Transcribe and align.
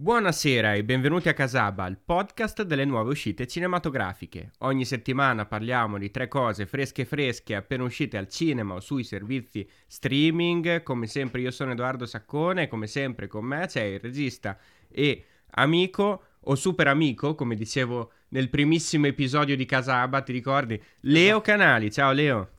Buonasera 0.00 0.74
e 0.74 0.84
benvenuti 0.84 1.28
a 1.28 1.32
Casaba, 1.32 1.84
il 1.88 1.98
podcast 1.98 2.62
delle 2.62 2.84
nuove 2.84 3.10
uscite 3.10 3.48
cinematografiche. 3.48 4.52
Ogni 4.58 4.84
settimana 4.84 5.44
parliamo 5.44 5.98
di 5.98 6.12
tre 6.12 6.28
cose 6.28 6.66
fresche 6.66 7.04
fresche 7.04 7.56
appena 7.56 7.82
uscite 7.82 8.16
al 8.16 8.28
cinema 8.28 8.74
o 8.74 8.80
sui 8.80 9.02
servizi 9.02 9.68
streaming. 9.88 10.84
Come 10.84 11.08
sempre 11.08 11.40
io 11.40 11.50
sono 11.50 11.72
Edoardo 11.72 12.06
Saccone 12.06 12.62
e 12.62 12.68
come 12.68 12.86
sempre 12.86 13.26
con 13.26 13.44
me 13.44 13.66
c'è 13.66 13.82
il 13.82 13.98
regista 13.98 14.56
e 14.88 15.24
amico 15.54 16.22
o 16.42 16.54
super 16.54 16.86
amico, 16.86 17.34
come 17.34 17.56
dicevo 17.56 18.12
nel 18.28 18.50
primissimo 18.50 19.08
episodio 19.08 19.56
di 19.56 19.64
Casaba, 19.64 20.22
ti 20.22 20.30
ricordi? 20.30 20.80
Leo 21.00 21.40
Canali. 21.40 21.90
Ciao 21.90 22.12
Leo. 22.12 22.57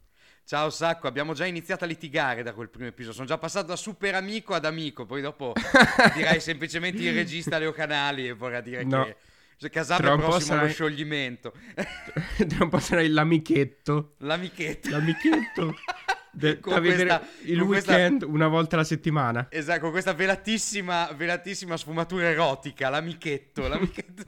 Ciao 0.50 0.72
Sacco, 0.72 1.06
abbiamo 1.06 1.34
già 1.34 1.46
iniziato 1.46 1.84
a 1.84 1.88
litigare 1.88 2.42
da 2.42 2.54
quel 2.54 2.70
primo 2.70 2.88
episodio. 2.88 3.14
Sono 3.14 3.28
già 3.28 3.38
passato 3.38 3.68
da 3.68 3.76
super 3.76 4.16
amico 4.16 4.56
ad 4.56 4.66
amico. 4.66 5.06
Poi 5.06 5.22
dopo 5.22 5.54
direi 6.16 6.40
semplicemente 6.40 7.04
il 7.04 7.14
regista 7.14 7.60
Leo 7.60 7.72
Canali 7.72 8.28
e 8.28 8.34
vorrà 8.34 8.60
dire 8.60 8.84
no. 8.84 9.04
che. 9.04 9.16
Cioè, 9.58 9.70
Casabria 9.70 10.14
è 10.14 10.18
prossimo 10.18 10.40
sarai... 10.40 10.64
allo 10.64 10.74
scioglimento. 10.74 11.54
Tra 12.50 12.64
un 12.64 12.70
po' 12.70 12.80
sarai 12.80 13.10
l'amichetto. 13.10 14.16
L'amichetto. 14.22 14.90
L'amichetto. 14.90 15.76
De- 16.34 16.60
da 16.60 16.80
vedere 16.80 17.22
il 17.44 17.62
weekend 17.62 18.18
questa... 18.18 18.26
una 18.26 18.48
volta 18.48 18.74
alla 18.74 18.86
settimana. 18.86 19.50
Esatto, 19.52 19.82
con 19.82 19.92
questa 19.92 20.14
velatissima, 20.14 21.12
velatissima 21.16 21.78
sfumatura 21.78 22.28
erotica. 22.28 22.90
L'amichetto. 22.90 23.68
L'amichetto. 23.68 24.26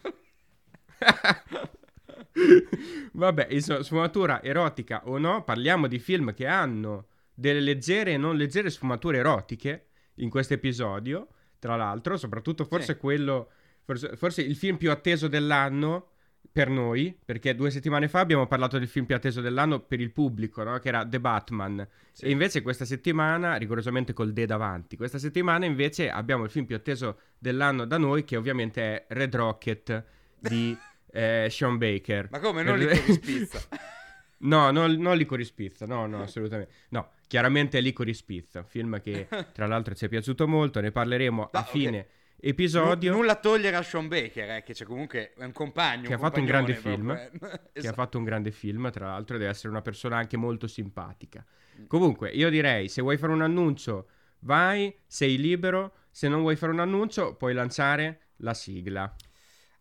Vabbè, 3.14 3.48
insomma, 3.50 3.84
sfumatura 3.84 4.42
erotica 4.44 5.08
o 5.08 5.18
no, 5.18 5.44
parliamo 5.44 5.88
di 5.88 6.00
film 6.00 6.34
che 6.34 6.48
hanno 6.48 7.08
delle 7.34 7.60
leggere 7.60 8.14
e 8.14 8.18
non 8.18 8.36
leggere 8.36 8.70
sfumature 8.70 9.18
erotiche 9.18 9.88
in 10.16 10.30
questo 10.30 10.54
episodio, 10.54 11.30
tra 11.60 11.76
l'altro, 11.76 12.18
soprattutto 12.18 12.66
forse 12.66 12.94
sì. 12.94 13.00
quello, 13.00 13.50
forse, 13.84 14.16
forse 14.16 14.42
il 14.42 14.56
film 14.56 14.78
più 14.78 14.92
atteso 14.92 15.28
dell'anno 15.28 16.10
per 16.52 16.70
noi, 16.70 17.18
perché 17.24 17.56
due 17.56 17.72
settimane 17.72 18.08
fa 18.08 18.20
abbiamo 18.20 18.46
parlato 18.46 18.78
del 18.78 18.88
film 18.88 19.06
più 19.06 19.16
atteso 19.16 19.42
dell'anno 19.42 19.80
per 19.80 20.02
il 20.02 20.12
pubblico, 20.12 20.64
no? 20.64 20.80
che 20.80 20.90
era 20.90 21.08
The 21.08 21.20
Batman. 21.20 21.88
Sì. 22.12 22.26
E 22.26 22.32
invece 22.32 22.62
questa 22.62 22.84
settimana, 22.84 23.56
rigorosamente 23.56 24.12
col 24.12 24.34
D 24.34 24.44
davanti, 24.46 24.98
questa 24.98 25.18
settimana 25.18 25.66
invece 25.66 26.10
abbiamo 26.10 26.44
il 26.44 26.50
film 26.50 26.66
più 26.66 26.76
atteso 26.76 27.20
dell'anno 27.38 27.86
da 27.86 27.98
noi, 27.98 28.26
che 28.26 28.36
ovviamente 28.36 28.82
è 28.82 29.06
Red 29.10 29.36
Rocket 29.36 30.04
di 30.40 30.78
eh, 31.12 31.48
Sean 31.50 31.78
Baker. 31.78 32.28
Ma 32.32 32.40
come? 32.40 32.64
Non 32.64 32.78
Licorice 32.78 33.20
Pizza? 33.20 33.62
no, 34.40 34.72
non, 34.72 34.92
non 34.94 35.18
Licorice 35.18 35.52
Pizza, 35.54 35.86
no, 35.86 36.06
no, 36.06 36.22
assolutamente. 36.22 36.74
No, 36.90 37.12
chiaramente 37.28 37.78
è 37.78 37.82
Licorice 37.82 38.24
Pizza, 38.26 38.64
film 38.64 39.02
che 39.02 39.28
tra 39.54 39.68
l'altro 39.68 39.94
ci 39.94 40.06
è 40.06 40.10
piaciuto 40.10 40.48
molto, 40.48 40.80
ne 40.80 40.92
parleremo 40.92 41.42
no, 41.42 41.60
a 41.60 41.64
fine 41.64 42.00
okay. 42.00 42.50
episodio. 42.50 43.12
N- 43.12 43.16
nulla 43.18 43.36
togliere 43.36 43.76
a 43.76 43.84
Sean 43.84 44.08
Baker, 44.08 44.50
eh, 44.50 44.64
che 44.64 44.74
c'è 44.74 44.86
comunque 44.86 45.34
è 45.34 45.44
un 45.44 45.52
compagno. 45.52 46.04
Che 46.04 46.14
un 46.14 46.20
ha 46.20 46.20
fatto 46.20 46.40
un 46.40 46.46
grande 46.46 46.74
film. 46.76 47.12
Esatto. 47.12 47.70
Che 47.74 47.88
ha 47.88 47.94
fatto 47.94 48.18
un 48.18 48.24
grande 48.24 48.52
film, 48.52 48.92
tra 48.92 49.08
l'altro, 49.08 49.38
deve 49.38 49.50
essere 49.50 49.70
una 49.70 49.82
persona 49.82 50.18
anche 50.18 50.38
molto 50.38 50.68
simpatica. 50.68 51.46
Mm. 51.80 51.86
Comunque, 51.88 52.30
io 52.30 52.50
direi, 52.50 52.88
se 52.88 53.02
vuoi 53.02 53.18
fare 53.18 53.32
un 53.32 53.42
annuncio, 53.42 54.08
vai, 54.40 54.96
sei 55.06 55.38
libero. 55.38 55.96
Se 56.12 56.28
non 56.28 56.42
vuoi 56.42 56.58
fare 56.58 56.74
un 56.74 56.80
annuncio, 56.80 57.36
puoi 57.36 57.54
lanciare 57.54 58.20
la 58.38 58.54
sigla. 58.54 59.16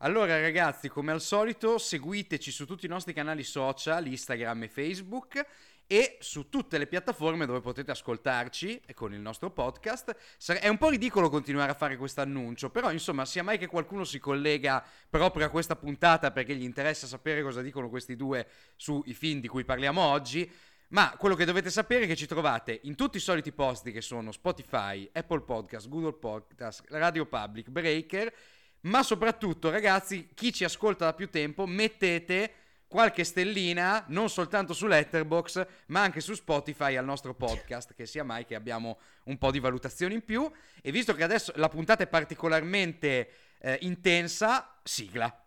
Allora 0.03 0.41
ragazzi, 0.41 0.89
come 0.89 1.13
al 1.13 1.21
solito, 1.21 1.77
seguiteci 1.77 2.51
su 2.51 2.65
tutti 2.65 2.87
i 2.87 2.89
nostri 2.89 3.13
canali 3.13 3.43
social, 3.43 4.07
Instagram 4.07 4.63
e 4.63 4.69
Facebook 4.69 5.47
e 5.87 6.17
su 6.21 6.49
tutte 6.49 6.79
le 6.79 6.87
piattaforme 6.87 7.45
dove 7.45 7.61
potete 7.61 7.91
ascoltarci 7.91 8.81
con 8.95 9.13
il 9.13 9.21
nostro 9.21 9.51
podcast. 9.51 10.17
È 10.59 10.69
un 10.69 10.79
po' 10.79 10.89
ridicolo 10.89 11.29
continuare 11.29 11.73
a 11.73 11.75
fare 11.75 11.99
questo 11.99 12.23
annuncio, 12.23 12.71
però 12.71 12.91
insomma, 12.91 13.27
sia 13.27 13.43
mai 13.43 13.59
che 13.59 13.67
qualcuno 13.67 14.05
si 14.05 14.19
collega 14.19 14.83
proprio 15.11 15.45
a 15.45 15.51
questa 15.51 15.77
puntata 15.77 16.31
perché 16.31 16.57
gli 16.57 16.65
interessa 16.65 17.07
sapere 17.07 17.43
cosa 17.43 17.61
dicono 17.61 17.91
questi 17.91 18.17
due 18.17 18.47
sui 18.77 19.13
film 19.13 19.41
di 19.41 19.49
cui 19.49 19.67
parliamo 19.67 20.01
oggi, 20.01 20.51
ma 20.89 21.15
quello 21.19 21.35
che 21.35 21.45
dovete 21.45 21.69
sapere 21.69 22.05
è 22.05 22.07
che 22.07 22.17
ci 22.17 22.27
trovate 22.27 22.81
in 22.85 22.95
tutti 22.95 23.19
i 23.19 23.21
soliti 23.21 23.53
posti 23.53 23.93
che 23.93 24.01
sono 24.01 24.33
Spotify, 24.33 25.07
Apple 25.13 25.43
Podcast, 25.43 25.91
Google 25.91 26.15
Podcast, 26.15 26.85
Radio 26.89 27.27
Public, 27.27 27.69
Breaker 27.69 28.33
ma 28.83 29.03
soprattutto, 29.03 29.71
ragazzi, 29.71 30.31
chi 30.35 30.53
ci 30.53 30.65
ascolta 30.65 31.07
da 31.07 31.15
più 31.15 31.29
tempo, 31.31 31.67
mettete 31.67 32.55
qualche 32.91 33.23
stellina 33.23 34.05
non 34.09 34.29
soltanto 34.29 34.73
su 34.73 34.87
Letterbox, 34.87 35.65
ma 35.87 36.03
anche 36.03 36.21
su 36.21 36.35
Spotify 36.35 36.97
al 36.97 37.05
nostro 37.05 37.35
podcast, 37.35 37.95
che 37.95 38.05
sia 38.05 38.25
mai 38.25 38.45
che 38.45 38.57
abbiamo 38.57 38.99
un 39.25 39.39
po' 39.39 39.53
di 39.53 39.61
valutazioni 39.61 40.15
in 40.15 40.25
più. 40.25 40.51
E 40.83 40.91
visto 40.91 41.15
che 41.15 41.23
adesso 41.23 41.53
la 41.55 41.69
puntata 41.69 42.03
è 42.03 42.09
particolarmente 42.09 43.31
eh, 43.61 43.79
intensa, 43.83 44.77
sigla. 44.83 45.45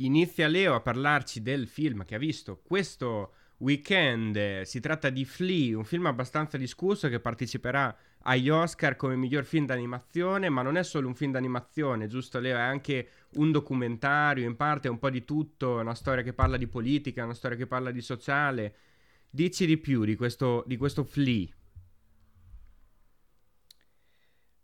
Inizia 0.00 0.46
Leo 0.46 0.74
a 0.74 0.80
parlarci 0.80 1.40
del 1.40 1.66
film 1.66 2.04
che 2.04 2.16
ha 2.16 2.18
visto 2.18 2.60
questo 2.62 3.32
weekend. 3.58 4.60
Si 4.62 4.78
tratta 4.78 5.08
di 5.08 5.24
Flea, 5.24 5.78
un 5.78 5.84
film 5.84 6.04
abbastanza 6.04 6.58
discusso 6.58 7.08
che 7.08 7.18
parteciperà 7.18 7.96
agli 8.24 8.50
Oscar 8.50 8.96
come 8.96 9.16
miglior 9.16 9.44
film 9.46 9.64
d'animazione, 9.64 10.50
ma 10.50 10.60
non 10.60 10.76
è 10.76 10.84
solo 10.84 11.08
un 11.08 11.14
film 11.14 11.32
d'animazione, 11.32 12.08
giusto 12.08 12.40
Leo? 12.40 12.58
È 12.58 12.60
anche 12.60 13.08
un 13.36 13.50
documentario, 13.50 14.46
in 14.46 14.56
parte 14.56 14.88
un 14.88 14.98
po' 14.98 15.08
di 15.08 15.24
tutto, 15.24 15.78
una 15.78 15.94
storia 15.94 16.22
che 16.22 16.34
parla 16.34 16.58
di 16.58 16.66
politica, 16.66 17.24
una 17.24 17.32
storia 17.32 17.56
che 17.56 17.66
parla 17.66 17.90
di 17.90 18.02
sociale. 18.02 18.74
Dici 19.30 19.64
di 19.64 19.78
più 19.78 20.04
di 20.04 20.14
questo, 20.14 20.62
di 20.66 20.76
questo 20.76 21.04
Flea. 21.04 21.46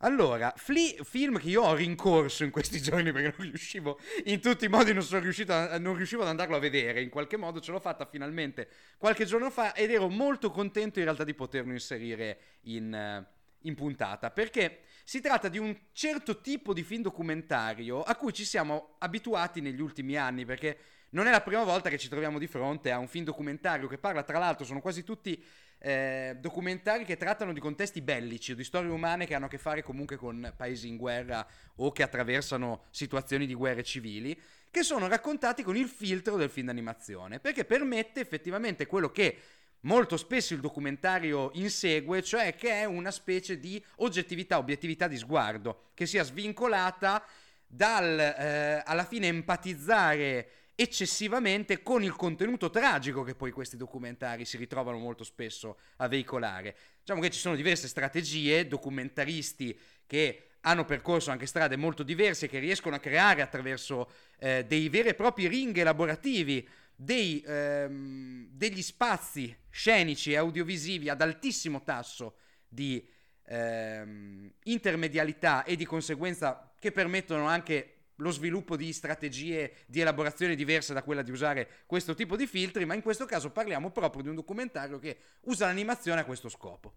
Allora, 0.04 0.52
Flea, 0.56 0.94
film 1.04 1.38
che 1.38 1.48
io 1.48 1.62
ho 1.62 1.74
rincorso 1.74 2.42
in 2.42 2.50
questi 2.50 2.80
giorni 2.82 3.12
perché 3.12 3.34
non 3.38 3.46
riuscivo, 3.48 4.00
in 4.24 4.40
tutti 4.40 4.64
i 4.64 4.68
modi 4.68 4.92
non 4.92 5.02
sono 5.02 5.20
riuscito 5.20 5.52
a, 5.52 5.78
non 5.78 5.94
riuscivo 5.94 6.22
ad 6.22 6.28
andarlo 6.28 6.56
a 6.56 6.58
vedere, 6.58 7.02
in 7.02 7.08
qualche 7.08 7.36
modo 7.36 7.60
ce 7.60 7.70
l'ho 7.70 7.78
fatta 7.78 8.04
finalmente 8.04 8.68
qualche 8.98 9.24
giorno 9.24 9.48
fa 9.48 9.74
ed 9.74 9.92
ero 9.92 10.08
molto 10.08 10.50
contento 10.50 10.98
in 10.98 11.04
realtà 11.04 11.22
di 11.22 11.34
poterlo 11.34 11.70
inserire 11.70 12.38
in, 12.62 12.92
eh, 12.92 13.26
in 13.60 13.76
puntata, 13.76 14.32
perché 14.32 14.80
si 15.04 15.20
tratta 15.20 15.46
di 15.46 15.58
un 15.58 15.76
certo 15.92 16.40
tipo 16.40 16.72
di 16.72 16.82
film 16.82 17.02
documentario 17.02 18.02
a 18.02 18.16
cui 18.16 18.32
ci 18.32 18.44
siamo 18.44 18.96
abituati 18.98 19.60
negli 19.60 19.80
ultimi 19.80 20.16
anni, 20.16 20.44
perché 20.44 20.78
non 21.10 21.28
è 21.28 21.30
la 21.30 21.42
prima 21.42 21.62
volta 21.62 21.90
che 21.90 21.98
ci 21.98 22.08
troviamo 22.08 22.40
di 22.40 22.48
fronte 22.48 22.90
a 22.90 22.98
un 22.98 23.06
film 23.06 23.24
documentario 23.24 23.86
che 23.86 23.98
parla, 23.98 24.24
tra 24.24 24.38
l'altro, 24.40 24.64
sono 24.64 24.80
quasi 24.80 25.04
tutti 25.04 25.40
eh, 25.84 26.36
documentari 26.38 27.04
che 27.04 27.16
trattano 27.16 27.52
di 27.52 27.58
contesti 27.58 28.02
bellici 28.02 28.52
o 28.52 28.54
di 28.54 28.62
storie 28.62 28.90
umane 28.90 29.26
che 29.26 29.34
hanno 29.34 29.46
a 29.46 29.48
che 29.48 29.58
fare 29.58 29.82
comunque 29.82 30.14
con 30.16 30.52
paesi 30.56 30.86
in 30.86 30.96
guerra 30.96 31.44
o 31.76 31.90
che 31.90 32.04
attraversano 32.04 32.84
situazioni 32.90 33.46
di 33.46 33.54
guerre 33.54 33.82
civili, 33.82 34.40
che 34.70 34.84
sono 34.84 35.08
raccontati 35.08 35.64
con 35.64 35.76
il 35.76 35.88
filtro 35.88 36.36
del 36.36 36.50
film 36.50 36.66
d'animazione, 36.66 37.40
perché 37.40 37.64
permette 37.64 38.20
effettivamente 38.20 38.86
quello 38.86 39.10
che 39.10 39.36
molto 39.80 40.16
spesso 40.16 40.54
il 40.54 40.60
documentario 40.60 41.50
insegue, 41.54 42.22
cioè 42.22 42.54
che 42.54 42.70
è 42.70 42.84
una 42.84 43.10
specie 43.10 43.58
di 43.58 43.84
oggettività, 43.96 44.58
obiettività 44.58 45.08
di 45.08 45.16
sguardo, 45.16 45.90
che 45.94 46.06
sia 46.06 46.22
svincolata 46.22 47.24
dal 47.66 48.20
eh, 48.20 48.82
alla 48.84 49.04
fine 49.04 49.26
empatizzare 49.26 50.61
eccessivamente 50.82 51.82
con 51.82 52.02
il 52.02 52.16
contenuto 52.16 52.68
tragico 52.68 53.22
che 53.22 53.36
poi 53.36 53.52
questi 53.52 53.76
documentari 53.76 54.44
si 54.44 54.56
ritrovano 54.56 54.98
molto 54.98 55.22
spesso 55.22 55.78
a 55.96 56.08
veicolare. 56.08 56.76
Diciamo 56.98 57.20
che 57.20 57.30
ci 57.30 57.38
sono 57.38 57.54
diverse 57.54 57.86
strategie, 57.86 58.66
documentaristi 58.66 59.78
che 60.06 60.48
hanno 60.62 60.84
percorso 60.84 61.30
anche 61.30 61.46
strade 61.46 61.76
molto 61.76 62.02
diverse 62.02 62.48
che 62.48 62.58
riescono 62.58 62.96
a 62.96 63.00
creare 63.00 63.42
attraverso 63.42 64.10
eh, 64.38 64.64
dei 64.66 64.88
veri 64.88 65.10
e 65.10 65.14
propri 65.14 65.46
ring 65.46 65.76
elaborativi, 65.76 66.68
dei, 66.94 67.42
ehm, 67.46 68.48
degli 68.50 68.82
spazi 68.82 69.56
scenici 69.70 70.32
e 70.32 70.36
audiovisivi 70.36 71.08
ad 71.08 71.20
altissimo 71.20 71.82
tasso 71.82 72.36
di 72.68 73.04
ehm, 73.46 74.52
intermedialità 74.64 75.64
e 75.64 75.76
di 75.76 75.84
conseguenza 75.84 76.72
che 76.78 76.92
permettono 76.92 77.46
anche 77.46 78.01
lo 78.22 78.30
sviluppo 78.30 78.76
di 78.76 78.92
strategie 78.92 79.74
di 79.86 80.00
elaborazione 80.00 80.54
diverse 80.54 80.94
da 80.94 81.02
quella 81.02 81.22
di 81.22 81.30
usare 81.30 81.68
questo 81.86 82.14
tipo 82.14 82.36
di 82.36 82.46
filtri, 82.46 82.86
ma 82.86 82.94
in 82.94 83.02
questo 83.02 83.26
caso 83.26 83.50
parliamo 83.50 83.90
proprio 83.90 84.22
di 84.22 84.28
un 84.28 84.36
documentario 84.36 84.98
che 84.98 85.18
usa 85.42 85.66
l'animazione 85.66 86.20
a 86.20 86.24
questo 86.24 86.48
scopo. 86.48 86.94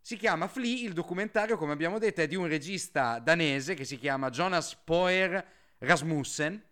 Si 0.00 0.16
chiama 0.16 0.48
Flea, 0.48 0.86
il 0.86 0.94
documentario, 0.94 1.58
come 1.58 1.72
abbiamo 1.72 1.98
detto, 1.98 2.22
è 2.22 2.28
di 2.28 2.36
un 2.36 2.46
regista 2.46 3.18
danese 3.18 3.74
che 3.74 3.84
si 3.84 3.98
chiama 3.98 4.30
Jonas 4.30 4.74
Poer 4.76 5.44
Rasmussen 5.78 6.62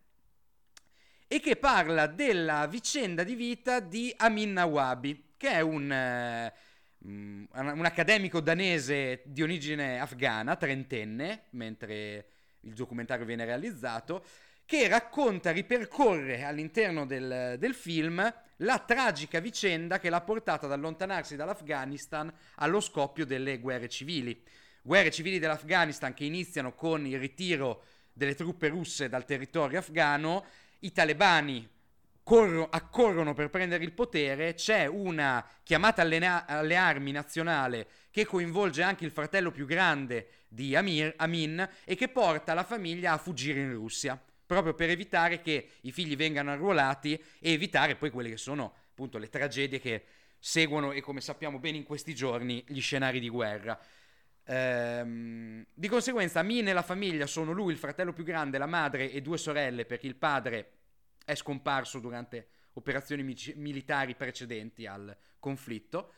e 1.28 1.40
che 1.40 1.56
parla 1.56 2.06
della 2.06 2.66
vicenda 2.66 3.24
di 3.24 3.34
vita 3.34 3.80
di 3.80 4.14
Amin 4.16 4.52
Nawabi, 4.52 5.32
che 5.36 5.50
è 5.50 5.60
un, 5.60 5.82
uh, 5.90 7.08
un 7.08 7.84
accademico 7.84 8.40
danese 8.40 9.22
di 9.26 9.42
origine 9.42 9.98
afghana, 9.98 10.56
trentenne, 10.56 11.42
mentre 11.50 12.26
il 12.66 12.74
documentario 12.74 13.24
viene 13.24 13.44
realizzato, 13.44 14.24
che 14.64 14.88
racconta, 14.88 15.52
ripercorre 15.52 16.42
all'interno 16.42 17.06
del, 17.06 17.56
del 17.58 17.74
film 17.74 18.34
la 18.60 18.78
tragica 18.78 19.38
vicenda 19.38 19.98
che 20.00 20.10
l'ha 20.10 20.20
portata 20.20 20.66
ad 20.66 20.72
allontanarsi 20.72 21.36
dall'Afghanistan 21.36 22.32
allo 22.56 22.80
scoppio 22.80 23.24
delle 23.24 23.58
guerre 23.58 23.88
civili. 23.88 24.42
Guerre 24.82 25.10
civili 25.10 25.38
dell'Afghanistan 25.38 26.14
che 26.14 26.24
iniziano 26.24 26.74
con 26.74 27.06
il 27.06 27.18
ritiro 27.18 27.84
delle 28.12 28.34
truppe 28.34 28.68
russe 28.68 29.08
dal 29.08 29.24
territorio 29.24 29.78
afghano, 29.78 30.44
i 30.80 30.92
talebani 30.92 31.68
corro, 32.26 32.68
accorrono 32.68 33.34
per 33.34 33.50
prendere 33.50 33.84
il 33.84 33.92
potere, 33.92 34.54
c'è 34.54 34.86
una 34.86 35.46
chiamata 35.62 36.02
alle, 36.02 36.18
na- 36.18 36.44
alle, 36.44 36.74
armi 36.74 37.12
nazionale 37.12 37.86
che 38.16 38.24
coinvolge 38.24 38.82
anche 38.82 39.04
il 39.04 39.10
fratello 39.10 39.50
più 39.50 39.66
grande 39.66 40.44
di 40.48 40.74
Amir, 40.74 41.12
Amin 41.18 41.68
e 41.84 41.96
che 41.96 42.08
porta 42.08 42.54
la 42.54 42.64
famiglia 42.64 43.12
a 43.12 43.18
fuggire 43.18 43.60
in 43.60 43.74
Russia, 43.74 44.18
proprio 44.46 44.72
per 44.72 44.88
evitare 44.88 45.42
che 45.42 45.72
i 45.82 45.92
figli 45.92 46.16
vengano 46.16 46.50
arruolati 46.50 47.22
e 47.38 47.52
evitare 47.52 47.94
poi 47.94 48.08
quelle 48.08 48.30
che 48.30 48.38
sono 48.38 48.72
appunto 48.88 49.18
le 49.18 49.28
tragedie 49.28 49.78
che 49.78 50.04
seguono 50.38 50.92
e 50.92 51.02
come 51.02 51.20
sappiamo 51.20 51.58
bene 51.58 51.76
in 51.76 51.82
questi 51.82 52.14
giorni 52.14 52.64
gli 52.66 52.80
scenari 52.80 53.20
di 53.20 53.28
guerra. 53.28 53.78
Ehm, 54.44 55.66
di 55.74 55.88
conseguenza 55.88 56.40
Amin 56.40 56.68
e 56.68 56.72
la 56.72 56.80
famiglia 56.80 57.26
sono 57.26 57.52
lui, 57.52 57.70
il 57.70 57.78
fratello 57.78 58.14
più 58.14 58.24
grande, 58.24 58.56
la 58.56 58.64
madre 58.64 59.12
e 59.12 59.20
due 59.20 59.36
sorelle 59.36 59.84
perché 59.84 60.06
il 60.06 60.16
padre 60.16 60.70
è 61.22 61.34
scomparso 61.34 61.98
durante 61.98 62.48
operazioni 62.72 63.22
mi- 63.22 63.52
militari 63.56 64.14
precedenti 64.14 64.86
al 64.86 65.14
conflitto. 65.38 66.12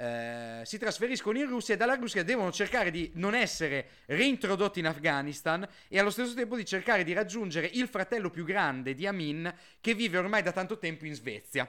Eh, 0.00 0.60
si 0.62 0.78
trasferiscono 0.78 1.38
in 1.38 1.48
Russia 1.48 1.74
e 1.74 1.76
dalla 1.76 1.96
Russia 1.96 2.22
devono 2.22 2.52
cercare 2.52 2.92
di 2.92 3.10
non 3.14 3.34
essere 3.34 3.88
reintrodotti 4.06 4.78
in 4.78 4.86
Afghanistan 4.86 5.68
e 5.88 5.98
allo 5.98 6.10
stesso 6.10 6.34
tempo 6.34 6.54
di 6.54 6.64
cercare 6.64 7.02
di 7.02 7.12
raggiungere 7.12 7.66
il 7.66 7.88
fratello 7.88 8.30
più 8.30 8.44
grande 8.44 8.94
di 8.94 9.08
Amin 9.08 9.52
che 9.80 9.94
vive 9.94 10.18
ormai 10.18 10.42
da 10.42 10.52
tanto 10.52 10.78
tempo 10.78 11.04
in 11.04 11.14
Svezia. 11.14 11.68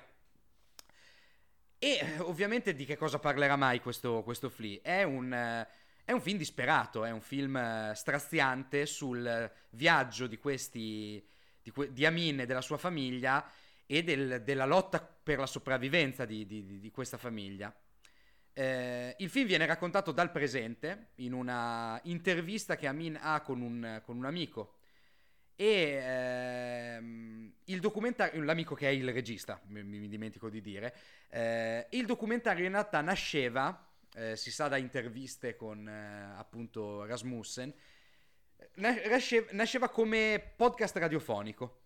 E 1.79 2.17
ovviamente 2.19 2.75
di 2.75 2.85
che 2.85 2.97
cosa 2.97 3.17
parlerà 3.17 3.55
mai 3.55 3.81
questo, 3.81 4.21
questo 4.21 4.49
Flea? 4.49 4.77
È 4.83 5.01
un, 5.01 5.65
è 6.05 6.11
un 6.11 6.21
film 6.21 6.37
disperato, 6.37 7.05
è 7.05 7.09
un 7.09 7.21
film 7.21 7.57
eh, 7.57 7.93
straziante 7.95 8.85
sul 8.85 9.51
viaggio 9.71 10.27
di 10.27 10.37
questi 10.37 11.27
di, 11.63 11.73
di 11.91 12.05
Amin 12.05 12.41
e 12.41 12.45
della 12.45 12.61
sua 12.61 12.77
famiglia 12.77 13.49
e 13.87 14.03
del, 14.03 14.43
della 14.43 14.65
lotta 14.65 15.01
per 15.01 15.39
la 15.39 15.47
sopravvivenza 15.47 16.25
di, 16.25 16.45
di, 16.45 16.79
di 16.79 16.91
questa 16.91 17.17
famiglia. 17.17 17.73
Eh, 18.59 19.15
il 19.19 19.29
film 19.29 19.47
viene 19.47 19.65
raccontato 19.65 20.11
dal 20.11 20.31
presente 20.31 21.11
in 21.15 21.31
una 21.31 21.97
intervista 22.03 22.75
che 22.75 22.87
Amin 22.87 23.17
ha 23.17 23.39
con 23.39 23.61
un, 23.61 24.01
con 24.03 24.17
un 24.17 24.25
amico 24.25 24.73
e 25.55 25.97
ehm, 26.03 27.53
il 27.63 27.79
documentario, 27.79 28.43
l'amico 28.43 28.75
che 28.75 28.87
è 28.87 28.91
il 28.91 29.13
regista, 29.13 29.61
mi, 29.67 29.81
mi 29.81 30.09
dimentico 30.09 30.49
di 30.49 30.59
dire, 30.59 30.93
eh, 31.29 31.87
il 31.91 32.05
documentario 32.05 32.65
in 32.65 32.73
realtà 32.73 32.99
nasceva, 32.99 33.87
eh, 34.15 34.35
si 34.35 34.51
sa 34.51 34.67
da 34.67 34.75
interviste 34.75 35.55
con 35.55 35.87
eh, 35.87 36.37
appunto 36.37 37.05
Rasmussen, 37.05 37.73
nasceva, 38.73 39.47
nasceva 39.51 39.87
come 39.87 40.53
podcast 40.57 40.97
radiofonico. 40.97 41.78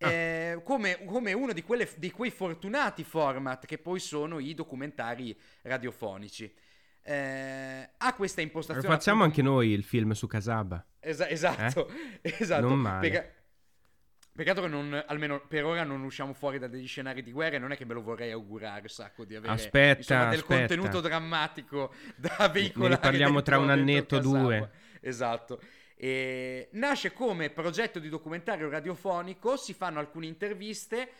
Ah. 0.00 0.10
Eh, 0.10 0.60
come, 0.64 1.04
come, 1.04 1.32
uno 1.34 1.52
di, 1.52 1.62
quelle, 1.62 1.88
di, 1.96 2.10
quei 2.10 2.30
fortunati 2.30 3.04
format 3.04 3.66
che 3.66 3.76
poi 3.78 4.00
sono 4.00 4.38
i 4.38 4.54
documentari 4.54 5.38
radiofonici. 5.62 6.52
Eh, 7.02 7.90
ha 7.96 8.14
questa 8.14 8.40
impostazione. 8.40 8.88
Lo 8.88 8.94
facciamo 8.94 9.22
appunto... 9.24 9.40
anche 9.40 9.50
noi 9.50 9.70
il 9.70 9.84
film 9.84 10.12
su 10.12 10.26
Casaba. 10.26 10.84
Esa- 10.98 11.28
esatto, 11.28 11.88
eh? 12.22 12.34
esatto. 12.40 12.66
Non 12.66 12.78
male. 12.78 13.08
Peca- 13.08 13.28
peccato 14.32 14.62
che 14.62 14.68
non, 14.68 15.04
almeno 15.06 15.44
per 15.46 15.64
ora 15.64 15.84
non 15.84 16.02
usciamo 16.02 16.32
fuori 16.32 16.58
da 16.58 16.66
degli 16.66 16.86
scenari 16.86 17.22
di 17.22 17.32
guerra. 17.32 17.58
Non 17.58 17.72
è 17.72 17.76
che 17.76 17.84
me 17.84 17.92
lo 17.92 18.02
vorrei 18.02 18.30
augurare, 18.30 18.88
sacco, 18.88 19.26
di 19.26 19.34
avere 19.34 19.52
aspetta, 19.52 19.98
insomma, 19.98 20.28
del 20.30 20.38
aspetta. 20.40 20.58
contenuto 20.58 21.00
drammatico 21.00 21.92
da 22.16 22.48
veicolare. 22.48 22.94
Ne 22.94 23.00
parliamo 23.00 23.42
tra 23.42 23.58
un 23.58 23.68
annetto 23.68 24.16
o 24.16 24.20
due. 24.20 24.70
Esatto. 25.00 25.60
E 26.02 26.70
nasce 26.72 27.12
come 27.12 27.50
progetto 27.50 27.98
di 27.98 28.08
documentario 28.08 28.70
radiofonico, 28.70 29.58
si 29.58 29.74
fanno 29.74 29.98
alcune 29.98 30.24
interviste. 30.24 31.10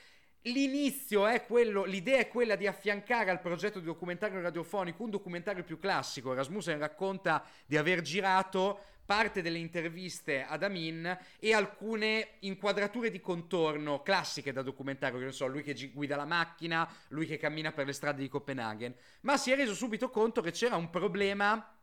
L'inizio 0.44 1.26
è 1.26 1.44
quello, 1.44 1.84
l'idea 1.84 2.20
è 2.20 2.28
quella 2.28 2.56
di 2.56 2.66
affiancare 2.66 3.30
al 3.30 3.42
progetto 3.42 3.78
di 3.78 3.84
documentario 3.84 4.40
radiofonico 4.40 5.02
un 5.02 5.10
documentario 5.10 5.64
più 5.64 5.78
classico. 5.78 6.32
Rasmussen 6.32 6.78
racconta 6.78 7.44
di 7.66 7.76
aver 7.76 8.00
girato 8.00 8.80
parte 9.04 9.42
delle 9.42 9.58
interviste 9.58 10.44
ad 10.44 10.62
Amin 10.62 11.18
e 11.38 11.52
alcune 11.52 12.36
inquadrature 12.38 13.10
di 13.10 13.20
contorno 13.20 14.00
classiche 14.00 14.50
da 14.50 14.62
documentario, 14.62 15.18
che 15.18 15.24
non 15.24 15.34
so, 15.34 15.46
lui 15.46 15.62
che 15.62 15.74
guida 15.92 16.16
la 16.16 16.24
macchina, 16.24 16.90
lui 17.08 17.26
che 17.26 17.36
cammina 17.36 17.70
per 17.70 17.84
le 17.84 17.92
strade 17.92 18.22
di 18.22 18.28
Copenaghen, 18.28 18.94
ma 19.22 19.36
si 19.36 19.50
è 19.50 19.56
reso 19.56 19.74
subito 19.74 20.08
conto 20.08 20.40
che 20.40 20.52
c'era 20.52 20.76
un 20.76 20.88
problema 20.88 21.74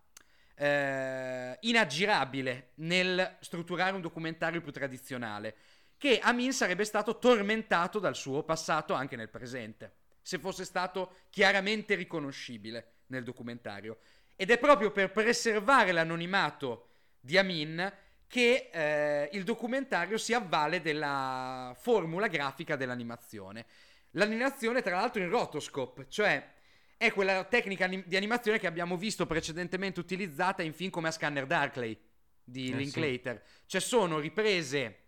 eh, 0.57 1.57
inaggirabile 1.61 2.71
nel 2.75 3.37
strutturare 3.41 3.95
un 3.95 4.01
documentario 4.01 4.61
più 4.61 4.71
tradizionale, 4.71 5.55
che 5.97 6.19
Amin 6.19 6.51
sarebbe 6.51 6.83
stato 6.83 7.19
tormentato 7.19 7.99
dal 7.99 8.15
suo 8.15 8.43
passato 8.43 8.93
anche 8.93 9.15
nel 9.15 9.29
presente, 9.29 9.93
se 10.21 10.39
fosse 10.39 10.65
stato 10.65 11.13
chiaramente 11.29 11.95
riconoscibile 11.95 12.93
nel 13.07 13.23
documentario. 13.23 13.99
Ed 14.35 14.51
è 14.51 14.57
proprio 14.57 14.91
per 14.91 15.11
preservare 15.11 15.91
l'anonimato 15.91 16.87
di 17.19 17.37
Amin 17.37 17.93
che 18.27 18.69
eh, 18.71 19.29
il 19.33 19.43
documentario 19.43 20.17
si 20.17 20.33
avvale 20.33 20.81
della 20.81 21.75
formula 21.79 22.27
grafica 22.27 22.75
dell'animazione. 22.75 23.65
L'animazione, 24.11 24.81
tra 24.81 24.95
l'altro, 24.97 25.21
in 25.21 25.29
rotoscope, 25.29 26.07
cioè 26.09 26.55
è 26.97 27.13
quella 27.13 27.43
tecnica 27.43 27.87
di 27.87 28.15
animazione 28.15 28.59
che 28.59 28.67
abbiamo 28.67 28.97
visto 28.97 29.27
precedentemente 29.27 29.99
utilizzata 29.99 30.63
in 30.63 30.73
film 30.73 30.89
come 30.89 31.09
A 31.09 31.11
Scanner 31.11 31.45
Darkley 31.45 31.97
di 32.43 32.71
eh, 32.71 32.75
Linklater. 32.75 33.41
Sì. 33.45 33.61
Cioè 33.67 33.81
sono 33.81 34.19
riprese 34.19 35.03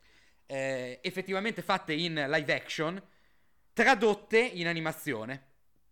eh, 0.46 1.00
effettivamente 1.02 1.64
fatte 1.64 1.94
in 1.94 2.14
live 2.14 2.54
action, 2.54 3.02
tradotte 3.74 4.40
in 4.40 4.68
animazione 4.68 5.48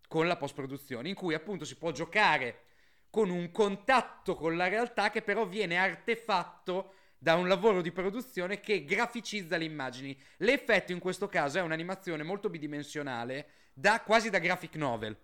con 0.06 0.26
la 0.26 0.36
post-produzione, 0.36 1.08
in 1.08 1.14
cui 1.14 1.34
appunto 1.34 1.64
si 1.64 1.76
può 1.76 1.90
giocare 1.90 2.62
con 3.10 3.30
un 3.30 3.50
contatto 3.50 4.34
con 4.34 4.56
la 4.56 4.68
realtà 4.68 5.10
che 5.10 5.22
però 5.22 5.46
viene 5.46 5.76
artefatto 5.76 6.94
da 7.18 7.34
un 7.34 7.48
lavoro 7.48 7.82
di 7.82 7.90
produzione 7.90 8.60
che 8.60 8.84
graficizza 8.84 9.56
le 9.56 9.64
immagini. 9.64 10.16
L'effetto 10.38 10.92
in 10.92 11.00
questo 11.00 11.28
caso 11.28 11.58
è 11.58 11.62
un'animazione 11.62 12.22
molto 12.22 12.48
bidimensionale, 12.48 13.48
da, 13.72 14.02
quasi 14.02 14.30
da 14.30 14.38
graphic 14.38 14.76
novel. 14.76 15.16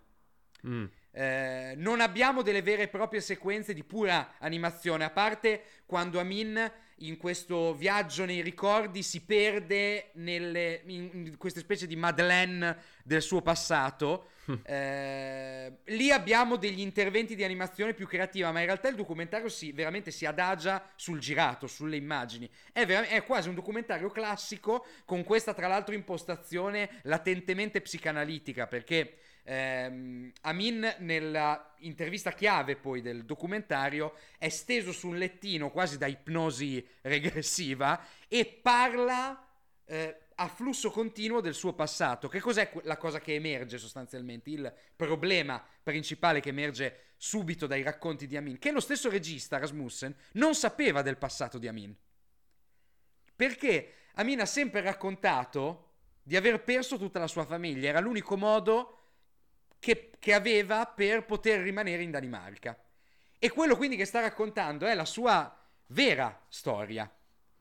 Mm. 0.67 0.85
Eh, 1.11 1.73
non 1.77 2.01
abbiamo 2.01 2.41
delle 2.41 2.61
vere 2.61 2.83
e 2.83 2.87
proprie 2.89 3.21
sequenze 3.21 3.73
di 3.73 3.83
pura 3.83 4.33
animazione, 4.39 5.05
a 5.05 5.09
parte 5.09 5.63
quando 5.85 6.19
Amin 6.19 6.71
in 6.99 7.17
questo 7.17 7.73
viaggio 7.73 8.25
nei 8.25 8.41
ricordi 8.41 9.03
si 9.03 9.23
perde 9.23 10.11
nelle, 10.13 10.81
in 10.85 11.35
queste 11.37 11.59
specie 11.59 11.87
di 11.87 11.95
Madeleine 11.95 12.77
del 13.03 13.21
suo 13.21 13.41
passato. 13.41 14.29
eh, 14.63 15.77
lì 15.85 16.11
abbiamo 16.11 16.55
degli 16.55 16.79
interventi 16.79 17.35
di 17.35 17.43
animazione 17.43 17.93
più 17.93 18.07
creativa, 18.07 18.51
ma 18.51 18.59
in 18.59 18.65
realtà 18.65 18.87
il 18.87 18.95
documentario 18.95 19.49
si, 19.49 19.71
veramente 19.71 20.11
si 20.11 20.25
adagia 20.25 20.91
sul 20.95 21.19
girato, 21.19 21.67
sulle 21.67 21.95
immagini. 21.95 22.49
È, 22.71 22.85
ver- 22.85 23.07
è 23.07 23.23
quasi 23.23 23.49
un 23.49 23.55
documentario 23.55 24.09
classico 24.09 24.85
con 25.03 25.23
questa, 25.23 25.53
tra 25.53 25.67
l'altro, 25.67 25.95
impostazione 25.95 26.99
latentemente 27.03 27.81
psicanalitica, 27.81 28.67
perché 28.67 29.17
ehm, 29.45 30.31
Amin 30.41 30.95
nella 30.99 31.73
intervista 31.79 32.33
chiave 32.33 32.75
poi 32.75 33.01
del 33.01 33.25
documentario 33.25 34.15
è 34.37 34.49
steso 34.49 34.91
su 34.91 35.07
un 35.07 35.17
lettino 35.17 35.71
quasi 35.71 35.97
da 35.97 36.07
ipnosi 36.07 36.85
regressiva 37.01 38.03
e 38.27 38.45
parla 38.45 39.47
eh, 39.85 40.19
a 40.35 40.47
flusso 40.47 40.91
continuo 40.91 41.39
del 41.39 41.53
suo 41.53 41.73
passato. 41.73 42.27
Che 42.27 42.39
cos'è 42.39 42.71
la 42.83 42.97
cosa 42.97 43.19
che 43.19 43.35
emerge 43.35 43.77
sostanzialmente? 43.77 44.49
Il 44.49 44.73
problema 44.95 45.63
principale 45.81 46.41
che 46.41 46.49
emerge 46.49 47.13
subito 47.17 47.67
dai 47.67 47.83
racconti 47.83 48.27
di 48.27 48.35
Amin, 48.35 48.59
che 48.59 48.71
lo 48.71 48.81
stesso 48.81 49.09
regista 49.09 49.57
Rasmussen 49.57 50.13
non 50.33 50.55
sapeva 50.55 51.01
del 51.01 51.17
passato 51.17 51.57
di 51.57 51.67
Amin. 51.67 51.95
Perché 53.35 53.93
Amin 54.15 54.41
ha 54.41 54.45
sempre 54.45 54.81
raccontato 54.81 55.91
di 56.23 56.35
aver 56.35 56.63
perso 56.63 56.97
tutta 56.97 57.19
la 57.19 57.27
sua 57.27 57.45
famiglia, 57.45 57.89
era 57.89 57.99
l'unico 57.99 58.35
modo 58.35 59.04
che, 59.85 60.09
che 60.17 60.33
aveva 60.33 60.87
per 60.87 61.25
poter 61.25 61.61
rimanere 61.61 62.01
in 62.01 62.09
Danimarca. 62.09 62.75
E 63.37 63.51
quello 63.51 63.75
quindi 63.75 63.95
che 63.95 64.05
sta 64.05 64.19
raccontando 64.19 64.87
è 64.87 64.95
la 64.95 65.05
sua 65.05 65.55
vera 65.89 66.43
storia 66.47 67.07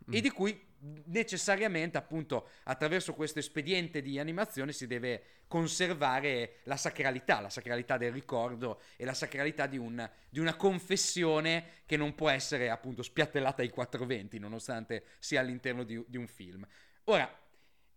mm. 0.09 0.15
e 0.15 0.21
di 0.23 0.31
cui 0.31 0.59
necessariamente 1.05 1.99
appunto 1.99 2.49
attraverso 2.63 3.13
questo 3.13 3.41
espediente 3.41 4.01
di 4.01 4.19
animazione 4.19 4.73
si 4.73 4.87
deve 4.87 5.43
conservare 5.49 6.61
la 6.63 6.79
sacralità, 6.79 7.41
la 7.41 7.51
sacralità 7.51 7.99
del 7.99 8.13
ricordo 8.13 8.81
e 8.97 9.05
la 9.05 9.13
sacralità 9.13 9.67
di, 9.67 9.77
un, 9.77 10.09
di 10.31 10.39
una 10.39 10.57
confessione 10.57 11.83
che 11.85 11.99
non 11.99 12.15
può 12.15 12.31
essere 12.31 12.71
appunto 12.71 13.03
spiattellata 13.03 13.61
ai 13.61 13.69
420 13.69 14.39
nonostante 14.39 15.05
sia 15.19 15.41
all'interno 15.41 15.85
di, 15.85 16.03
di 16.07 16.17
un 16.17 16.27
film. 16.27 16.67
Ora, 17.05 17.31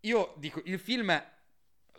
io 0.01 0.33
dico, 0.35 0.61
il 0.65 0.79
film, 0.79 1.17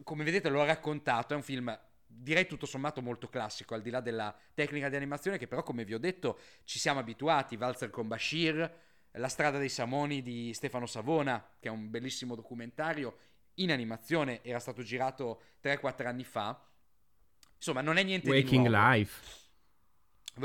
come 0.02 0.24
vedete 0.24 0.50
l'ho 0.50 0.66
raccontato, 0.66 1.32
è 1.32 1.36
un 1.36 1.42
film 1.42 1.74
direi 2.10 2.46
tutto 2.46 2.66
sommato 2.66 3.02
molto 3.02 3.28
classico, 3.28 3.74
al 3.74 3.82
di 3.82 3.90
là 3.90 4.00
della 4.00 4.34
tecnica 4.54 4.88
di 4.88 4.96
animazione 4.96 5.36
che 5.36 5.46
però 5.46 5.62
come 5.62 5.84
vi 5.84 5.94
ho 5.94 5.98
detto 5.98 6.38
ci 6.64 6.78
siamo 6.78 6.98
abituati, 6.98 7.56
Valzer 7.56 7.90
con 7.90 8.08
Bashir, 8.08 8.86
la 9.12 9.28
strada 9.28 9.58
dei 9.58 9.68
Samoni 9.68 10.22
di 10.22 10.52
Stefano 10.54 10.86
Savona, 10.86 11.44
che 11.60 11.68
è 11.68 11.70
un 11.70 11.90
bellissimo 11.90 12.34
documentario 12.34 13.18
in 13.54 13.70
animazione, 13.72 14.42
era 14.42 14.58
stato 14.58 14.82
girato 14.82 15.42
3-4 15.62 16.06
anni 16.06 16.24
fa. 16.24 16.60
Insomma, 17.56 17.80
non 17.80 17.96
è 17.96 18.02
niente 18.02 18.28
Waking 18.30 18.64
di 18.64 18.68
nuovo. 18.68 18.90
Life. 18.90 19.36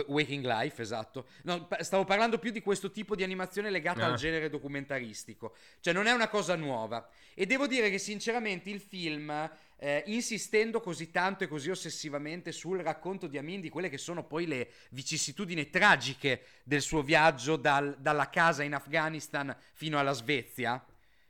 Waking 0.07 0.43
Life, 0.43 0.81
esatto. 0.81 1.27
No, 1.43 1.67
stavo 1.81 2.03
parlando 2.03 2.39
più 2.39 2.49
di 2.49 2.61
questo 2.61 2.89
tipo 2.89 3.15
di 3.15 3.21
animazione 3.21 3.69
legata 3.69 4.05
Ah. 4.05 4.11
al 4.11 4.15
genere 4.15 4.49
documentaristico. 4.49 5.55
Cioè, 5.79 5.93
non 5.93 6.07
è 6.07 6.11
una 6.11 6.27
cosa 6.27 6.55
nuova. 6.55 7.07
E 7.35 7.45
devo 7.45 7.67
dire 7.67 7.91
che, 7.91 7.99
sinceramente, 7.99 8.71
il 8.71 8.79
film, 8.79 9.51
eh, 9.77 10.03
insistendo 10.07 10.79
così 10.79 11.11
tanto 11.11 11.43
e 11.43 11.47
così 11.47 11.69
ossessivamente 11.69 12.51
sul 12.51 12.79
racconto 12.79 13.27
di 13.27 13.37
Amin 13.37 13.61
di 13.61 13.69
quelle 13.69 13.89
che 13.89 13.97
sono 13.97 14.23
poi 14.23 14.45
le 14.47 14.71
vicissitudini 14.91 15.69
tragiche 15.69 16.43
del 16.63 16.81
suo 16.81 17.01
viaggio 17.01 17.55
dal- 17.55 17.97
dalla 17.99 18.29
casa 18.29 18.63
in 18.63 18.73
Afghanistan 18.73 19.55
fino 19.73 19.99
alla 19.99 20.13
Svezia, 20.13 20.83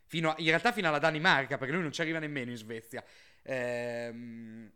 fino 0.05 0.31
a- 0.31 0.35
in 0.37 0.45
realtà 0.47 0.71
fino 0.71 0.87
alla 0.87 0.99
Danimarca, 0.99 1.57
perché 1.57 1.73
lui 1.73 1.81
non 1.81 1.91
ci 1.91 2.01
arriva 2.01 2.19
nemmeno 2.19 2.51
in 2.51 2.57
Svezia. 2.57 3.03
Ehm, 3.43 4.71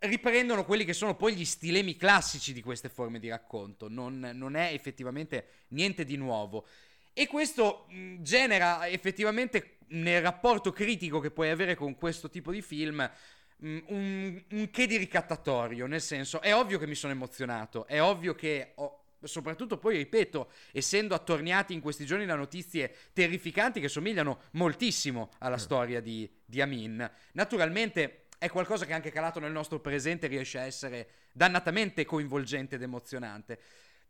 riprendono 0.00 0.64
quelli 0.64 0.84
che 0.84 0.92
sono 0.92 1.14
poi 1.14 1.34
gli 1.34 1.44
stilemi 1.44 1.96
classici 1.96 2.52
di 2.52 2.62
queste 2.62 2.88
forme 2.88 3.18
di 3.18 3.28
racconto. 3.28 3.88
Non, 3.88 4.30
non 4.34 4.56
è 4.56 4.72
effettivamente 4.72 5.64
niente 5.68 6.04
di 6.04 6.16
nuovo. 6.16 6.66
E 7.12 7.26
questo 7.26 7.86
mh, 7.88 8.22
genera 8.22 8.88
effettivamente 8.88 9.78
nel 9.90 10.22
rapporto 10.22 10.72
critico 10.72 11.20
che 11.20 11.30
puoi 11.30 11.50
avere 11.50 11.74
con 11.74 11.94
questo 11.96 12.28
tipo 12.28 12.50
di 12.50 12.62
film 12.62 13.08
mh, 13.56 13.78
un, 13.86 14.42
un 14.50 14.70
che 14.70 14.86
di 14.86 14.96
ricattatorio. 14.96 15.86
Nel 15.86 16.00
senso, 16.00 16.40
è 16.40 16.54
ovvio 16.54 16.78
che 16.78 16.86
mi 16.86 16.94
sono 16.94 17.12
emozionato, 17.12 17.86
è 17.86 18.00
ovvio 18.00 18.34
che 18.34 18.72
ho. 18.76 18.96
Soprattutto 19.22 19.76
poi, 19.76 19.98
ripeto, 19.98 20.50
essendo 20.72 21.14
attorniati 21.14 21.74
in 21.74 21.80
questi 21.82 22.06
giorni 22.06 22.24
da 22.24 22.36
notizie 22.36 22.90
terrificanti 23.12 23.78
che 23.78 23.88
somigliano 23.88 24.44
moltissimo 24.52 25.28
alla 25.40 25.58
storia 25.58 26.00
di, 26.00 26.26
di 26.42 26.62
Amin. 26.62 27.06
Naturalmente 27.32 28.28
è 28.38 28.48
qualcosa 28.48 28.86
che 28.86 28.94
anche 28.94 29.10
calato 29.10 29.38
nel 29.38 29.52
nostro 29.52 29.78
presente 29.78 30.26
riesce 30.26 30.58
a 30.58 30.64
essere 30.64 31.08
dannatamente 31.32 32.06
coinvolgente 32.06 32.76
ed 32.76 32.82
emozionante. 32.82 33.58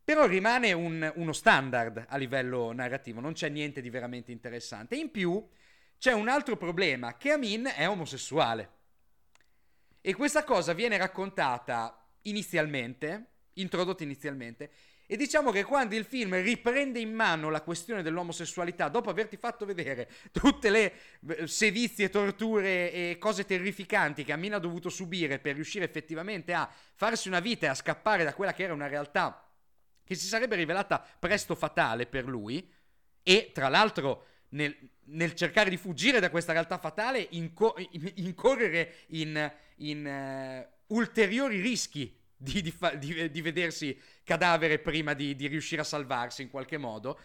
Però 0.05 0.27
rimane 0.27 0.73
un- 0.73 1.13
uno 1.17 1.33
standard 1.33 2.05
a 2.09 2.17
livello 2.17 2.71
narrativo, 2.73 3.19
non 3.19 3.33
c'è 3.33 3.49
niente 3.49 3.81
di 3.81 3.91
veramente 3.91 4.31
interessante. 4.31 4.95
In 4.95 5.11
più 5.11 5.45
c'è 6.01 6.13
un 6.13 6.29
altro 6.29 6.57
problema, 6.57 7.19
che 7.19 7.31
Amin 7.31 7.71
è 7.77 7.87
omosessuale. 7.87 8.71
E 10.01 10.15
questa 10.15 10.45
cosa 10.45 10.73
viene 10.73 10.97
raccontata 10.97 12.09
inizialmente, 12.23 13.33
introdotta 13.55 14.03
inizialmente, 14.03 14.71
e 15.07 15.17
diciamo 15.19 15.51
che 15.51 15.63
quando 15.63 15.95
il 15.97 16.07
film 16.07 16.41
riprende 16.41 17.01
in 17.01 17.13
mano 17.13 17.51
la 17.51 17.61
questione 17.61 18.01
dell'omosessualità, 18.01 18.89
dopo 18.89 19.11
averti 19.11 19.37
fatto 19.37 19.67
vedere 19.67 20.09
tutte 20.33 20.71
le 20.71 20.95
eh, 21.29 21.47
sevizie, 21.47 22.09
torture 22.09 22.91
e 22.93 23.19
cose 23.19 23.45
terrificanti 23.45 24.25
che 24.25 24.33
Amin 24.33 24.55
ha 24.55 24.59
dovuto 24.59 24.89
subire 24.89 25.39
per 25.39 25.55
riuscire 25.55 25.85
effettivamente 25.85 26.55
a 26.55 26.67
farsi 26.95 27.29
una 27.29 27.41
vita 27.41 27.67
e 27.67 27.69
a 27.69 27.75
scappare 27.75 28.25
da 28.25 28.33
quella 28.33 28.55
che 28.55 28.63
era 28.63 28.73
una 28.73 28.87
realtà 28.87 29.47
che 30.03 30.15
si 30.15 30.27
sarebbe 30.27 30.57
rivelata 30.57 30.99
presto 31.19 31.55
fatale 31.55 32.07
per 32.07 32.25
lui, 32.25 32.73
e 33.23 33.51
tra 33.53 33.69
l'altro 33.69 34.29
nel, 34.51 34.77
nel 35.07 35.35
cercare 35.35 35.71
di 35.71 35.77
fuggire 35.77 36.21
da 36.21 36.31
questa 36.31 36.53
realtà 36.53 36.79
fatale, 36.79 37.27
inco- 37.31 37.75
in- 37.91 38.13
incorrere 38.17 38.95
in, 39.09 39.53
in, 39.77 40.07
eh, 40.07 40.69
ulteriori 40.89 41.61
rischi 41.61 42.17
di, 42.37 42.63
di 42.63 42.71
fa- 42.71 42.95
di- 42.95 43.31
di 43.31 43.41
vedersi 43.43 43.99
cadavere 44.25 44.79
prima 44.79 45.15
di, 45.15 45.35
di 45.37 45.47
riuscire 45.47 45.83
a 45.83 45.85
salvarsi 45.85 46.43
in 46.43 46.51
qualche 46.51 46.79
modo. 46.79 47.19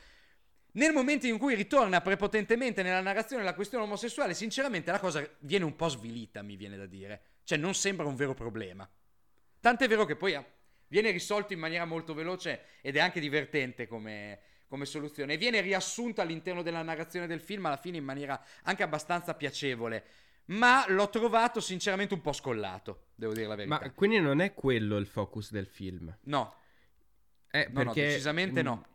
Nel 0.74 0.92
momento 0.92 1.26
in 1.26 1.38
cui 1.38 1.56
ritorna 1.56 2.02
prepotentemente 2.02 2.84
nella 2.84 3.00
narrazione 3.00 3.44
la 3.44 3.54
questione 3.54 3.86
omosessuale, 3.86 4.34
sinceramente 4.34 4.92
la 4.92 5.00
cosa 5.00 5.26
viene 5.40 5.64
un 5.64 5.76
po' 5.76 5.88
svilita, 5.88 6.42
mi 6.42 6.58
viene 6.58 6.76
da 6.76 6.86
dire. 6.86 7.22
Cioè, 7.46 7.58
non 7.58 7.74
sembra 7.74 8.06
un 8.06 8.16
vero 8.16 8.34
problema. 8.34 8.90
Tant'è 9.62 9.88
vero 9.88 10.04
che 10.04 10.18
poi 10.18 10.36
ah, 10.36 10.46
viene 10.88 11.12
risolto 11.12 11.54
in 11.54 11.60
maniera 11.60 11.86
molto 11.86 12.14
veloce 12.14 12.80
ed 12.82 12.98
è 12.98 13.00
anche 13.00 13.22
divertente 13.22 13.88
come, 13.88 14.40
come 14.76 14.86
soluzione. 14.86 15.34
E 15.34 15.38
viene 15.38 15.62
riassunto 15.62 16.22
all'interno 16.22 16.62
della 16.62 16.84
narrazione 16.84 17.28
del 17.28 17.40
film 17.40 17.66
alla 17.66 17.78
fine 17.78 17.98
in 17.98 18.04
maniera 18.04 18.40
anche 18.64 18.84
abbastanza 18.84 19.34
piacevole. 19.34 20.04
Ma 20.48 20.86
l'ho 20.90 21.10
trovato 21.10 21.60
sinceramente 21.60 22.14
un 22.14 22.22
po' 22.22 22.34
scollato, 22.34 23.08
devo 23.16 23.34
dire 23.34 23.48
la 23.48 23.56
verità. 23.56 23.80
Ma 23.82 23.92
quindi 23.92 24.20
non 24.20 24.42
è 24.42 24.54
quello 24.54 24.98
il 24.98 25.08
focus 25.08 25.52
del 25.52 25.66
film. 25.66 26.16
No, 26.24 26.54
Eh, 27.50 27.70
no, 27.72 27.84
no, 27.84 27.94
perché, 27.94 28.08
decisamente 28.10 28.62
mh, 28.62 28.66
no. 28.66 28.86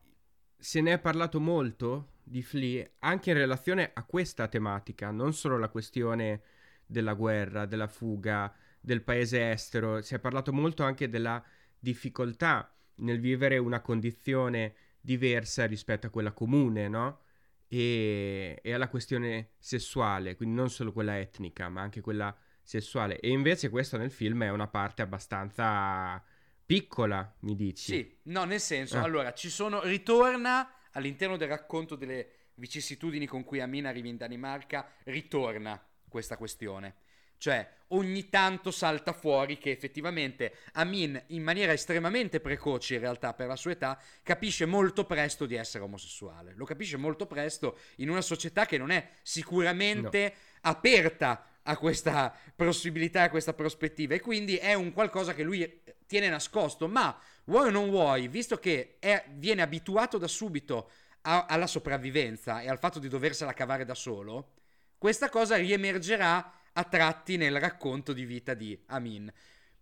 Se 0.56 0.80
ne 0.80 0.92
è 0.92 0.98
parlato 0.98 1.40
molto 1.40 2.18
di 2.22 2.42
Flea 2.42 2.88
anche 3.00 3.30
in 3.30 3.36
relazione 3.36 3.90
a 3.92 4.04
questa 4.04 4.46
tematica, 4.46 5.10
non 5.10 5.32
solo 5.32 5.58
la 5.58 5.68
questione 5.68 6.42
della 6.86 7.14
guerra, 7.14 7.66
della 7.66 7.88
fuga, 7.88 8.54
del 8.78 9.02
paese 9.02 9.50
estero, 9.50 10.02
si 10.02 10.14
è 10.14 10.18
parlato 10.20 10.52
molto 10.52 10.84
anche 10.84 11.08
della 11.08 11.42
difficoltà 11.78 12.72
nel 12.96 13.18
vivere 13.18 13.58
una 13.58 13.80
condizione 13.80 14.74
diversa 15.00 15.66
rispetto 15.66 16.06
a 16.06 16.10
quella 16.10 16.32
comune, 16.32 16.88
no? 16.88 17.20
E, 17.68 18.58
e 18.62 18.72
alla 18.72 18.88
questione 18.88 19.50
sessuale, 19.58 20.34
quindi 20.36 20.54
non 20.56 20.70
solo 20.70 20.92
quella 20.92 21.18
etnica, 21.18 21.68
ma 21.68 21.80
anche 21.82 22.00
quella 22.00 22.36
sessuale. 22.62 23.18
E 23.20 23.30
invece 23.30 23.68
questo 23.68 23.96
nel 23.96 24.10
film 24.10 24.42
è 24.44 24.50
una 24.50 24.66
parte 24.68 25.02
abbastanza 25.02 26.22
piccola, 26.66 27.36
mi 27.40 27.54
dici? 27.56 27.92
Sì, 27.92 28.18
no, 28.24 28.44
nel 28.44 28.60
senso, 28.60 28.98
Ah. 28.98 29.02
allora, 29.02 29.32
ci 29.34 29.50
sono, 29.50 29.82
ritorna 29.82 30.68
all'interno 30.92 31.36
del 31.36 31.48
racconto 31.48 31.96
delle 31.96 32.28
vicissitudini 32.54 33.26
con 33.26 33.42
cui 33.44 33.60
Amin 33.60 33.86
arriva 33.86 34.08
in 34.08 34.16
Danimarca, 34.16 34.92
ritorna 35.04 35.80
questa 36.08 36.36
questione. 36.36 36.94
Cioè, 37.40 37.66
ogni 37.88 38.28
tanto 38.28 38.70
salta 38.70 39.14
fuori 39.14 39.56
che 39.56 39.70
effettivamente 39.70 40.56
Amin, 40.74 41.20
in 41.28 41.42
maniera 41.42 41.72
estremamente 41.72 42.38
precoce 42.38 42.96
in 42.96 43.00
realtà 43.00 43.32
per 43.32 43.46
la 43.46 43.56
sua 43.56 43.70
età, 43.70 43.98
capisce 44.22 44.66
molto 44.66 45.06
presto 45.06 45.46
di 45.46 45.54
essere 45.54 45.82
omosessuale. 45.84 46.52
Lo 46.54 46.66
capisce 46.66 46.98
molto 46.98 47.24
presto 47.24 47.78
in 47.96 48.10
una 48.10 48.20
società 48.20 48.66
che 48.66 48.76
non 48.76 48.90
è 48.90 49.08
sicuramente 49.22 50.34
aperta 50.60 51.46
a 51.62 51.78
questa 51.78 52.36
possibilità, 52.54 53.22
a 53.22 53.30
questa 53.30 53.54
prospettiva. 53.54 54.14
E 54.14 54.20
quindi 54.20 54.56
è 54.56 54.74
un 54.74 54.92
qualcosa 54.92 55.32
che 55.32 55.42
lui 55.42 55.80
tiene 56.06 56.28
nascosto. 56.28 56.88
Ma 56.88 57.18
vuoi 57.44 57.68
o 57.68 57.70
non 57.70 57.88
vuoi, 57.88 58.28
visto 58.28 58.58
che 58.58 58.96
è- 58.98 59.24
viene 59.30 59.62
abituato 59.62 60.18
da 60.18 60.28
subito 60.28 60.90
a- 61.22 61.46
alla 61.46 61.66
sopravvivenza 61.66 62.60
e 62.60 62.68
al 62.68 62.78
fatto 62.78 62.98
di 62.98 63.08
doversela 63.08 63.54
cavare 63.54 63.86
da 63.86 63.94
solo, 63.94 64.52
questa 64.98 65.30
cosa 65.30 65.56
riemergerà 65.56 66.52
a 66.72 66.84
tratti 66.84 67.36
nel 67.36 67.58
racconto 67.58 68.12
di 68.12 68.24
vita 68.24 68.54
di 68.54 68.78
Amin. 68.86 69.32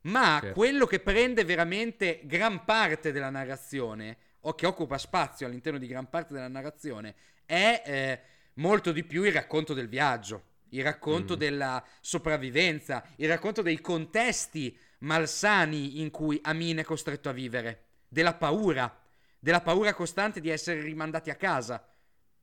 Ma 0.02 0.38
Certo. 0.40 0.54
quello 0.54 0.87
che 0.87 1.00
prende 1.00 1.45
veramente 1.45 2.21
gran 2.25 2.64
parte 2.64 3.12
della 3.12 3.30
narrazione, 3.30 4.16
o 4.42 4.54
che 4.54 4.66
occupa 4.66 4.97
spazio 4.99 5.47
all'interno 5.47 5.78
di 5.78 5.87
gran 5.87 6.09
parte 6.09 6.33
della 6.33 6.49
narrazione, 6.49 7.14
è 7.45 7.83
eh, 7.85 8.21
molto 8.54 8.92
di 8.92 9.04
più 9.04 9.25
il 9.25 9.33
racconto 9.33 9.75
del 9.75 9.88
viaggio, 9.88 10.45
il 10.71 10.83
racconto 10.85 11.35
Mm. 11.35 11.38
della 11.38 11.85
sopravvivenza, 12.00 13.04
il 13.16 13.28
racconto 13.28 13.62
dei 13.62 13.80
contesti 13.80 14.76
malsani 15.00 16.00
in 16.00 16.11
cui 16.11 16.38
Amin 16.42 16.78
è 16.78 16.85
costretto 16.85 17.28
a 17.28 17.33
vivere, 17.33 17.85
della 18.09 18.35
paura, 18.35 19.00
della 19.38 19.61
paura 19.61 19.92
costante 19.95 20.40
di 20.40 20.49
essere 20.49 20.80
rimandati 20.80 21.30
a 21.30 21.35
casa, 21.37 21.87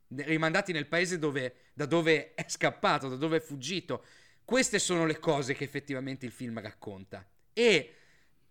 rimandati 0.08 0.72
nel 0.72 0.86
paese 0.86 1.18
dove- 1.18 1.54
da 1.74 1.86
dove 1.86 2.34
è 2.34 2.44
scappato, 2.48 3.08
da 3.08 3.16
dove 3.16 3.38
è 3.38 3.40
fuggito. 3.40 4.04
Queste 4.46 4.78
sono 4.78 5.06
le 5.06 5.18
cose 5.18 5.54
che 5.54 5.64
effettivamente 5.64 6.24
il 6.24 6.30
film 6.30 6.60
racconta. 6.60 7.28
E 7.52 7.94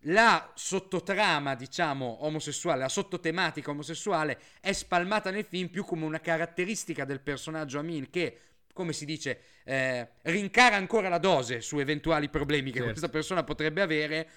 la 0.00 0.52
sottotrama, 0.54 1.54
diciamo, 1.54 2.26
omosessuale, 2.26 2.80
la 2.80 2.90
sottotematica 2.90 3.70
omosessuale 3.70 4.38
è 4.60 4.72
spalmata 4.72 5.30
nel 5.30 5.46
film 5.46 5.68
più 5.68 5.86
come 5.86 6.04
una 6.04 6.20
caratteristica 6.20 7.06
del 7.06 7.20
personaggio 7.20 7.78
Amin 7.78 8.10
che, 8.10 8.40
come 8.74 8.92
si 8.92 9.06
dice, 9.06 9.40
eh, 9.64 10.06
rincara 10.24 10.76
ancora 10.76 11.08
la 11.08 11.16
dose 11.16 11.62
su 11.62 11.78
eventuali 11.78 12.28
problemi 12.28 12.66
che 12.66 12.76
Certo. 12.76 12.88
questa 12.90 13.08
persona 13.08 13.42
potrebbe 13.42 13.80
avere, 13.80 14.28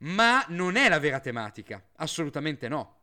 ma 0.00 0.44
non 0.48 0.76
è 0.76 0.86
la 0.86 0.98
vera 0.98 1.18
tematica, 1.18 1.82
assolutamente 1.96 2.68
no. 2.68 3.00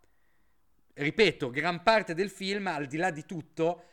Ripeto, 0.93 1.49
gran 1.49 1.81
parte 1.81 2.13
del 2.13 2.29
film, 2.29 2.67
al 2.67 2.85
di 2.85 2.97
là 2.97 3.09
di 3.09 3.25
tutto, 3.25 3.85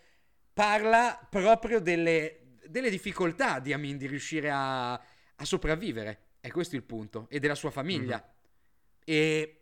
parla 0.52 1.26
proprio 1.30 1.80
delle, 1.80 2.39
delle 2.70 2.90
difficoltà 2.90 3.58
di 3.58 3.72
Amin 3.72 3.96
di 3.96 4.06
riuscire 4.06 4.50
a, 4.50 4.92
a, 4.92 5.44
sopravvivere. 5.44 6.28
E 6.40 6.50
questo 6.50 6.74
è 6.74 6.78
il 6.78 6.84
punto. 6.84 7.26
E 7.28 7.38
della 7.38 7.54
sua 7.54 7.70
famiglia. 7.70 8.16
Mm-hmm. 8.16 8.34
E 9.04 9.60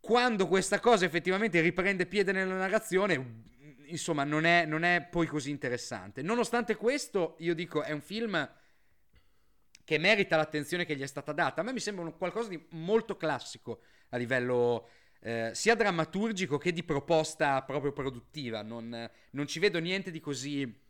quando 0.00 0.48
questa 0.48 0.80
cosa 0.80 1.04
effettivamente 1.04 1.60
riprende 1.60 2.06
piede 2.06 2.32
nella 2.32 2.56
narrazione, 2.56 3.42
insomma, 3.86 4.24
non 4.24 4.44
è, 4.44 4.64
non 4.64 4.82
è 4.82 5.06
poi 5.08 5.26
così 5.26 5.50
interessante. 5.50 6.22
Nonostante 6.22 6.74
questo, 6.76 7.36
io 7.38 7.54
dico, 7.54 7.82
è 7.82 7.92
un 7.92 8.00
film 8.00 8.50
che 9.84 9.98
merita 9.98 10.36
l'attenzione 10.36 10.84
che 10.84 10.96
gli 10.96 11.02
è 11.02 11.06
stata 11.06 11.32
data. 11.32 11.60
A 11.60 11.64
me 11.64 11.72
mi 11.72 11.80
sembra 11.80 12.04
un 12.04 12.16
qualcosa 12.16 12.48
di 12.48 12.66
molto 12.70 13.16
classico 13.16 13.82
a 14.10 14.16
livello 14.16 14.88
eh, 15.20 15.50
sia 15.54 15.74
drammaturgico 15.74 16.58
che 16.58 16.72
di 16.72 16.82
proposta 16.82 17.62
proprio 17.62 17.92
produttiva. 17.92 18.62
Non, 18.62 19.08
non 19.30 19.46
ci 19.46 19.58
vedo 19.58 19.78
niente 19.78 20.10
di 20.10 20.20
così. 20.20 20.80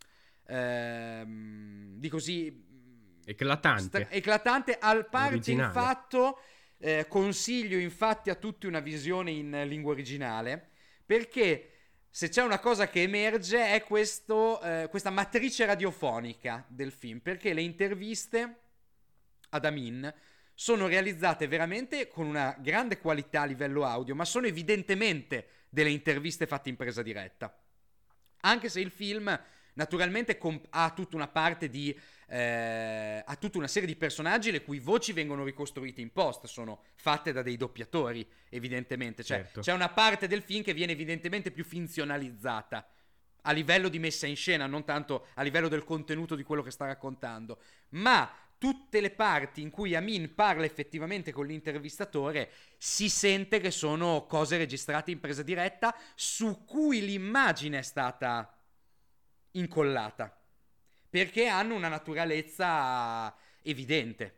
Ehm, 0.47 1.99
di 1.99 2.09
così 2.09 2.65
eclatante. 3.25 3.83
Stra- 3.83 4.11
eclatante 4.11 4.77
al 4.79 5.09
parte 5.09 5.35
originale. 5.35 5.69
il 5.69 5.73
fatto. 5.73 6.41
Eh, 6.79 7.07
consiglio 7.09 7.79
infatti 7.79 8.29
a 8.29 8.35
tutti 8.35 8.67
una 8.67 8.81
visione 8.81 9.31
in 9.31 9.63
lingua 9.69 9.93
originale 9.93 10.71
perché 11.07 11.69
se 12.11 12.29
c'è 12.29 12.43
una 12.43 12.59
cosa 12.59 12.89
che 12.89 13.03
emerge 13.03 13.73
è 13.73 13.85
questo, 13.85 14.61
eh, 14.61 14.89
questa 14.91 15.11
matrice 15.11 15.65
radiofonica 15.65 16.65
del 16.69 16.91
film 16.91 17.21
perché 17.21 17.53
le 17.53 17.63
interviste 17.63 18.61
ad 19.51 19.65
Amin 19.65 20.13
sono 20.55 20.87
realizzate 20.87 21.47
veramente 21.47 22.09
con 22.09 22.27
una 22.27 22.57
grande 22.59 22.99
qualità 22.99 23.43
a 23.43 23.47
livello 23.47 23.85
audio, 23.85 24.15
ma 24.15 24.25
sono 24.25 24.47
evidentemente 24.47 25.49
delle 25.69 25.91
interviste 25.91 26.47
fatte 26.47 26.69
in 26.69 26.77
presa 26.77 27.03
diretta. 27.03 27.57
Anche 28.41 28.69
se 28.69 28.81
il 28.81 28.91
film 28.91 29.41
naturalmente 29.75 30.39
comp- 30.39 30.67
ha 30.71 30.91
tutta 30.91 31.17
una 31.17 31.29
parte 31.29 31.69
di 31.69 31.97
eh, 32.33 33.23
ha 33.27 33.37
tutta 33.37 33.59
una 33.59 33.69
serie 33.69 33.87
di 33.87 33.95
personaggi 33.95 34.51
le 34.51 34.63
cui 34.63 34.79
voci 34.79 35.13
vengono 35.13 35.45
ricostruite 35.45 36.01
in 36.01 36.13
post, 36.13 36.47
sono 36.47 36.81
fatte 36.95 37.31
da 37.31 37.43
dei 37.43 37.59
doppiatori, 37.59 38.27
evidentemente. 38.49 39.23
Cioè, 39.23 39.39
certo. 39.39 39.61
c'è 39.61 39.73
una 39.73 39.91
parte 39.91 40.27
del 40.29 40.41
film 40.41 40.63
che 40.63 40.73
viene 40.73 40.93
evidentemente 40.93 41.51
più 41.51 41.63
finzionalizzata 41.63 42.89
a 43.43 43.53
livello 43.53 43.89
di 43.89 43.99
messa 43.99 44.27
in 44.27 44.37
scena, 44.37 44.67
non 44.67 44.85
tanto 44.85 45.27
a 45.35 45.43
livello 45.43 45.69
del 45.69 45.85
contenuto 45.85 46.35
di 46.35 46.43
quello 46.43 46.63
che 46.63 46.71
sta 46.71 46.87
raccontando. 46.87 47.59
Ma 47.91 48.35
tutte 48.57 49.01
le 49.03 49.11
parti 49.11 49.61
in 49.61 49.69
cui 49.69 49.95
Amin 49.95 50.35
parla 50.35 50.65
effettivamente 50.65 51.33
con 51.33 51.47
l'intervistatore 51.47 52.51
si 52.79 53.11
sente 53.11 53.59
che 53.59 53.73
sono 53.73 54.25
cose 54.27 54.57
registrate 54.57 55.11
in 55.11 55.21
presa 55.21 55.43
diretta 55.43 55.95
su 56.15 56.65
cui 56.65 57.05
l'immagine 57.05 57.81
è 57.81 57.83
stata 57.83 58.51
incollata 59.53 60.37
perché 61.13 61.47
hanno 61.47 61.75
una 61.75 61.89
naturalezza 61.89 63.37
evidente. 63.63 64.37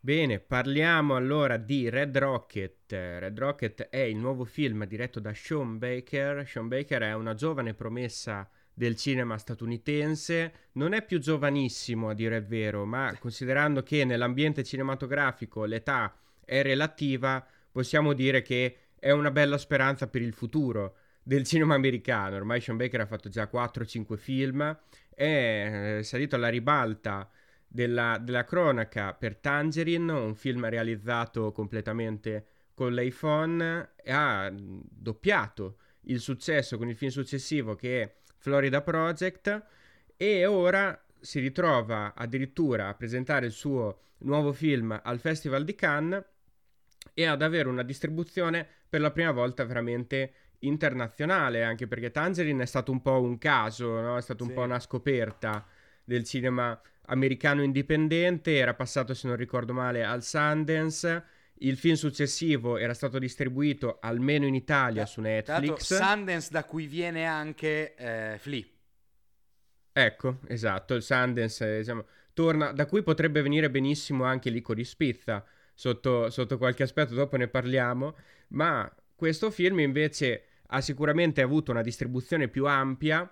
Bene, 0.00 0.38
parliamo 0.38 1.14
allora 1.14 1.58
di 1.58 1.90
Red 1.90 2.16
Rocket. 2.16 2.90
Red 2.90 3.38
Rocket 3.38 3.88
è 3.90 3.98
il 3.98 4.16
nuovo 4.16 4.46
film 4.46 4.86
diretto 4.86 5.20
da 5.20 5.34
Sean 5.34 5.76
Baker. 5.76 6.48
Sean 6.48 6.68
Baker 6.68 7.02
è 7.02 7.14
una 7.14 7.34
giovane 7.34 7.74
promessa 7.74 8.48
del 8.72 8.96
cinema 8.96 9.36
statunitense. 9.36 10.52
Non 10.72 10.94
è 10.94 11.04
più 11.04 11.18
giovanissimo 11.18 12.08
a 12.08 12.14
dire 12.14 12.36
il 12.36 12.46
vero, 12.46 12.86
ma 12.86 13.14
considerando 13.18 13.82
che 13.82 14.06
nell'ambiente 14.06 14.64
cinematografico 14.64 15.64
l'età 15.64 16.16
è 16.42 16.62
relativa, 16.62 17.46
possiamo 17.70 18.14
dire 18.14 18.40
che 18.40 18.76
è 18.98 19.10
una 19.10 19.30
bella 19.30 19.58
speranza 19.58 20.06
per 20.06 20.22
il 20.22 20.32
futuro 20.32 20.96
del 21.28 21.44
cinema 21.44 21.74
americano. 21.74 22.36
Ormai 22.36 22.58
Sean 22.58 22.78
Baker 22.78 23.02
ha 23.02 23.06
fatto 23.06 23.28
già 23.28 23.50
4-5 23.52 24.16
film, 24.16 24.78
è 25.14 25.98
eh, 25.98 26.02
salito 26.02 26.36
alla 26.36 26.48
ribalta 26.48 27.28
della, 27.66 28.18
della 28.18 28.44
cronaca 28.44 29.12
per 29.12 29.36
Tangerine, 29.36 30.10
un 30.10 30.34
film 30.34 30.66
realizzato 30.66 31.52
completamente 31.52 32.46
con 32.72 32.94
l'iPhone, 32.94 33.90
ha 34.06 34.50
doppiato 34.50 35.76
il 36.04 36.18
successo 36.18 36.78
con 36.78 36.88
il 36.88 36.96
film 36.96 37.10
successivo 37.10 37.74
che 37.74 38.00
è 38.00 38.14
Florida 38.38 38.80
Project 38.80 39.66
e 40.16 40.46
ora 40.46 40.98
si 41.20 41.40
ritrova 41.40 42.14
addirittura 42.14 42.88
a 42.88 42.94
presentare 42.94 43.44
il 43.44 43.52
suo 43.52 44.00
nuovo 44.20 44.54
film 44.54 44.98
al 45.04 45.18
Festival 45.18 45.64
di 45.64 45.74
Cannes 45.74 46.24
e 47.12 47.26
ad 47.26 47.42
avere 47.42 47.68
una 47.68 47.82
distribuzione 47.82 48.66
per 48.88 49.02
la 49.02 49.10
prima 49.10 49.32
volta 49.32 49.64
veramente 49.66 50.32
internazionale, 50.60 51.62
anche 51.62 51.86
perché 51.86 52.10
Tangerine 52.10 52.62
è 52.62 52.66
stato 52.66 52.90
un 52.92 53.00
po' 53.00 53.20
un 53.20 53.38
caso, 53.38 54.00
no? 54.00 54.16
è 54.16 54.22
stato 54.22 54.42
un 54.42 54.50
sì. 54.50 54.54
po' 54.54 54.62
una 54.62 54.80
scoperta 54.80 55.66
del 56.04 56.24
cinema 56.24 56.80
americano 57.06 57.62
indipendente, 57.62 58.56
era 58.56 58.74
passato 58.74 59.14
se 59.14 59.28
non 59.28 59.36
ricordo 59.36 59.72
male 59.72 60.04
al 60.04 60.22
Sundance 60.22 61.36
il 61.60 61.76
film 61.76 61.94
successivo 61.94 62.76
era 62.76 62.94
stato 62.94 63.18
distribuito 63.18 63.98
almeno 64.00 64.46
in 64.46 64.54
Italia 64.54 65.02
da, 65.02 65.06
su 65.06 65.20
Netflix. 65.20 65.94
Sundance 65.94 66.48
da 66.50 66.64
cui 66.64 66.86
viene 66.86 67.26
anche 67.26 67.94
eh, 67.94 68.36
Flea. 68.38 68.64
Ecco, 69.92 70.38
esatto, 70.46 70.94
il 70.94 71.02
Sundance 71.02 71.78
diciamo, 71.78 72.04
torna, 72.32 72.70
da 72.72 72.86
cui 72.86 73.02
potrebbe 73.02 73.42
venire 73.42 73.70
benissimo 73.70 74.24
anche 74.24 74.50
Licorice 74.50 74.94
Pizza, 74.96 75.44
sotto, 75.74 76.30
sotto 76.30 76.58
qualche 76.58 76.84
aspetto, 76.84 77.14
dopo 77.14 77.36
ne 77.36 77.48
parliamo, 77.48 78.16
ma 78.48 78.90
questo 79.16 79.50
film 79.50 79.80
invece 79.80 80.44
ha 80.68 80.80
sicuramente 80.80 81.42
avuto 81.42 81.70
una 81.70 81.82
distribuzione 81.82 82.48
più 82.48 82.66
ampia 82.66 83.30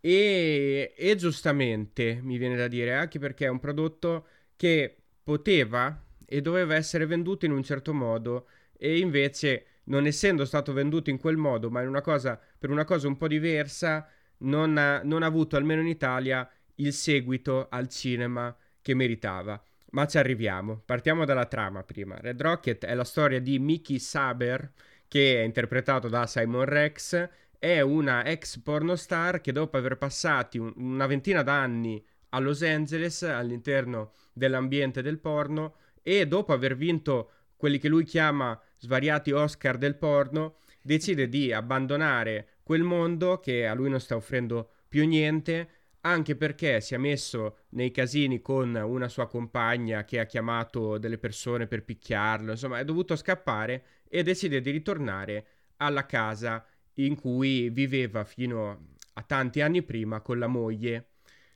e, 0.00 0.94
e 0.96 1.16
giustamente 1.16 2.20
mi 2.22 2.38
viene 2.38 2.56
da 2.56 2.68
dire, 2.68 2.94
anche 2.94 3.18
perché 3.18 3.46
è 3.46 3.50
un 3.50 3.60
prodotto 3.60 4.26
che 4.56 4.96
poteva 5.22 6.04
e 6.24 6.40
doveva 6.40 6.74
essere 6.74 7.06
venduto 7.06 7.44
in 7.44 7.52
un 7.52 7.62
certo 7.62 7.92
modo 7.92 8.48
e 8.76 8.98
invece 8.98 9.66
non 9.84 10.06
essendo 10.06 10.44
stato 10.44 10.72
venduto 10.72 11.10
in 11.10 11.18
quel 11.18 11.36
modo 11.36 11.70
ma 11.70 11.80
una 11.82 12.00
cosa, 12.00 12.40
per 12.58 12.70
una 12.70 12.84
cosa 12.84 13.08
un 13.08 13.16
po' 13.16 13.28
diversa 13.28 14.08
non 14.38 14.76
ha, 14.76 15.02
non 15.02 15.22
ha 15.22 15.26
avuto 15.26 15.56
almeno 15.56 15.80
in 15.80 15.86
Italia 15.86 16.48
il 16.76 16.92
seguito 16.92 17.68
al 17.70 17.88
cinema 17.88 18.54
che 18.80 18.94
meritava. 18.94 19.60
Ma 19.90 20.06
ci 20.06 20.18
arriviamo. 20.18 20.82
Partiamo 20.84 21.24
dalla 21.24 21.46
trama 21.46 21.82
prima. 21.82 22.16
Red 22.18 22.40
Rocket 22.40 22.84
è 22.84 22.94
la 22.94 23.04
storia 23.04 23.40
di 23.40 23.58
Mickey 23.58 23.98
Saber, 23.98 24.70
che 25.16 25.40
è 25.40 25.44
interpretato 25.44 26.08
da 26.08 26.26
Simon 26.26 26.66
Rex. 26.66 27.26
È 27.58 27.80
una 27.80 28.22
ex 28.26 28.58
pornostar 28.58 29.40
che 29.40 29.50
dopo 29.50 29.78
aver 29.78 29.96
passati 29.96 30.58
un, 30.58 30.74
una 30.76 31.06
ventina 31.06 31.42
d'anni 31.42 32.04
a 32.30 32.38
Los 32.38 32.60
Angeles 32.60 33.22
all'interno 33.22 34.12
dell'ambiente 34.34 35.00
del 35.00 35.18
porno 35.18 35.76
e 36.02 36.26
dopo 36.26 36.52
aver 36.52 36.76
vinto 36.76 37.30
quelli 37.56 37.78
che 37.78 37.88
lui 37.88 38.04
chiama 38.04 38.60
svariati 38.78 39.30
Oscar 39.30 39.78
del 39.78 39.96
porno, 39.96 40.56
decide 40.82 41.30
di 41.30 41.50
abbandonare 41.50 42.48
quel 42.62 42.82
mondo 42.82 43.40
che 43.40 43.66
a 43.66 43.72
lui 43.72 43.88
non 43.88 44.00
sta 44.00 44.16
offrendo 44.16 44.68
più 44.86 45.06
niente, 45.06 45.70
anche 46.02 46.36
perché 46.36 46.82
si 46.82 46.92
è 46.92 46.98
messo 46.98 47.60
nei 47.70 47.90
casini 47.90 48.42
con 48.42 48.74
una 48.74 49.08
sua 49.08 49.26
compagna 49.28 50.04
che 50.04 50.20
ha 50.20 50.26
chiamato 50.26 50.98
delle 50.98 51.16
persone 51.16 51.66
per 51.66 51.84
picchiarlo, 51.84 52.50
insomma 52.50 52.78
è 52.78 52.84
dovuto 52.84 53.16
scappare 53.16 53.82
e 54.08 54.22
decide 54.22 54.60
di 54.60 54.70
ritornare 54.70 55.46
alla 55.76 56.06
casa 56.06 56.64
in 56.94 57.14
cui 57.14 57.70
viveva 57.70 58.24
fino 58.24 58.94
a 59.14 59.22
tanti 59.22 59.60
anni 59.60 59.82
prima 59.82 60.20
con 60.20 60.38
la 60.38 60.46
moglie. 60.46 61.10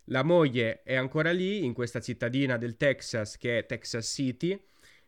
La 0.05 0.23
moglie 0.23 0.83
è 0.83 0.95
ancora 0.95 1.31
lì, 1.31 1.65
in 1.65 1.73
questa 1.73 2.01
cittadina 2.01 2.57
del 2.57 2.77
Texas 2.77 3.37
che 3.37 3.59
è 3.59 3.67
Texas 3.67 4.07
City, 4.07 4.61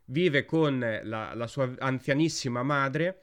vive 0.07 0.45
con 0.45 0.79
la, 0.79 1.35
la 1.35 1.47
sua 1.47 1.75
anzianissima 1.79 2.63
madre 2.63 3.23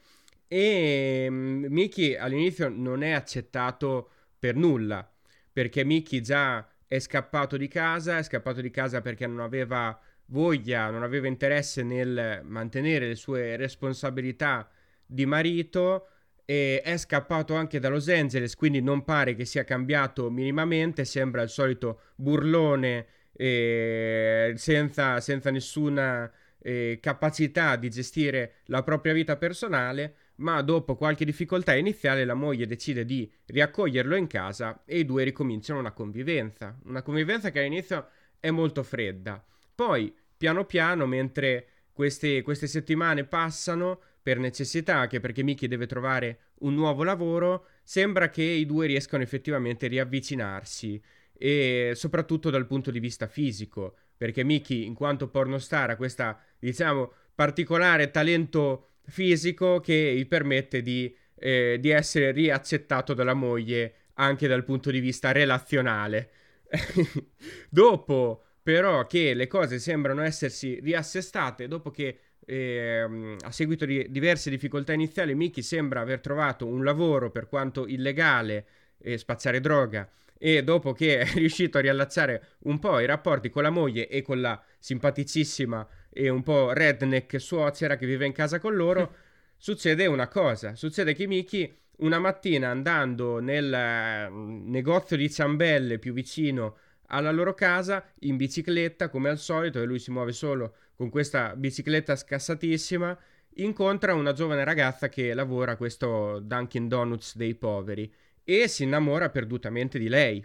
e 0.52 1.26
um, 1.28 1.66
Mickey 1.68 2.16
all'inizio 2.16 2.68
non 2.68 3.02
è 3.02 3.12
accettato 3.12 4.10
per 4.36 4.56
nulla, 4.56 5.08
perché 5.52 5.84
Mickey 5.84 6.20
già 6.20 6.68
è 6.86 6.98
scappato 6.98 7.56
di 7.56 7.68
casa, 7.68 8.18
è 8.18 8.22
scappato 8.24 8.60
di 8.60 8.70
casa 8.70 9.00
perché 9.00 9.28
non 9.28 9.38
aveva 9.40 9.96
voglia, 10.30 10.90
non 10.90 11.02
aveva 11.02 11.26
interesse 11.26 11.82
nel 11.82 12.40
mantenere 12.44 13.06
le 13.08 13.14
sue 13.14 13.56
responsabilità 13.56 14.68
di 15.04 15.26
marito 15.26 16.08
e 16.44 16.80
è 16.82 16.96
scappato 16.96 17.54
anche 17.54 17.78
da 17.78 17.88
Los 17.88 18.08
Angeles, 18.08 18.56
quindi 18.56 18.80
non 18.80 19.04
pare 19.04 19.34
che 19.34 19.44
sia 19.44 19.64
cambiato 19.64 20.30
minimamente, 20.30 21.04
sembra 21.04 21.42
il 21.42 21.48
solito 21.48 22.00
burlone 22.16 23.06
eh, 23.32 24.52
senza, 24.56 25.20
senza, 25.20 25.50
nessuna 25.50 26.30
eh, 26.60 26.98
capacità 27.00 27.76
di 27.76 27.88
gestire 27.88 28.54
la 28.64 28.82
propria 28.82 29.12
vita 29.12 29.36
personale, 29.36 30.14
ma 30.36 30.60
dopo 30.62 30.96
qualche 30.96 31.24
difficoltà 31.24 31.74
iniziale 31.74 32.24
la 32.24 32.34
moglie 32.34 32.66
decide 32.66 33.04
di 33.04 33.30
riaccoglierlo 33.46 34.16
in 34.16 34.26
casa 34.26 34.82
e 34.84 34.98
i 34.98 35.04
due 35.04 35.22
ricominciano 35.22 35.78
una 35.78 35.92
convivenza, 35.92 36.76
una 36.84 37.02
convivenza 37.02 37.50
che 37.50 37.60
all'inizio 37.60 38.08
è 38.40 38.50
molto 38.50 38.82
fredda. 38.82 39.42
Poi, 39.74 40.12
piano 40.40 40.64
piano, 40.64 41.04
mentre 41.04 41.66
queste, 41.92 42.40
queste 42.40 42.66
settimane 42.66 43.24
passano, 43.24 44.00
per 44.22 44.38
necessità, 44.38 44.96
anche 44.96 45.20
perché 45.20 45.42
Mickey 45.42 45.68
deve 45.68 45.84
trovare 45.84 46.38
un 46.60 46.72
nuovo 46.72 47.04
lavoro, 47.04 47.66
sembra 47.82 48.30
che 48.30 48.42
i 48.42 48.64
due 48.64 48.86
riescano 48.86 49.22
effettivamente 49.22 49.84
a 49.84 49.90
riavvicinarsi 49.90 50.98
e 51.36 51.92
soprattutto 51.94 52.48
dal 52.48 52.66
punto 52.66 52.90
di 52.90 53.00
vista 53.00 53.26
fisico, 53.26 53.96
perché 54.16 54.42
Mickey 54.42 54.86
in 54.86 54.94
quanto 54.94 55.28
pornostar 55.28 55.90
ha 55.90 55.96
questa, 55.96 56.42
diciamo, 56.58 57.12
particolare 57.34 58.10
talento 58.10 58.92
fisico 59.04 59.80
che 59.80 60.14
gli 60.16 60.26
permette 60.26 60.80
di, 60.80 61.14
eh, 61.34 61.76
di 61.78 61.90
essere 61.90 62.30
riaccettato 62.30 63.12
dalla 63.12 63.34
moglie 63.34 63.94
anche 64.14 64.48
dal 64.48 64.64
punto 64.64 64.90
di 64.90 65.00
vista 65.00 65.32
relazionale. 65.32 66.30
dopo 67.68 68.44
però 68.70 69.04
che 69.04 69.34
le 69.34 69.48
cose 69.48 69.80
sembrano 69.80 70.22
essersi 70.22 70.78
riassestate, 70.80 71.66
dopo 71.66 71.90
che 71.90 72.18
eh, 72.46 73.36
a 73.40 73.50
seguito 73.50 73.84
di 73.84 74.06
diverse 74.10 74.48
difficoltà 74.48 74.92
iniziali 74.92 75.34
Mickey 75.34 75.60
sembra 75.60 76.02
aver 76.02 76.20
trovato 76.20 76.68
un 76.68 76.84
lavoro 76.84 77.32
per 77.32 77.48
quanto 77.48 77.88
illegale, 77.88 78.64
eh, 78.98 79.18
spazzare 79.18 79.58
droga, 79.58 80.08
e 80.38 80.62
dopo 80.62 80.92
che 80.92 81.18
è 81.18 81.24
riuscito 81.34 81.78
a 81.78 81.80
riallacciare 81.80 82.44
un 82.60 82.78
po' 82.78 83.00
i 83.00 83.06
rapporti 83.06 83.50
con 83.50 83.64
la 83.64 83.70
moglie 83.70 84.06
e 84.06 84.22
con 84.22 84.40
la 84.40 84.62
simpaticissima 84.78 85.88
e 86.08 86.28
un 86.28 86.44
po' 86.44 86.72
redneck 86.72 87.40
suocera 87.40 87.96
che 87.96 88.06
vive 88.06 88.24
in 88.24 88.32
casa 88.32 88.60
con 88.60 88.76
loro, 88.76 89.14
succede 89.58 90.06
una 90.06 90.28
cosa, 90.28 90.76
succede 90.76 91.12
che 91.12 91.26
Mickey 91.26 91.76
una 91.96 92.20
mattina 92.20 92.70
andando 92.70 93.40
nel 93.40 94.28
mm, 94.30 94.70
negozio 94.70 95.16
di 95.16 95.28
ciambelle 95.28 95.98
più 95.98 96.12
vicino 96.12 96.76
alla 97.10 97.30
loro 97.30 97.54
casa 97.54 98.04
in 98.20 98.36
bicicletta 98.36 99.08
come 99.08 99.28
al 99.28 99.38
solito 99.38 99.80
e 99.80 99.84
lui 99.84 99.98
si 99.98 100.10
muove 100.10 100.32
solo 100.32 100.74
con 100.94 101.10
questa 101.10 101.54
bicicletta 101.56 102.14
scassatissima 102.16 103.18
incontra 103.54 104.14
una 104.14 104.32
giovane 104.32 104.64
ragazza 104.64 105.08
che 105.08 105.34
lavora 105.34 105.72
a 105.72 105.76
questo 105.76 106.40
Dunkin 106.40 106.88
Donuts 106.88 107.36
dei 107.36 107.54
poveri 107.54 108.12
e 108.44 108.68
si 108.68 108.84
innamora 108.84 109.28
perdutamente 109.30 109.98
di 109.98 110.08
lei. 110.08 110.44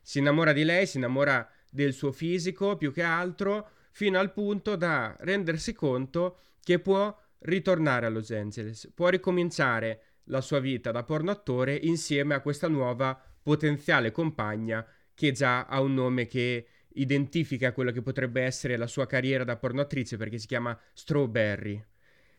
Si 0.00 0.18
innamora 0.18 0.52
di 0.52 0.64
lei 0.64 0.86
si 0.86 0.98
innamora 0.98 1.48
del 1.70 1.92
suo 1.92 2.12
fisico 2.12 2.76
più 2.76 2.92
che 2.92 3.02
altro 3.02 3.70
fino 3.90 4.18
al 4.18 4.32
punto 4.32 4.76
da 4.76 5.16
rendersi 5.20 5.72
conto 5.72 6.38
che 6.62 6.78
può 6.78 7.16
ritornare 7.40 8.06
a 8.06 8.08
Los 8.08 8.30
Angeles 8.30 8.90
può 8.94 9.08
ricominciare 9.08 10.02
la 10.24 10.40
sua 10.40 10.60
vita 10.60 10.90
da 10.90 11.02
porno 11.02 11.30
attore 11.30 11.74
insieme 11.74 12.34
a 12.34 12.40
questa 12.40 12.68
nuova 12.68 13.20
potenziale 13.42 14.10
compagna 14.10 14.86
che 15.14 15.32
già 15.32 15.66
ha 15.66 15.80
un 15.80 15.94
nome 15.94 16.26
che 16.26 16.66
identifica 16.94 17.72
quello 17.72 17.90
che 17.90 18.02
potrebbe 18.02 18.42
essere 18.42 18.76
la 18.76 18.86
sua 18.86 19.06
carriera 19.06 19.44
da 19.44 19.56
pornoattrice 19.56 20.16
perché 20.16 20.38
si 20.38 20.46
chiama 20.46 20.78
Strawberry. 20.92 21.82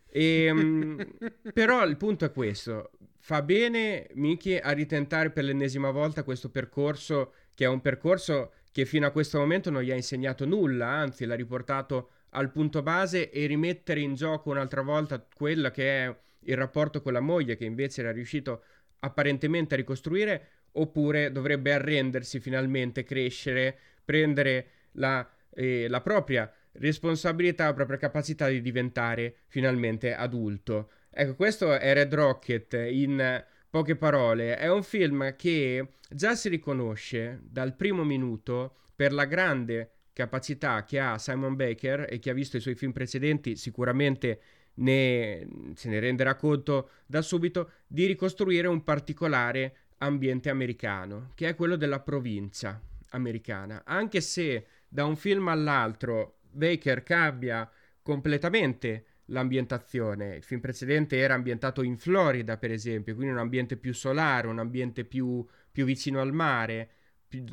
E, 0.07 0.43
ehm, 0.45 1.07
però 1.53 1.85
il 1.85 1.97
punto 1.97 2.25
è 2.25 2.31
questo, 2.31 2.91
fa 3.19 3.41
bene 3.41 4.07
Miki 4.13 4.55
a 4.55 4.71
ritentare 4.71 5.31
per 5.31 5.43
l'ennesima 5.43 5.91
volta 5.91 6.23
questo 6.23 6.49
percorso 6.49 7.33
che 7.53 7.65
è 7.65 7.67
un 7.67 7.81
percorso 7.81 8.51
che 8.71 8.85
fino 8.85 9.07
a 9.07 9.11
questo 9.11 9.39
momento 9.39 9.69
non 9.69 9.81
gli 9.81 9.91
ha 9.91 9.95
insegnato 9.95 10.45
nulla, 10.45 10.87
anzi 10.87 11.25
l'ha 11.25 11.35
riportato 11.35 12.09
al 12.31 12.51
punto 12.51 12.81
base 12.81 13.29
e 13.29 13.45
rimettere 13.45 14.01
in 14.01 14.15
gioco 14.15 14.49
un'altra 14.49 14.81
volta 14.81 15.25
quello 15.33 15.71
che 15.71 16.03
è 16.03 16.17
il 16.47 16.57
rapporto 16.57 17.01
con 17.01 17.13
la 17.13 17.21
moglie 17.21 17.55
che 17.55 17.65
invece 17.65 18.01
era 18.01 18.11
riuscito 18.11 18.63
apparentemente 18.99 19.75
a 19.75 19.77
ricostruire 19.77 20.49
oppure 20.75 21.31
dovrebbe 21.31 21.73
arrendersi 21.73 22.39
finalmente, 22.39 23.03
crescere, 23.03 23.77
prendere 24.03 24.67
la, 24.93 25.27
eh, 25.53 25.87
la 25.87 26.01
propria 26.01 26.51
responsabilità, 26.73 27.65
la 27.65 27.73
propria 27.73 27.97
capacità 27.97 28.47
di 28.47 28.61
diventare 28.61 29.35
finalmente 29.47 30.13
adulto. 30.13 30.89
Ecco, 31.09 31.35
questo 31.35 31.73
è 31.77 31.93
Red 31.93 32.13
Rocket 32.13 32.73
in 32.89 33.43
poche 33.69 33.95
parole. 33.95 34.57
È 34.57 34.69
un 34.69 34.83
film 34.83 35.35
che 35.35 35.87
già 36.09 36.35
si 36.35 36.49
riconosce 36.49 37.39
dal 37.43 37.75
primo 37.75 38.03
minuto 38.03 38.75
per 38.95 39.11
la 39.11 39.25
grande 39.25 39.91
capacità 40.13 40.85
che 40.85 40.99
ha 40.99 41.17
Simon 41.17 41.55
Baker 41.55 42.07
e 42.09 42.19
chi 42.19 42.29
ha 42.29 42.33
visto 42.33 42.55
i 42.55 42.61
suoi 42.61 42.75
film 42.75 42.93
precedenti 42.93 43.57
sicuramente 43.57 44.39
ne, 44.75 45.45
se 45.75 45.89
ne 45.89 45.99
renderà 45.99 46.35
conto 46.35 46.89
da 47.05 47.21
subito 47.21 47.71
di 47.85 48.05
ricostruire 48.05 48.67
un 48.67 48.83
particolare 48.83 49.75
ambiente 49.99 50.49
americano, 50.49 51.31
che 51.35 51.49
è 51.49 51.55
quello 51.55 51.75
della 51.75 51.99
provincia 51.99 52.81
americana. 53.09 53.83
Anche 53.85 54.21
se 54.21 54.65
da 54.87 55.05
un 55.05 55.15
film 55.15 55.47
all'altro 55.47 56.39
Baker 56.51 57.03
cambia 57.03 57.69
completamente 58.01 59.05
l'ambientazione. 59.25 60.35
Il 60.35 60.43
film 60.43 60.61
precedente 60.61 61.17
era 61.17 61.33
ambientato 61.33 61.81
in 61.81 61.97
Florida, 61.97 62.57
per 62.57 62.71
esempio, 62.71 63.15
quindi 63.15 63.33
un 63.33 63.39
ambiente 63.39 63.77
più 63.77 63.93
solare, 63.93 64.47
un 64.47 64.59
ambiente 64.59 65.05
più, 65.05 65.45
più 65.71 65.85
vicino 65.85 66.21
al 66.21 66.33
mare, 66.33 66.89
più, 67.27 67.43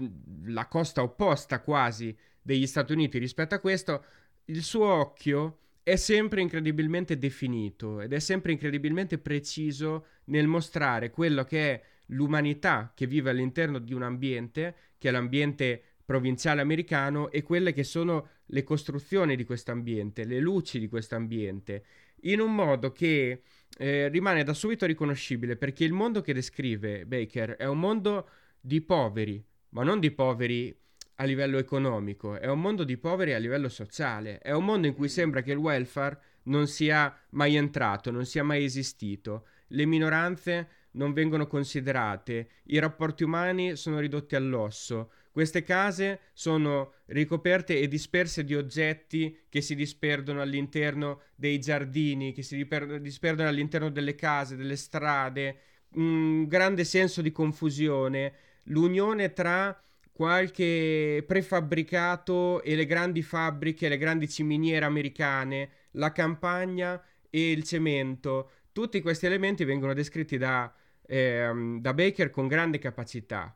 la 0.45 0.67
costa 0.67 1.03
opposta 1.03 1.61
quasi 1.61 2.17
degli 2.41 2.67
Stati 2.67 2.93
Uniti 2.93 3.19
rispetto 3.19 3.55
a 3.55 3.61
questo. 3.61 4.05
Il 4.47 4.63
suo 4.63 4.87
occhio 4.87 5.59
è 5.83 5.97
sempre 5.97 6.41
incredibilmente 6.41 7.19
definito 7.19 8.01
ed 8.01 8.13
è 8.13 8.19
sempre 8.19 8.53
incredibilmente 8.53 9.19
preciso 9.19 10.07
nel 10.25 10.47
mostrare 10.47 11.11
quello 11.11 11.45
che 11.45 11.73
è 11.73 11.83
l'umanità 12.07 12.93
che 12.95 13.07
vive 13.07 13.31
all'interno 13.31 13.79
di 13.79 13.95
un 13.95 14.03
ambiente, 14.03 14.75
che 14.99 15.09
è 15.09 15.11
l'ambiente 15.11 15.83
provinciale 16.05 16.61
americano, 16.61 17.31
e 17.31 17.43
quelle 17.43 17.73
che 17.73 17.85
sono 17.85 18.29
le 18.47 18.63
costruzioni 18.63 19.37
di 19.37 19.45
questo 19.45 19.71
ambiente, 19.71 20.25
le 20.25 20.41
luci 20.41 20.79
di 20.79 20.89
questo 20.89 21.15
ambiente, 21.15 21.85
in 22.23 22.41
un 22.41 22.55
modo 22.55 22.93
che 22.93 23.43
eh, 23.79 24.09
rimane 24.09 24.45
da 24.45 24.53
subito 24.53 24.87
riconoscibile, 24.87 25.57
perché 25.57 25.85
il 25.85 25.93
mondo 25.93 26.21
che 26.21 26.35
descrive 26.35 27.07
Baker 27.07 27.53
è 27.53 27.67
un 27.67 27.79
mondo 27.79 28.29
di 28.61 28.81
poveri, 28.81 29.43
ma 29.71 29.83
non 29.83 30.01
di 30.01 30.11
poveri 30.11 30.77
a 31.17 31.25
livello 31.25 31.59
economico, 31.59 32.39
è 32.39 32.49
un 32.49 32.61
mondo 32.61 32.85
di 32.85 32.97
poveri 32.97 33.33
a 33.33 33.39
livello 33.39 33.69
sociale, 33.69 34.39
è 34.39 34.53
un 34.53 34.65
mondo 34.65 34.87
in 34.87 34.95
cui 34.95 35.09
sembra 35.09 35.43
che 35.43 35.53
il 35.53 35.59
welfare 35.59 36.19
non 36.45 36.67
sia 36.67 37.17
mai 37.31 37.57
entrato, 37.57 38.11
non 38.11 38.27
sia 38.27 38.43
mai 38.43 38.65
esistito, 38.65 39.47
le 39.69 39.87
minoranze 39.87 40.69
non 40.93 41.13
vengono 41.13 41.47
considerate, 41.47 42.49
i 42.65 42.79
rapporti 42.79 43.25
umani 43.25 43.77
sono 43.77 43.99
ridotti 43.99 44.35
all'osso, 44.35 45.11
queste 45.33 45.63
case 45.63 46.21
sono 46.35 46.93
ricoperte 47.07 47.79
e 47.79 47.89
disperse 47.89 48.45
di 48.45 48.55
oggetti 48.55 49.45
che 49.49 49.63
si 49.63 49.75
disperdono 49.75 50.43
all'interno 50.43 51.23
dei 51.35 51.59
giardini, 51.59 52.33
che 52.33 52.43
si 52.43 52.67
disperdono 53.01 53.49
all'interno 53.49 53.91
delle 53.91 54.15
case, 54.15 54.57
delle 54.57 54.77
strade, 54.77 55.57
un 55.95 56.47
grande 56.47 56.85
senso 56.85 57.23
di 57.23 57.33
confusione, 57.33 58.33
l'unione 58.65 59.33
tra 59.33 59.83
qualche 60.13 61.25
prefabbricato 61.27 62.63
e 62.63 62.75
le 62.77 62.85
grandi 62.85 63.23
fabbriche, 63.23 63.89
le 63.89 63.97
grandi 63.97 64.29
ciminiere 64.29 64.85
americane, 64.85 65.71
la 65.93 66.13
campagna 66.13 67.03
e 67.31 67.51
il 67.51 67.63
cemento. 67.65 68.51
Tutti 68.71 69.01
questi 69.01 69.25
elementi 69.25 69.65
vengono 69.65 69.95
descritti 69.95 70.37
da, 70.37 70.71
ehm, 71.13 71.81
da 71.81 71.93
Baker 71.93 72.31
con 72.31 72.49
grande 72.49 72.79
capacità 72.79 73.55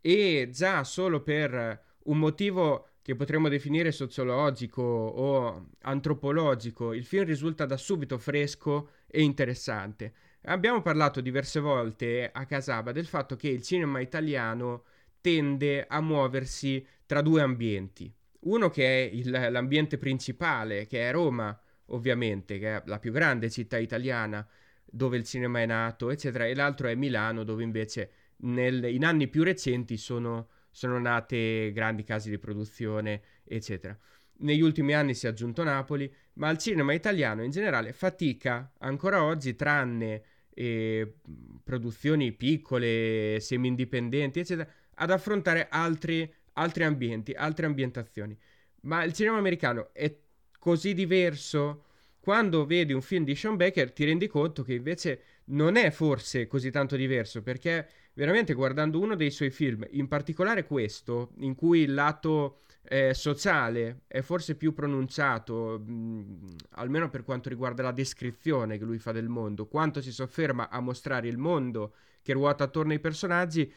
e 0.00 0.48
già 0.52 0.84
solo 0.84 1.20
per 1.20 1.82
un 2.04 2.18
motivo 2.18 2.88
che 3.02 3.16
potremmo 3.16 3.48
definire 3.48 3.90
sociologico 3.90 4.82
o 4.82 5.70
antropologico, 5.80 6.92
il 6.92 7.04
film 7.04 7.24
risulta 7.24 7.66
da 7.66 7.76
subito 7.76 8.16
fresco 8.18 8.90
e 9.08 9.22
interessante. 9.22 10.12
Abbiamo 10.42 10.82
parlato 10.82 11.20
diverse 11.20 11.58
volte 11.58 12.30
a 12.32 12.46
Casaba 12.46 12.92
del 12.92 13.06
fatto 13.06 13.34
che 13.34 13.48
il 13.48 13.62
cinema 13.62 13.98
italiano 13.98 14.84
tende 15.20 15.84
a 15.88 16.00
muoversi 16.00 16.84
tra 17.06 17.20
due 17.20 17.42
ambienti. 17.42 18.12
Uno 18.40 18.70
che 18.70 18.84
è 18.84 19.10
il, 19.12 19.30
l'ambiente 19.30 19.98
principale, 19.98 20.86
che 20.86 21.08
è 21.08 21.12
Roma, 21.12 21.56
ovviamente, 21.86 22.58
che 22.58 22.76
è 22.76 22.82
la 22.86 22.98
più 22.98 23.12
grande 23.12 23.50
città 23.50 23.78
italiana 23.78 24.46
dove 24.94 25.16
il 25.16 25.24
cinema 25.24 25.60
è 25.60 25.66
nato, 25.66 26.10
eccetera, 26.10 26.46
e 26.46 26.54
l'altro 26.54 26.86
è 26.86 26.94
Milano, 26.94 27.44
dove 27.44 27.62
invece 27.62 28.10
nel, 28.42 28.84
in 28.84 29.06
anni 29.06 29.26
più 29.28 29.42
recenti 29.42 29.96
sono, 29.96 30.48
sono 30.70 30.98
nate 30.98 31.72
grandi 31.72 32.04
case 32.04 32.28
di 32.28 32.38
produzione, 32.38 33.22
eccetera. 33.42 33.98
Negli 34.38 34.60
ultimi 34.60 34.92
anni 34.92 35.14
si 35.14 35.24
è 35.24 35.30
aggiunto 35.30 35.64
Napoli, 35.64 36.12
ma 36.34 36.50
il 36.50 36.58
cinema 36.58 36.92
italiano 36.92 37.42
in 37.42 37.50
generale 37.50 37.92
fatica 37.92 38.70
ancora 38.80 39.22
oggi, 39.22 39.56
tranne 39.56 40.22
eh, 40.50 41.20
produzioni 41.64 42.32
piccole, 42.32 43.38
semi-indipendenti, 43.40 44.40
eccetera, 44.40 44.68
ad 44.96 45.10
affrontare 45.10 45.68
altri, 45.70 46.30
altri 46.54 46.84
ambienti, 46.84 47.32
altre 47.32 47.64
ambientazioni. 47.64 48.38
Ma 48.82 49.04
il 49.04 49.14
cinema 49.14 49.38
americano 49.38 49.94
è 49.94 50.14
così 50.58 50.92
diverso. 50.92 51.86
Quando 52.22 52.66
vedi 52.66 52.92
un 52.92 53.02
film 53.02 53.24
di 53.24 53.34
Sean 53.34 53.56
Baker 53.56 53.90
ti 53.90 54.04
rendi 54.04 54.28
conto 54.28 54.62
che 54.62 54.74
invece 54.74 55.22
non 55.46 55.74
è 55.74 55.90
forse 55.90 56.46
così 56.46 56.70
tanto 56.70 56.94
diverso 56.94 57.42
perché 57.42 57.88
veramente 58.12 58.54
guardando 58.54 59.00
uno 59.00 59.16
dei 59.16 59.32
suoi 59.32 59.50
film, 59.50 59.84
in 59.90 60.06
particolare 60.06 60.64
questo, 60.64 61.32
in 61.38 61.56
cui 61.56 61.80
il 61.80 61.94
lato 61.94 62.60
eh, 62.84 63.12
sociale 63.12 64.02
è 64.06 64.20
forse 64.20 64.54
più 64.54 64.72
pronunciato, 64.72 65.80
mh, 65.80 66.54
almeno 66.76 67.10
per 67.10 67.24
quanto 67.24 67.48
riguarda 67.48 67.82
la 67.82 67.90
descrizione 67.90 68.78
che 68.78 68.84
lui 68.84 68.98
fa 68.98 69.10
del 69.10 69.28
mondo, 69.28 69.66
quanto 69.66 70.00
si 70.00 70.12
sofferma 70.12 70.68
a 70.68 70.78
mostrare 70.78 71.26
il 71.26 71.38
mondo 71.38 71.94
che 72.22 72.34
ruota 72.34 72.62
attorno 72.62 72.92
ai 72.92 73.00
personaggi, 73.00 73.68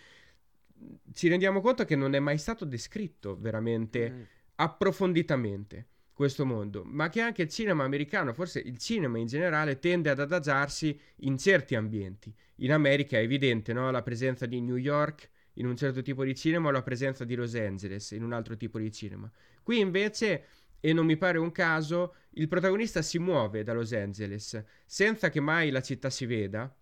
ci 1.13 1.27
rendiamo 1.29 1.61
conto 1.61 1.83
che 1.83 1.95
non 1.95 2.13
è 2.13 2.19
mai 2.19 2.37
stato 2.37 2.63
descritto 2.63 3.35
veramente 3.39 4.11
mm. 4.11 4.21
approfonditamente 4.57 5.87
questo 6.15 6.45
mondo, 6.45 6.83
ma 6.85 7.09
che 7.09 7.19
anche 7.19 7.41
il 7.41 7.49
cinema 7.49 7.83
americano, 7.83 8.33
forse 8.33 8.59
il 8.59 8.77
cinema 8.77 9.17
in 9.17 9.27
generale, 9.27 9.79
tende 9.79 10.09
ad 10.09 10.19
adagiarsi 10.19 10.97
in 11.17 11.37
certi 11.37 11.75
ambienti. 11.75 12.33
In 12.59 12.71
America 12.71 13.17
è 13.17 13.21
evidente 13.21 13.73
no? 13.73 13.91
la 13.91 14.01
presenza 14.01 14.45
di 14.45 14.61
New 14.61 14.77
York 14.77 15.29
in 15.55 15.65
un 15.65 15.75
certo 15.75 16.01
tipo 16.01 16.23
di 16.23 16.33
cinema 16.33 16.69
o 16.69 16.71
la 16.71 16.83
presenza 16.83 17.25
di 17.25 17.35
Los 17.35 17.53
Angeles 17.55 18.11
in 18.11 18.23
un 18.23 18.31
altro 18.31 18.55
tipo 18.55 18.79
di 18.79 18.89
cinema. 18.93 19.29
Qui 19.61 19.79
invece, 19.79 20.45
e 20.79 20.93
non 20.93 21.05
mi 21.05 21.17
pare 21.17 21.37
un 21.37 21.51
caso, 21.51 22.15
il 22.35 22.47
protagonista 22.47 23.01
si 23.01 23.19
muove 23.19 23.63
da 23.63 23.73
Los 23.73 23.91
Angeles 23.91 24.63
senza 24.85 25.29
che 25.29 25.41
mai 25.41 25.69
la 25.69 25.81
città 25.81 26.09
si 26.09 26.25
veda 26.25 26.73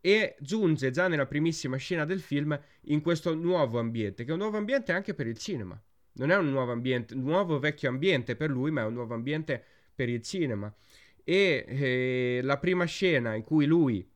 e 0.00 0.34
giunge 0.40 0.90
già 0.90 1.08
nella 1.08 1.26
primissima 1.26 1.76
scena 1.76 2.06
del 2.06 2.20
film 2.20 2.58
in 2.84 3.02
questo 3.02 3.34
nuovo 3.34 3.78
ambiente, 3.78 4.24
che 4.24 4.30
è 4.30 4.32
un 4.32 4.38
nuovo 4.38 4.56
ambiente 4.56 4.92
anche 4.92 5.12
per 5.12 5.26
il 5.26 5.36
cinema 5.36 5.78
non 6.18 6.30
è 6.30 6.36
un 6.36 6.50
nuovo 6.50 6.72
ambiente, 6.72 7.14
un 7.14 7.22
nuovo 7.22 7.58
vecchio 7.58 7.88
ambiente 7.88 8.36
per 8.36 8.50
lui, 8.50 8.70
ma 8.70 8.82
è 8.82 8.84
un 8.84 8.94
nuovo 8.94 9.14
ambiente 9.14 9.62
per 9.94 10.08
il 10.08 10.22
cinema. 10.22 10.72
E 11.24 11.64
eh, 11.66 12.40
la 12.42 12.58
prima 12.58 12.84
scena 12.84 13.34
in 13.34 13.42
cui 13.42 13.66
lui 13.66 14.08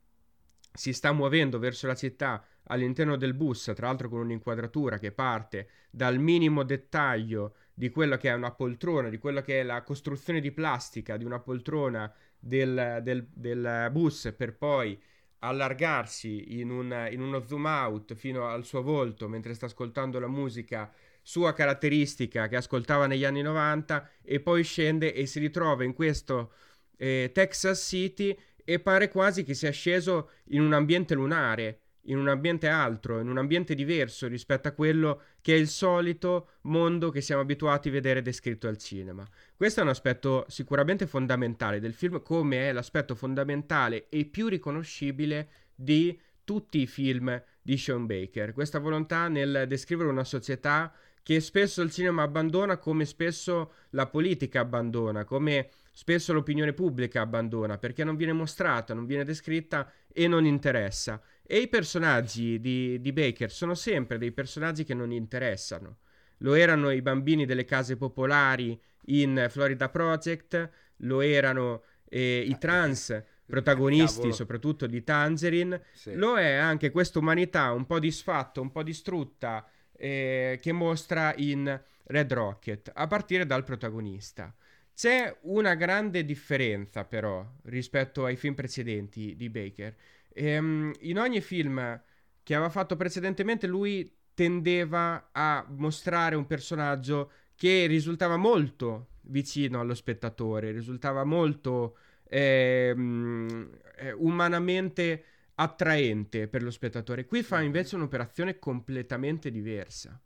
si 0.72 0.92
sta 0.92 1.12
muovendo 1.12 1.58
verso 1.58 1.86
la 1.86 1.94
città 1.94 2.44
all'interno 2.64 3.16
del 3.16 3.34
bus, 3.34 3.72
tra 3.74 3.86
l'altro 3.88 4.08
con 4.08 4.20
un'inquadratura 4.20 4.98
che 4.98 5.12
parte 5.12 5.68
dal 5.90 6.18
minimo 6.18 6.62
dettaglio 6.62 7.54
di 7.74 7.90
quello 7.90 8.16
che 8.16 8.30
è 8.30 8.34
una 8.34 8.52
poltrona, 8.52 9.08
di 9.08 9.18
quello 9.18 9.40
che 9.42 9.60
è 9.60 9.62
la 9.62 9.82
costruzione 9.82 10.40
di 10.40 10.52
plastica 10.52 11.16
di 11.16 11.24
una 11.24 11.40
poltrona 11.40 12.12
del, 12.38 13.00
del, 13.02 13.26
del 13.32 13.88
bus 13.92 14.32
per 14.36 14.56
poi 14.56 15.00
allargarsi 15.40 16.58
in, 16.60 16.70
un, 16.70 17.08
in 17.10 17.20
uno 17.20 17.44
zoom 17.44 17.64
out 17.64 18.14
fino 18.14 18.46
al 18.46 18.64
suo 18.64 18.82
volto 18.82 19.28
mentre 19.28 19.54
sta 19.54 19.66
ascoltando 19.66 20.18
la 20.20 20.28
musica 20.28 20.90
sua 21.22 21.52
caratteristica 21.52 22.48
che 22.48 22.56
ascoltava 22.56 23.06
negli 23.06 23.24
anni 23.24 23.42
90 23.42 24.10
e 24.22 24.40
poi 24.40 24.64
scende 24.64 25.14
e 25.14 25.26
si 25.26 25.38
ritrova 25.38 25.84
in 25.84 25.94
questo 25.94 26.52
eh, 26.96 27.30
Texas 27.32 27.86
City 27.86 28.36
e 28.64 28.80
pare 28.80 29.08
quasi 29.08 29.44
che 29.44 29.54
sia 29.54 29.70
sceso 29.70 30.30
in 30.46 30.60
un 30.62 30.72
ambiente 30.72 31.14
lunare, 31.14 31.80
in 32.06 32.18
un 32.18 32.28
ambiente 32.28 32.68
altro, 32.68 33.20
in 33.20 33.28
un 33.28 33.38
ambiente 33.38 33.74
diverso 33.74 34.26
rispetto 34.26 34.68
a 34.68 34.72
quello 34.72 35.22
che 35.40 35.54
è 35.54 35.58
il 35.58 35.68
solito 35.68 36.50
mondo 36.62 37.10
che 37.10 37.20
siamo 37.20 37.42
abituati 37.42 37.88
a 37.88 37.92
vedere 37.92 38.22
descritto 38.22 38.68
al 38.68 38.78
cinema. 38.78 39.26
Questo 39.56 39.80
è 39.80 39.82
un 39.82 39.88
aspetto 39.88 40.44
sicuramente 40.48 41.06
fondamentale 41.06 41.80
del 41.80 41.94
film, 41.94 42.22
come 42.22 42.68
è 42.68 42.72
l'aspetto 42.72 43.14
fondamentale 43.14 44.08
e 44.08 44.24
più 44.24 44.48
riconoscibile 44.48 45.48
di 45.74 46.18
tutti 46.44 46.80
i 46.80 46.86
film 46.86 47.40
di 47.60 47.76
Sean 47.76 48.06
Baker. 48.06 48.52
Questa 48.52 48.78
volontà 48.78 49.28
nel 49.28 49.64
descrivere 49.68 50.08
una 50.08 50.24
società 50.24 50.92
che 51.22 51.40
spesso 51.40 51.82
il 51.82 51.90
cinema 51.90 52.22
abbandona 52.22 52.78
come 52.78 53.04
spesso 53.04 53.72
la 53.90 54.06
politica 54.06 54.60
abbandona, 54.60 55.24
come 55.24 55.68
spesso 55.92 56.32
l'opinione 56.32 56.72
pubblica 56.72 57.20
abbandona, 57.20 57.78
perché 57.78 58.02
non 58.02 58.16
viene 58.16 58.32
mostrata, 58.32 58.94
non 58.94 59.06
viene 59.06 59.24
descritta 59.24 59.90
e 60.12 60.26
non 60.26 60.44
interessa. 60.46 61.20
E 61.44 61.58
i 61.58 61.68
personaggi 61.68 62.60
di, 62.60 63.00
di 63.00 63.12
Baker 63.12 63.50
sono 63.50 63.74
sempre 63.74 64.18
dei 64.18 64.32
personaggi 64.32 64.84
che 64.84 64.94
non 64.94 65.12
interessano. 65.12 65.98
Lo 66.38 66.54
erano 66.54 66.90
i 66.90 67.02
bambini 67.02 67.46
delle 67.46 67.64
case 67.64 67.96
popolari 67.96 68.80
in 69.06 69.46
Florida 69.48 69.88
Project, 69.88 70.70
lo 70.98 71.20
erano 71.20 71.82
eh, 72.08 72.44
i 72.46 72.56
trans 72.58 73.22
protagonisti, 73.46 74.16
Cavolo. 74.16 74.32
soprattutto 74.32 74.86
di 74.86 75.04
Tangerine, 75.04 75.82
sì. 75.92 76.14
lo 76.14 76.36
è 76.36 76.54
anche 76.54 76.90
questa 76.90 77.18
umanità 77.18 77.72
un 77.72 77.84
po' 77.86 77.98
disfatta, 77.98 78.60
un 78.60 78.72
po' 78.72 78.82
distrutta, 78.82 79.66
eh, 80.02 80.58
che 80.60 80.72
mostra 80.72 81.32
in 81.36 81.80
Red 82.06 82.32
Rocket, 82.32 82.90
a 82.92 83.06
partire 83.06 83.46
dal 83.46 83.62
protagonista. 83.62 84.52
C'è 84.92 85.38
una 85.42 85.76
grande 85.76 86.24
differenza 86.24 87.04
però 87.04 87.48
rispetto 87.66 88.24
ai 88.24 88.34
film 88.34 88.54
precedenti 88.54 89.36
di 89.36 89.48
Baker. 89.48 89.94
Ehm, 90.34 90.92
in 91.02 91.18
ogni 91.18 91.40
film 91.40 92.00
che 92.42 92.54
aveva 92.54 92.68
fatto 92.68 92.96
precedentemente 92.96 93.68
lui 93.68 94.12
tendeva 94.34 95.28
a 95.30 95.64
mostrare 95.68 96.34
un 96.34 96.48
personaggio 96.48 97.30
che 97.54 97.86
risultava 97.86 98.36
molto 98.36 99.18
vicino 99.22 99.78
allo 99.78 99.94
spettatore, 99.94 100.72
risultava 100.72 101.22
molto 101.22 101.96
ehm, 102.28 103.70
eh, 103.98 104.12
umanamente 104.12 105.24
attraente 105.62 106.48
per 106.48 106.62
lo 106.62 106.70
spettatore. 106.70 107.24
Qui 107.24 107.42
fa 107.42 107.60
invece 107.60 107.96
un'operazione 107.96 108.58
completamente 108.58 109.50
diversa. 109.50 110.20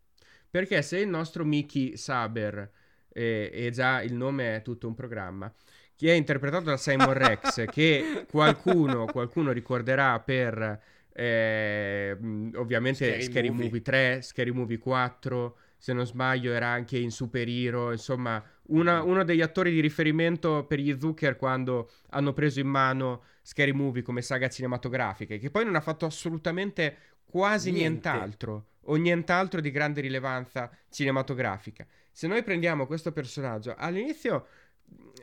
Perché 0.49 0.83
se 0.83 0.99
il 0.99 1.09
nostro 1.09 1.45
Mickey 1.45 1.97
Saber, 1.97 2.71
eh, 3.13 3.51
e 3.53 3.71
già 3.71 4.03
il 4.03 4.15
nome 4.15 4.57
è 4.57 4.63
tutto 4.63 4.87
un 4.87 4.95
programma, 4.95 5.53
che 5.95 6.13
è 6.13 6.15
interpretato 6.15 6.65
da 6.65 6.77
Simon 6.77 7.13
Rex, 7.15 7.65
che 7.67 8.27
qualcuno, 8.31 9.07
qualcuno 9.07 9.53
ricorderà 9.53 10.19
per 10.21 10.81
eh, 11.13 12.17
ovviamente 12.55 13.07
Scary, 13.07 13.23
Scary 13.23 13.49
Movie. 13.49 13.65
Movie 13.65 13.83
3, 13.83 14.23
Scary 14.23 14.51
Movie 14.51 14.79
4, 14.79 15.57
se 15.79 15.93
non 15.93 16.07
sbaglio 16.07 16.53
era 16.53 16.69
anche 16.69 16.99
in 16.99 17.11
Super 17.11 17.49
Hero, 17.49 17.93
insomma 17.93 18.43
una, 18.69 19.03
uno 19.03 19.25
degli 19.25 19.41
attori 19.41 19.71
di 19.73 19.81
riferimento 19.81 20.65
per 20.67 20.79
gli 20.79 20.97
Zucker 20.99 21.37
quando 21.37 21.91
hanno 22.11 22.33
preso 22.33 22.61
in 22.61 22.69
mano 22.69 23.23
Scary 23.47 23.71
Movie 23.71 24.03
come 24.03 24.23
saga 24.23 24.49
cinematografica, 24.49 25.37
che 25.37 25.51
poi 25.53 25.65
non 25.65 25.77
ha 25.77 25.81
fatto 25.81 26.05
assolutamente 26.05 26.97
quasi 27.25 27.71
Niente. 27.71 28.11
nient'altro 28.11 28.67
o 28.89 28.97
nient'altro 28.97 29.61
di 29.61 29.71
grande 29.71 30.01
rilevanza 30.01 30.69
cinematografica. 30.91 31.87
Se 32.11 32.27
noi 32.27 32.43
prendiamo 32.43 32.87
questo 32.87 33.13
personaggio, 33.13 33.77
all'inizio 33.77 34.49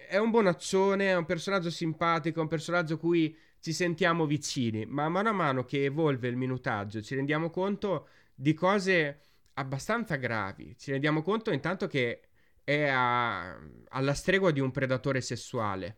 è 0.08 0.16
un 0.16 0.30
bonaccione, 0.32 1.10
è 1.10 1.18
un 1.18 1.26
personaggio 1.26 1.70
simpatico, 1.70 2.40
è 2.40 2.44
un 2.44 2.48
personaggio 2.48 2.98
cui 2.98 3.38
ci 3.60 3.74
sentiamo 3.74 4.26
vicini, 4.26 4.86
ma 4.86 5.10
mano 5.10 5.28
a 5.28 5.34
mano 5.34 5.66
che 5.66 5.84
evolve 5.84 6.30
il 6.30 6.38
minutaggio 6.38 7.02
ci 7.02 7.16
rendiamo 7.16 7.50
conto 7.50 8.08
di 8.34 8.54
cose 8.54 9.20
abbastanza 9.56 10.16
gravi. 10.16 10.78
Ci 10.78 10.92
rendiamo 10.92 11.22
conto 11.22 11.52
intanto 11.52 11.88
che 11.88 12.22
è 12.64 12.88
a, 12.88 13.60
alla 13.90 14.14
stregua 14.14 14.52
di 14.52 14.62
un 14.62 14.72
predatore 14.72 15.20
sessuale. 15.20 15.98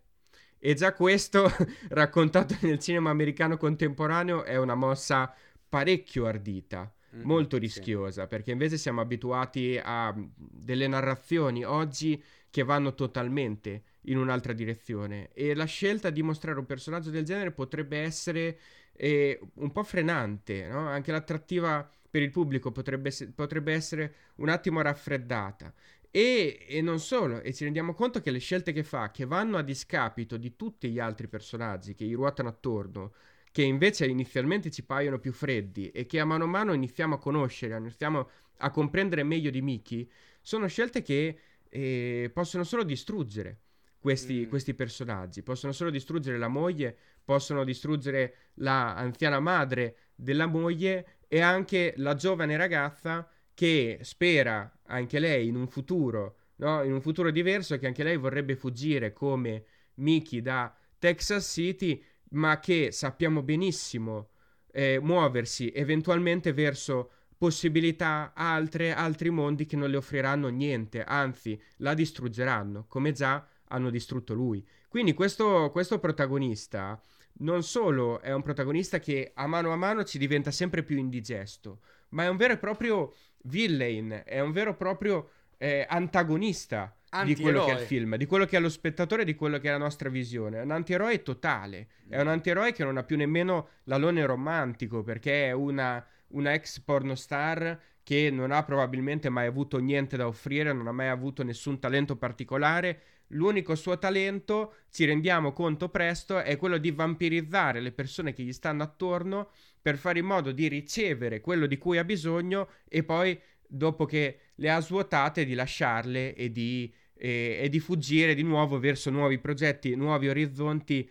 E 0.59 0.73
già 0.73 0.93
questo, 0.93 1.49
raccontato 1.89 2.55
nel 2.61 2.79
cinema 2.79 3.09
americano 3.09 3.57
contemporaneo, 3.57 4.43
è 4.43 4.57
una 4.57 4.75
mossa 4.75 5.33
parecchio 5.67 6.25
ardita, 6.25 6.91
mm-hmm, 7.15 7.25
molto 7.25 7.57
rischiosa, 7.57 8.23
sì. 8.23 8.27
perché 8.27 8.51
invece 8.51 8.77
siamo 8.77 9.01
abituati 9.01 9.79
a 9.81 10.13
delle 10.35 10.87
narrazioni 10.87 11.63
oggi 11.63 12.21
che 12.49 12.63
vanno 12.63 12.93
totalmente 12.93 13.83
in 14.03 14.17
un'altra 14.17 14.53
direzione. 14.53 15.29
E 15.33 15.53
la 15.53 15.65
scelta 15.65 16.09
di 16.09 16.21
mostrare 16.21 16.57
un 16.57 16.65
personaggio 16.65 17.09
del 17.09 17.25
genere 17.25 17.51
potrebbe 17.51 17.99
essere 17.99 18.57
eh, 18.93 19.39
un 19.55 19.71
po' 19.71 19.83
frenante, 19.83 20.67
no? 20.67 20.87
Anche 20.87 21.11
l'attrattiva 21.11 21.89
per 22.09 22.21
il 22.21 22.31
pubblico 22.31 22.71
potrebbe, 22.71 23.11
potrebbe 23.35 23.73
essere 23.73 24.13
un 24.35 24.47
attimo 24.47 24.79
raffreddata. 24.79 25.73
E, 26.15 26.65
e, 26.69 26.82
non 26.82 27.01
solo, 27.01 27.41
e 27.41 27.54
ci 27.54 27.65
rendiamo 27.65 27.93
conto 27.93 28.21
che 28.21 28.32
le 28.32 28.39
scelte 28.39 28.71
che 28.71 28.84
fa, 28.86 29.12
che 29.12 29.25
vanno 29.25 29.58
a 29.58 29.62
discapito 29.62 30.38
di 30.38 30.56
tutti 30.56 30.89
gli 30.89 30.97
altri 30.97 31.28
personaggi 31.28 31.93
che 31.93 32.06
gli 32.06 32.15
ruotano 32.15 32.47
attorno, 32.47 33.12
che 33.51 33.63
invece 33.63 34.06
inizialmente 34.06 34.71
ci 34.71 34.86
paiono 34.86 35.19
più 35.19 35.34
freddi 35.34 35.91
e 35.91 36.06
che 36.06 36.21
a 36.21 36.23
mano 36.23 36.45
a 36.45 36.47
mano 36.47 36.71
iniziamo 36.71 37.15
a 37.15 37.19
conoscere, 37.19 37.75
iniziamo 37.75 38.30
a 38.60 38.71
comprendere 38.71 39.23
meglio 39.23 39.49
di 39.49 39.62
Mickey, 39.62 40.10
sono 40.39 40.67
scelte 40.67 41.01
che 41.01 41.38
eh, 41.67 42.32
possono 42.34 42.63
solo 42.63 42.84
distruggere 42.84 43.60
questi, 43.99 44.45
mm. 44.45 44.47
questi, 44.47 44.73
personaggi, 44.73 45.43
possono 45.43 45.73
solo 45.73 45.89
distruggere 45.89 46.38
la 46.38 46.47
moglie, 46.47 46.95
possono 47.25 47.65
distruggere 47.65 48.36
la 48.54 48.95
anziana 48.95 49.41
madre 49.41 49.97
della 50.15 50.45
moglie 50.45 51.17
e 51.28 51.41
anche 51.41 51.93
la 51.97 52.15
giovane 52.15 52.56
ragazza 52.56 53.30
che 53.55 53.99
spera 54.01 54.71
anche 54.87 55.17
lei 55.17 55.47
in 55.47 55.55
un 55.55 55.67
futuro, 55.67 56.35
no? 56.57 56.83
in 56.83 56.93
un 56.93 57.01
futuro 57.01 57.31
diverso, 57.31 57.79
che 57.79 57.87
anche 57.87 58.03
lei 58.03 58.17
vorrebbe 58.17 58.55
fuggire 58.55 59.13
come 59.13 59.63
Mickey 59.95 60.41
da 60.41 60.75
Texas 60.99 61.51
City, 61.51 62.03
ma 62.31 62.59
che 62.59 62.91
sappiamo 62.91 63.41
benissimo 63.41 64.29
eh, 64.71 64.99
muoversi 65.01 65.71
eventualmente 65.73 66.51
verso 66.53 67.11
possibilità 67.37 68.33
altre, 68.35 68.93
altri 68.93 69.29
mondi 69.29 69.65
che 69.65 69.75
non 69.75 69.89
le 69.89 69.97
offriranno 69.97 70.49
niente, 70.49 71.03
anzi 71.03 71.59
la 71.77 71.93
distruggeranno, 71.93 72.85
come 72.87 73.11
già 73.13 73.45
hanno 73.69 73.89
distrutto 73.89 74.33
lui. 74.33 74.65
Quindi 74.87 75.13
questo, 75.13 75.69
questo 75.71 75.99
protagonista 75.99 77.01
non 77.39 77.63
solo 77.63 78.21
è 78.21 78.33
un 78.33 78.41
protagonista 78.41 78.99
che 78.99 79.31
a 79.33 79.47
mano 79.47 79.71
a 79.71 79.75
mano 79.75 80.03
ci 80.03 80.17
diventa 80.17 80.51
sempre 80.51 80.83
più 80.83 80.97
indigesto, 80.97 81.81
ma 82.09 82.23
è 82.23 82.29
un 82.29 82.37
vero 82.37 82.53
e 82.53 82.57
proprio 82.57 83.13
villain, 83.43 84.23
è 84.25 84.39
un 84.39 84.51
vero 84.51 84.71
e 84.71 84.75
proprio 84.75 85.29
eh, 85.57 85.85
antagonista 85.87 86.95
di 87.23 87.35
quello 87.35 87.63
che 87.63 87.71
è 87.71 87.79
il 87.79 87.85
film, 87.85 88.15
di 88.17 88.25
quello 88.25 88.45
che 88.45 88.57
è 88.57 88.59
lo 88.59 88.69
spettatore, 88.69 89.23
di 89.23 89.35
quello 89.35 89.57
che 89.59 89.69
è 89.69 89.71
la 89.71 89.77
nostra 89.77 90.09
visione. 90.09 90.59
È 90.59 90.63
un 90.63 90.71
antieroe 90.71 91.21
totale, 91.21 91.87
è 92.09 92.19
un 92.19 92.27
antieroe 92.27 92.73
che 92.73 92.83
non 92.83 92.97
ha 92.97 93.03
più 93.03 93.15
nemmeno 93.15 93.69
l'alone 93.83 94.25
romantico, 94.25 95.03
perché 95.03 95.47
è 95.47 95.51
una, 95.51 96.05
una 96.29 96.53
ex 96.53 96.79
pornostar 96.79 97.79
che 98.03 98.29
non 98.29 98.51
ha 98.51 98.63
probabilmente 98.63 99.29
mai 99.29 99.47
avuto 99.47 99.79
niente 99.79 100.17
da 100.17 100.27
offrire, 100.27 100.73
non 100.73 100.87
ha 100.87 100.91
mai 100.91 101.07
avuto 101.07 101.43
nessun 101.43 101.79
talento 101.79 102.17
particolare. 102.17 103.01
L'unico 103.29 103.75
suo 103.75 103.97
talento, 103.97 104.73
ci 104.91 105.05
rendiamo 105.05 105.51
conto 105.51 105.89
presto, 105.89 106.39
è 106.39 106.57
quello 106.57 106.77
di 106.77 106.91
vampirizzare 106.91 107.79
le 107.79 107.91
persone 107.91 108.33
che 108.33 108.43
gli 108.43 108.53
stanno 108.53 108.83
attorno 108.83 109.49
per 109.81 109.97
fare 109.97 110.19
in 110.19 110.25
modo 110.25 110.51
di 110.51 110.67
ricevere 110.67 111.41
quello 111.41 111.65
di 111.65 111.77
cui 111.77 111.97
ha 111.97 112.03
bisogno 112.03 112.69
e 112.88 113.03
poi, 113.03 113.39
dopo 113.67 114.05
che 114.05 114.39
le 114.55 114.69
ha 114.69 114.79
svuotate, 114.79 115.45
di 115.45 115.53
lasciarle 115.53 116.35
e 116.35 116.51
di, 116.51 116.93
e, 117.13 117.59
e 117.61 117.69
di 117.69 117.79
fuggire 117.79 118.35
di 118.35 118.43
nuovo 118.43 118.79
verso 118.79 119.09
nuovi 119.09 119.39
progetti, 119.39 119.95
nuovi 119.95 120.29
orizzonti 120.29 121.09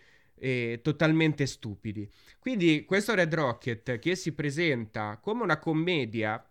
totalmente 0.81 1.45
stupidi. 1.45 2.07
Quindi 2.39 2.83
questo 2.85 3.15
Red 3.15 3.33
Rocket 3.33 3.97
che 3.97 4.15
si 4.15 4.33
presenta 4.33 5.17
come 5.21 5.41
una 5.41 5.57
commedia 5.57 6.45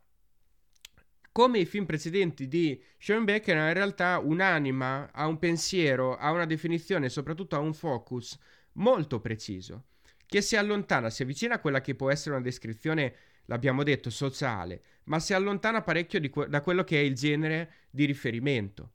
come 1.35 1.59
i 1.59 1.65
film 1.65 1.85
precedenti 1.85 2.47
di 2.47 2.81
Sean 2.97 3.25
Baker, 3.25 3.57
in 3.57 3.73
realtà 3.73 4.21
un'anima, 4.21 5.11
ha 5.11 5.27
un 5.27 5.41
pensiero, 5.41 6.15
ha 6.17 6.31
una 6.31 6.47
definizione 6.47 7.09
soprattutto 7.09 7.57
ha 7.57 7.59
un 7.59 7.75
focus 7.75 8.39
molto 8.75 9.19
preciso, 9.19 9.87
che 10.27 10.41
si 10.41 10.55
allontana, 10.55 11.11
si 11.11 11.23
avvicina 11.23 11.57
a 11.57 11.59
quella 11.59 11.81
che 11.81 11.97
può 11.97 12.09
essere 12.09 12.37
una 12.37 12.45
descrizione, 12.45 13.15
l'abbiamo 13.47 13.83
detto, 13.83 14.11
sociale, 14.11 14.81
ma 15.07 15.19
si 15.19 15.35
allontana 15.35 15.83
parecchio 15.83 16.21
que- 16.31 16.47
da 16.47 16.61
quello 16.61 16.85
che 16.85 17.01
è 17.01 17.03
il 17.03 17.17
genere 17.17 17.73
di 17.91 18.05
riferimento. 18.05 18.93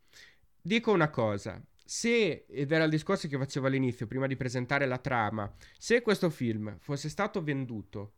Dico 0.61 0.93
una 0.93 1.09
cosa, 1.09 1.61
se, 1.83 2.45
ed 2.47 2.71
era 2.71 2.85
il 2.85 2.89
discorso 2.89 3.27
che 3.27 3.37
facevo 3.37 3.67
all'inizio, 3.67 4.07
prima 4.07 4.27
di 4.27 4.37
presentare 4.37 4.85
la 4.85 4.97
trama, 4.97 5.53
se 5.77 6.01
questo 6.01 6.29
film 6.29 6.77
fosse 6.79 7.09
stato 7.09 7.43
venduto 7.43 8.13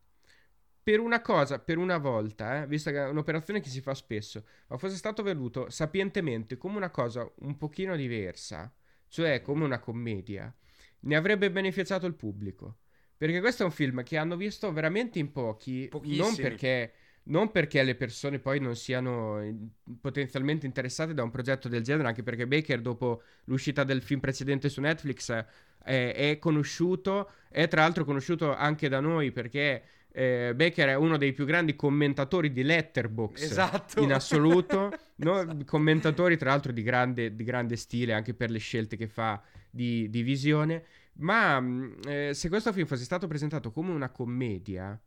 per 0.83 0.99
una 0.99 1.21
cosa, 1.21 1.59
per 1.59 1.77
una 1.77 1.97
volta, 1.97 2.63
eh, 2.63 2.67
visto 2.67 2.89
che 2.89 2.97
è 2.97 3.07
un'operazione 3.07 3.59
che 3.59 3.69
si 3.69 3.81
fa 3.81 3.93
spesso, 3.93 4.45
ma 4.67 4.77
fosse 4.77 4.95
stato 4.95 5.21
venduto 5.21 5.69
sapientemente 5.69 6.57
come 6.57 6.77
una 6.77 6.89
cosa 6.89 7.29
un 7.41 7.57
pochino 7.57 7.95
diversa, 7.95 8.73
cioè 9.07 9.41
come 9.41 9.63
una 9.63 9.79
commedia, 9.79 10.53
ne 11.01 11.15
avrebbe 11.15 11.51
beneficiato 11.51 12.07
il 12.07 12.15
pubblico. 12.15 12.77
Perché 13.15 13.39
questo 13.39 13.61
è 13.61 13.65
un 13.65 13.71
film 13.71 14.01
che 14.01 14.17
hanno 14.17 14.35
visto 14.35 14.71
veramente 14.73 15.19
in 15.19 15.31
pochi, 15.31 15.87
non 15.91 16.35
perché, 16.35 16.93
non 17.25 17.51
perché, 17.51 17.83
le 17.83 17.93
persone 17.93 18.39
poi 18.39 18.59
non 18.59 18.75
siano 18.75 19.39
potenzialmente 19.99 20.65
interessate 20.65 21.13
da 21.13 21.21
un 21.21 21.29
progetto 21.29 21.67
del 21.67 21.83
genere, 21.83 22.07
anche 22.07 22.23
perché 22.23 22.47
Baker 22.47 22.81
dopo 22.81 23.21
l'uscita 23.43 23.83
del 23.83 24.01
film 24.01 24.19
precedente 24.19 24.69
su 24.69 24.81
Netflix 24.81 25.31
è, 25.83 26.13
è 26.15 26.37
conosciuto, 26.39 27.29
è 27.49 27.67
tra 27.67 27.81
l'altro 27.81 28.05
conosciuto 28.05 28.55
anche 28.55 28.89
da 28.89 28.99
noi 28.99 29.31
perché 29.31 29.83
eh, 30.13 30.53
Baker 30.55 30.89
è 30.89 30.95
uno 30.95 31.17
dei 31.17 31.31
più 31.31 31.45
grandi 31.45 31.75
commentatori 31.75 32.51
di 32.51 32.63
Letterbox 32.63 33.41
esatto. 33.41 34.01
in 34.01 34.11
assoluto, 34.11 34.91
no? 35.17 35.57
commentatori 35.65 36.37
tra 36.37 36.49
l'altro 36.49 36.71
di 36.71 36.83
grande, 36.83 37.35
di 37.35 37.43
grande, 37.43 37.75
stile 37.75 38.13
anche 38.13 38.33
per 38.33 38.49
le 38.51 38.59
scelte 38.59 38.97
che 38.97 39.07
fa 39.07 39.41
di, 39.69 40.09
di 40.09 40.21
visione. 40.21 40.83
Ma 41.13 41.59
mm, 41.59 41.91
eh, 42.07 42.33
se 42.33 42.49
questo 42.49 42.73
film 42.73 42.87
fosse 42.87 43.03
stato 43.03 43.27
presentato 43.27 43.71
come 43.71 43.91
una 43.91 44.09
commedia, 44.09 44.99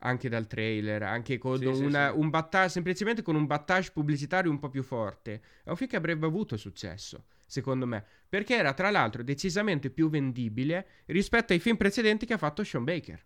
anche 0.00 0.28
dal 0.28 0.46
trailer, 0.46 1.02
anche 1.02 1.38
con 1.38 1.58
sì, 1.58 1.66
una, 1.66 2.08
sì, 2.08 2.12
sì. 2.12 2.18
un 2.18 2.30
battage, 2.30 2.68
semplicemente 2.68 3.22
con 3.22 3.34
un 3.34 3.46
battage 3.46 3.90
pubblicitario 3.92 4.50
un 4.50 4.58
po' 4.58 4.68
più 4.68 4.82
forte, 4.82 5.42
è 5.64 5.70
un 5.70 5.76
film 5.76 5.90
che 5.90 5.96
avrebbe 5.96 6.26
avuto 6.26 6.56
successo, 6.56 7.24
secondo 7.46 7.86
me, 7.86 8.04
perché 8.28 8.56
era 8.56 8.72
tra 8.74 8.90
l'altro 8.90 9.22
decisamente 9.22 9.90
più 9.90 10.08
vendibile 10.08 10.86
rispetto 11.06 11.52
ai 11.52 11.58
film 11.58 11.76
precedenti 11.76 12.26
che 12.26 12.34
ha 12.34 12.38
fatto 12.38 12.62
Sean 12.62 12.84
Baker. 12.84 13.22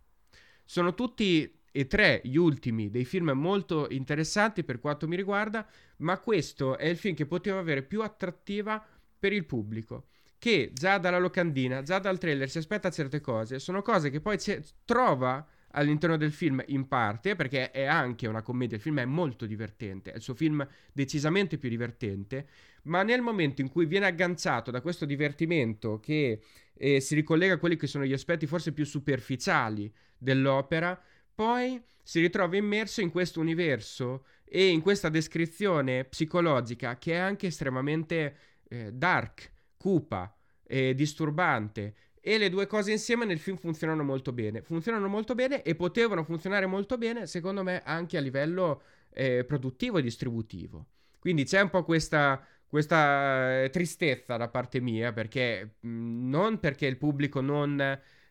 Sono 0.70 0.94
tutti 0.94 1.52
e 1.72 1.87
tre 1.88 2.20
gli 2.22 2.37
ultimi 2.37 2.90
dei 2.90 3.04
film 3.04 3.30
molto 3.30 3.88
interessanti 3.90 4.62
per 4.62 4.78
quanto 4.78 5.09
mi 5.09 5.16
riguarda, 5.16 5.66
ma 5.96 6.16
questo 6.20 6.78
è 6.78 6.87
il 6.87 6.96
film 6.96 7.16
che 7.16 7.26
poteva 7.26 7.59
avere 7.59 7.83
più 7.83 8.02
attrattiva 8.02 8.80
per 9.18 9.33
il 9.33 9.46
pubblico. 9.46 10.06
Che 10.38 10.70
già 10.72 10.98
dalla 10.98 11.18
locandina, 11.18 11.83
già 11.83 11.98
dal 11.98 12.18
trailer 12.18 12.48
si 12.48 12.59
aspetta 12.59 12.88
certe 12.88 13.20
cose, 13.20 13.59
sono 13.59 13.83
cose 13.83 14.11
che 14.11 14.20
poi 14.20 14.38
trova 14.85 15.44
all'interno 15.72 16.16
del 16.16 16.30
film 16.30 16.62
in 16.68 16.87
parte, 16.87 17.35
perché 17.35 17.72
è 17.72 17.85
anche 17.85 18.28
una 18.28 18.42
commedia, 18.42 18.76
il 18.76 18.83
film 18.83 19.00
è 19.00 19.04
molto 19.04 19.46
divertente, 19.46 20.12
è 20.12 20.16
il 20.16 20.22
suo 20.22 20.35
film 20.35 20.64
decisamente 20.92 21.59
più 21.59 21.68
divertente, 21.68 22.46
ma 22.85 23.02
nel 23.02 23.22
momento 23.22 23.61
in 23.61 23.68
cui 23.68 23.87
viene 23.87 24.06
agganciato 24.06 24.70
da 24.70 24.80
questo 24.80 25.04
divertimento 25.04 25.98
che 25.98 26.40
eh, 26.83 26.99
si 27.01 27.14
ricollega 27.14 27.55
a 27.55 27.59
quelli 27.59 27.77
che 27.77 27.87
sono 27.87 28.07
gli 28.07 28.14
aspetti 28.14 28.47
forse 28.47 28.73
più 28.73 28.87
superficiali 28.87 29.93
dell'opera, 30.16 30.99
poi 31.35 31.79
si 32.03 32.21
ritrova 32.21 32.57
immerso 32.57 33.03
in 33.03 33.11
questo 33.11 33.38
universo 33.38 34.25
e 34.45 34.69
in 34.69 34.81
questa 34.81 35.11
descrizione 35.11 36.05
psicologica 36.05 36.97
che 36.97 37.12
è 37.12 37.16
anche 37.16 37.49
estremamente 37.49 38.37
eh, 38.69 38.93
dark, 38.93 39.53
cupa 39.77 40.35
e 40.62 40.95
disturbante. 40.95 41.95
E 42.23 42.38
le 42.38 42.49
due 42.49 42.66
cose 42.66 42.93
insieme 42.93 43.27
nel 43.27 43.38
film 43.38 43.59
funzionano 43.59 44.03
molto 44.03 44.33
bene. 44.33 44.62
Funzionano 44.62 45.07
molto 45.07 45.35
bene 45.35 45.62
e 45.62 45.75
potevano 45.75 46.25
funzionare 46.25 46.64
molto 46.64 46.97
bene, 46.97 47.27
secondo 47.27 47.62
me, 47.62 47.83
anche 47.85 48.16
a 48.16 48.21
livello 48.21 48.83
eh, 49.11 49.45
produttivo 49.45 49.99
e 49.99 50.03
distributivo. 50.03 50.87
Quindi 51.19 51.45
c'è 51.45 51.61
un 51.61 51.71
po' 51.71 51.85
questa, 51.85 52.43
questa 52.70 53.64
eh, 53.64 53.70
tristezza 53.70 54.37
da 54.37 54.48
parte 54.48 54.80
mia, 54.80 55.12
perché 55.12 55.78
non 55.80 56.61
perché 56.61 56.87
il 56.87 56.96
pubblico 56.96 57.40
non 57.40 57.80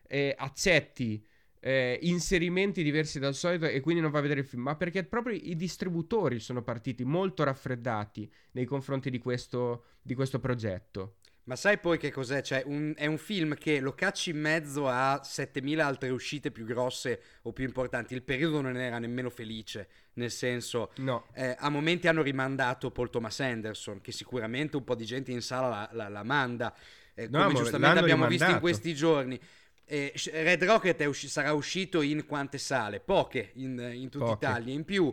eh, 0.07 0.35
accetti 0.37 1.23
eh, 1.59 1.99
inserimenti 2.03 2.81
diversi 2.81 3.19
dal 3.19 3.35
solito 3.35 3.65
e 3.65 3.81
quindi 3.81 4.01
non 4.01 4.11
va 4.11 4.19
a 4.19 4.21
vedere 4.21 4.39
il 4.39 4.45
film, 4.45 4.63
ma 4.63 4.77
perché 4.77 5.03
proprio 5.03 5.35
i 5.35 5.57
distributori 5.57 6.39
sono 6.39 6.63
partiti 6.63 7.03
molto 7.03 7.43
raffreddati 7.43 8.31
nei 8.51 8.63
confronti 8.63 9.09
di 9.09 9.19
questo, 9.19 9.83
di 10.01 10.15
questo 10.15 10.39
progetto. 10.39 11.17
Ma 11.49 11.55
sai 11.55 11.79
poi 11.79 11.97
che 11.97 12.11
cos'è? 12.11 12.43
Cioè, 12.43 12.61
un, 12.67 12.93
è 12.95 13.07
un 13.07 13.17
film 13.17 13.55
che 13.55 13.79
lo 13.79 13.95
cacci 13.95 14.29
in 14.29 14.39
mezzo 14.39 14.87
a 14.87 15.19
7000 15.23 15.83
altre 15.83 16.09
uscite 16.09 16.51
più 16.51 16.63
grosse 16.63 17.21
o 17.41 17.53
più 17.53 17.65
importanti. 17.65 18.13
Il 18.13 18.21
periodo 18.21 18.61
non 18.61 18.77
era 18.77 18.99
nemmeno 18.99 19.31
felice, 19.31 19.87
nel 20.13 20.29
senso, 20.29 20.91
no. 20.97 21.25
eh, 21.33 21.55
a 21.57 21.69
momenti 21.69 22.07
hanno 22.07 22.21
rimandato 22.21 22.91
Paul 22.91 23.09
Thomas 23.09 23.39
Anderson, 23.39 23.99
che 23.99 24.11
sicuramente 24.11 24.77
un 24.77 24.83
po' 24.83 24.93
di 24.93 25.05
gente 25.05 25.31
in 25.31 25.41
sala 25.41 25.69
la, 25.69 25.89
la, 25.93 26.07
la 26.09 26.23
manda, 26.23 26.71
eh, 27.15 27.27
no, 27.27 27.45
come 27.45 27.55
giustamente 27.55 27.97
abbiamo 27.97 28.27
rimandato. 28.27 28.29
visto 28.29 28.51
in 28.51 28.59
questi 28.59 28.93
giorni. 28.93 29.39
Eh, 29.85 30.13
Red 30.31 30.63
Rocket 30.65 31.03
usci- 31.07 31.29
sarà 31.29 31.53
uscito 31.53 32.03
in 32.03 32.27
quante 32.27 32.59
sale? 32.59 32.99
Poche 32.99 33.53
in, 33.55 33.89
in 33.91 34.09
tutta 34.09 34.25
Poche. 34.25 34.45
Italia. 34.45 34.71
In 34.71 34.85
più, 34.85 35.11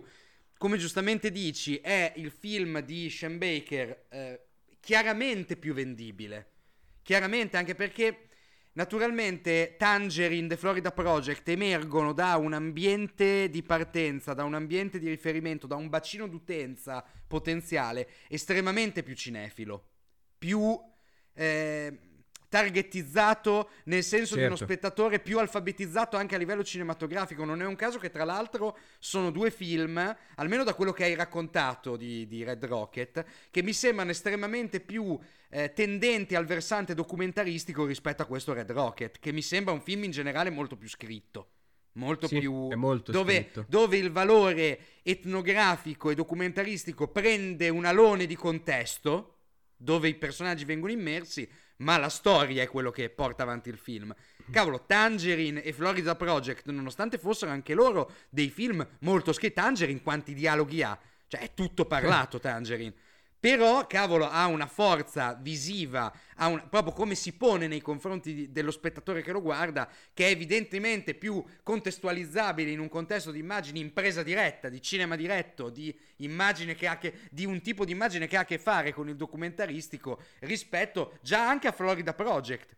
come 0.59 0.77
giustamente 0.77 1.31
dici, 1.31 1.77
è 1.77 2.13
il 2.17 2.31
film 2.31 2.81
di 2.81 3.09
Sean 3.09 3.39
Baker 3.39 4.05
eh, 4.11 4.46
chiaramente 4.87 5.57
più 5.57 5.75
vendibile. 5.75 6.53
Chiaramente 7.03 7.57
anche 7.57 7.75
perché 7.75 8.29
naturalmente 8.75 9.75
Tangerine, 9.77 10.47
The 10.47 10.57
Florida 10.57 10.93
Project 10.93 11.49
emergono 11.49 12.13
da 12.13 12.37
un 12.37 12.53
ambiente 12.53 13.51
di 13.51 13.65
partenza, 13.65 14.33
da 14.33 14.45
un 14.45 14.55
ambiente 14.55 15.01
di 15.01 15.09
riferimento, 15.09 15.67
da 15.67 15.75
un 15.75 15.89
bacino 15.89 16.29
d'utenza 16.29 17.05
potenziale 17.27 18.09
estremamente 18.29 19.03
più 19.03 19.17
cinefilo, 19.17 19.89
più... 20.39 20.81
Eh, 21.35 21.99
targetizzato 22.49 23.71
nel 23.85 24.03
senso 24.03 24.35
certo. 24.35 24.41
di 24.41 24.47
uno 24.47 24.57
certo. 24.57 24.73
spettatore 24.73 25.21
più 25.21 25.39
alfabetizzato 25.39 26.17
anche 26.17 26.35
a 26.35 26.39
livello 26.39 26.65
cinematografico. 26.65 27.45
Non 27.45 27.63
è 27.63 27.67
un 27.67 27.77
caso 27.77 27.99
che, 27.99 28.11
tra 28.11 28.25
l'altro, 28.25 28.79
sono 28.99 29.31
due 29.31 29.51
film, 29.51 30.17
almeno 30.37 30.65
da 30.65 30.75
quello 30.75 30.93
che 30.93 31.05
hai 31.05 31.15
raccontato 31.15 31.97
di, 31.97 32.27
di 32.27 32.45
Red 32.45 32.65
Rocket, 32.65 33.25
che 33.51 33.63
mi 33.63 33.73
sembrano 33.73 34.11
estremamente 34.11 34.81
più 34.81 35.19
eh, 35.49 35.73
tendenti 35.73 36.35
al 36.35 36.47
versante 36.47 36.95
documentaristico 36.95 37.85
rispetto 37.85 38.23
a 38.23 38.27
questo 38.27 38.53
Red 38.53 38.71
Rocket, 38.71 39.19
che 39.19 39.33
mi 39.33 39.43
sembra 39.43 39.73
un 39.73 39.81
film 39.81 40.05
in 40.05 40.11
generale 40.11 40.51
molto 40.51 40.77
più 40.77 40.89
scritto. 40.89 41.51
Molto 41.97 42.27
sì, 42.27 42.41
più 42.41 42.69
molto 42.75 43.11
dove, 43.11 43.51
dove 43.69 43.97
il 43.97 44.11
valore 44.11 44.79
etnografico 45.03 46.11
e 46.11 46.15
documentaristico 46.15 47.09
prende 47.09 47.71
un 47.71 47.87
alone 47.87 48.27
di 48.27 48.37
contesto, 48.37 49.37
dove 49.75 50.09
i 50.09 50.15
personaggi 50.15 50.67
vengono 50.67 50.93
immersi, 50.93 51.49
ma 51.79 51.97
la 51.99 52.09
storia 52.09 52.63
è 52.63 52.69
quello 52.69 52.91
che 52.91 53.11
porta 53.11 53.43
avanti 53.43 53.69
il 53.69 53.79
film. 53.79 54.15
Cavolo, 54.51 54.85
Tangerine 54.87 55.63
e 55.63 55.73
Florida 55.73 56.15
Project, 56.15 56.69
nonostante 56.69 57.19
fossero 57.19 57.51
anche 57.51 57.75
loro 57.75 58.11
dei 58.29 58.49
film 58.51 58.87
molto 59.01 59.33
scritti, 59.33 59.55
Tangerine 59.55 60.03
quanti 60.03 60.35
dialoghi 60.35 60.83
ha? 60.83 60.99
Cioè 61.27 61.41
è 61.41 61.55
tutto 61.55 61.85
parlato 61.87 62.39
Tangerine. 62.41 62.95
Però, 63.47 63.87
cavolo, 63.87 64.29
ha 64.29 64.47
una 64.47 64.67
forza 64.67 65.39
visiva, 65.41 66.13
ha 66.35 66.49
un, 66.49 66.67
proprio 66.69 66.93
come 66.93 67.15
si 67.15 67.33
pone 67.35 67.69
nei 67.69 67.81
confronti 67.81 68.35
di, 68.35 68.51
dello 68.51 68.73
spettatore 68.73 69.23
che 69.23 69.31
lo 69.31 69.41
guarda, 69.41 69.89
che 70.13 70.27
è 70.27 70.31
evidentemente 70.31 71.15
più 71.15 71.45
contestualizzabile 71.63 72.73
in 72.73 72.81
un 72.81 72.89
contesto 72.89 73.31
di 73.31 73.39
immagini 73.39 73.79
in 73.79 73.93
presa 73.93 74.25
diretta, 74.25 74.69
di 74.69 74.83
cinema 74.83 75.15
diretto, 75.15 75.71
di, 75.71 75.97
immagine 76.17 76.75
che 76.75 76.89
ha 76.89 76.99
che, 76.99 77.21
di 77.31 77.45
un 77.45 77.61
tipo 77.61 77.85
di 77.85 77.93
immagine 77.93 78.27
che 78.27 78.37
ha 78.37 78.41
a 78.41 78.45
che 78.45 78.59
fare 78.59 78.93
con 78.93 79.09
il 79.09 79.15
documentaristico 79.15 80.21
rispetto 80.41 81.17
già 81.23 81.49
anche 81.49 81.69
a 81.69 81.73
Florida 81.73 82.15
Project, 82.15 82.77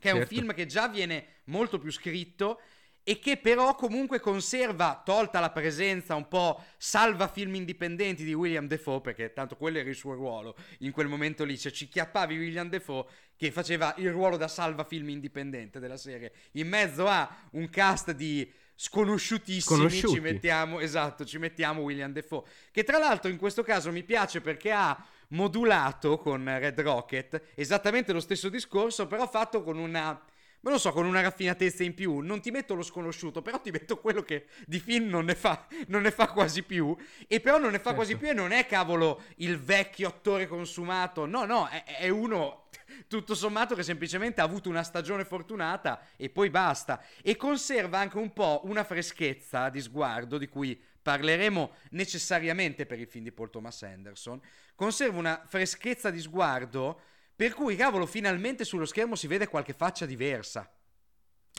che 0.00 0.08
è 0.08 0.12
un 0.12 0.20
Certo. 0.20 0.34
film 0.34 0.54
che 0.54 0.64
già 0.64 0.88
viene 0.88 1.26
molto 1.44 1.78
più 1.78 1.92
scritto 1.92 2.62
e 3.04 3.18
che 3.18 3.36
però 3.36 3.74
comunque 3.74 4.20
conserva, 4.20 5.02
tolta 5.04 5.40
la 5.40 5.50
presenza 5.50 6.14
un 6.14 6.28
po' 6.28 6.62
salva 6.76 7.26
film 7.26 7.54
indipendenti 7.54 8.24
di 8.24 8.32
William 8.32 8.66
Defoe, 8.66 9.00
perché 9.00 9.32
tanto 9.32 9.56
quello 9.56 9.78
era 9.78 9.88
il 9.88 9.96
suo 9.96 10.14
ruolo 10.14 10.56
in 10.78 10.92
quel 10.92 11.08
momento 11.08 11.44
lì, 11.44 11.58
cioè 11.58 11.72
ci 11.72 11.88
chiappavi 11.88 12.38
William 12.38 12.68
Defoe 12.68 13.04
che 13.36 13.50
faceva 13.50 13.92
il 13.98 14.10
ruolo 14.10 14.36
da 14.36 14.46
salva 14.46 14.84
film 14.84 15.08
indipendente 15.08 15.80
della 15.80 15.96
serie, 15.96 16.32
in 16.52 16.68
mezzo 16.68 17.08
a 17.08 17.48
un 17.52 17.68
cast 17.70 18.12
di 18.12 18.50
sconosciutissimi 18.74 19.78
Sconosciuti. 19.78 20.14
ci 20.14 20.20
mettiamo, 20.20 20.80
esatto, 20.80 21.24
ci 21.24 21.38
mettiamo 21.38 21.82
William 21.82 22.12
Defoe, 22.12 22.42
che 22.70 22.84
tra 22.84 22.98
l'altro 22.98 23.30
in 23.30 23.36
questo 23.36 23.62
caso 23.62 23.90
mi 23.90 24.04
piace 24.04 24.40
perché 24.40 24.70
ha 24.70 25.04
modulato 25.28 26.18
con 26.18 26.44
Red 26.44 26.80
Rocket 26.80 27.42
esattamente 27.54 28.12
lo 28.12 28.20
stesso 28.20 28.48
discorso, 28.48 29.06
però 29.06 29.28
fatto 29.28 29.62
con 29.62 29.78
una 29.78 30.20
ma 30.62 30.70
non 30.70 30.78
so, 30.78 30.92
con 30.92 31.06
una 31.06 31.20
raffinatezza 31.20 31.82
in 31.82 31.94
più, 31.94 32.18
non 32.20 32.40
ti 32.40 32.50
metto 32.50 32.74
lo 32.74 32.82
sconosciuto, 32.82 33.42
però 33.42 33.60
ti 33.60 33.70
metto 33.70 33.98
quello 33.98 34.22
che 34.22 34.46
di 34.66 34.78
film 34.78 35.08
non 35.08 35.24
ne 35.24 35.34
fa, 35.34 35.66
non 35.88 36.02
ne 36.02 36.10
fa 36.10 36.28
quasi 36.28 36.62
più. 36.62 36.96
E 37.26 37.40
però 37.40 37.58
non 37.58 37.72
ne 37.72 37.78
fa 37.78 37.90
Certo. 37.90 37.96
quasi 37.96 38.16
più 38.16 38.28
e 38.28 38.32
non 38.32 38.52
è 38.52 38.66
cavolo 38.66 39.22
il 39.36 39.58
vecchio 39.58 40.08
attore 40.08 40.46
consumato. 40.46 41.26
No, 41.26 41.44
no, 41.44 41.66
è, 41.68 41.84
è 41.84 42.08
uno 42.08 42.68
tutto 43.08 43.34
sommato 43.34 43.74
che 43.74 43.82
semplicemente 43.82 44.40
ha 44.40 44.44
avuto 44.44 44.68
una 44.68 44.82
stagione 44.84 45.24
fortunata 45.24 46.00
e 46.16 46.30
poi 46.30 46.48
basta. 46.48 47.02
E 47.22 47.36
conserva 47.36 47.98
anche 47.98 48.18
un 48.18 48.32
po' 48.32 48.60
una 48.64 48.84
freschezza 48.84 49.68
di 49.68 49.80
sguardo 49.80 50.38
di 50.38 50.48
cui 50.48 50.80
parleremo 51.02 51.72
necessariamente 51.90 52.86
per 52.86 53.00
il 53.00 53.08
film 53.08 53.24
di 53.24 53.32
Paul 53.32 53.50
Thomas 53.50 53.82
Anderson. 53.82 54.40
Conserva 54.76 55.18
una 55.18 55.42
freschezza 55.44 56.10
di 56.10 56.20
sguardo 56.20 57.00
per 57.34 57.54
cui, 57.54 57.76
cavolo, 57.76 58.06
finalmente 58.06 58.64
sullo 58.64 58.84
schermo 58.84 59.14
si 59.16 59.26
vede 59.26 59.48
qualche 59.48 59.72
faccia 59.72 60.06
diversa. 60.06 60.70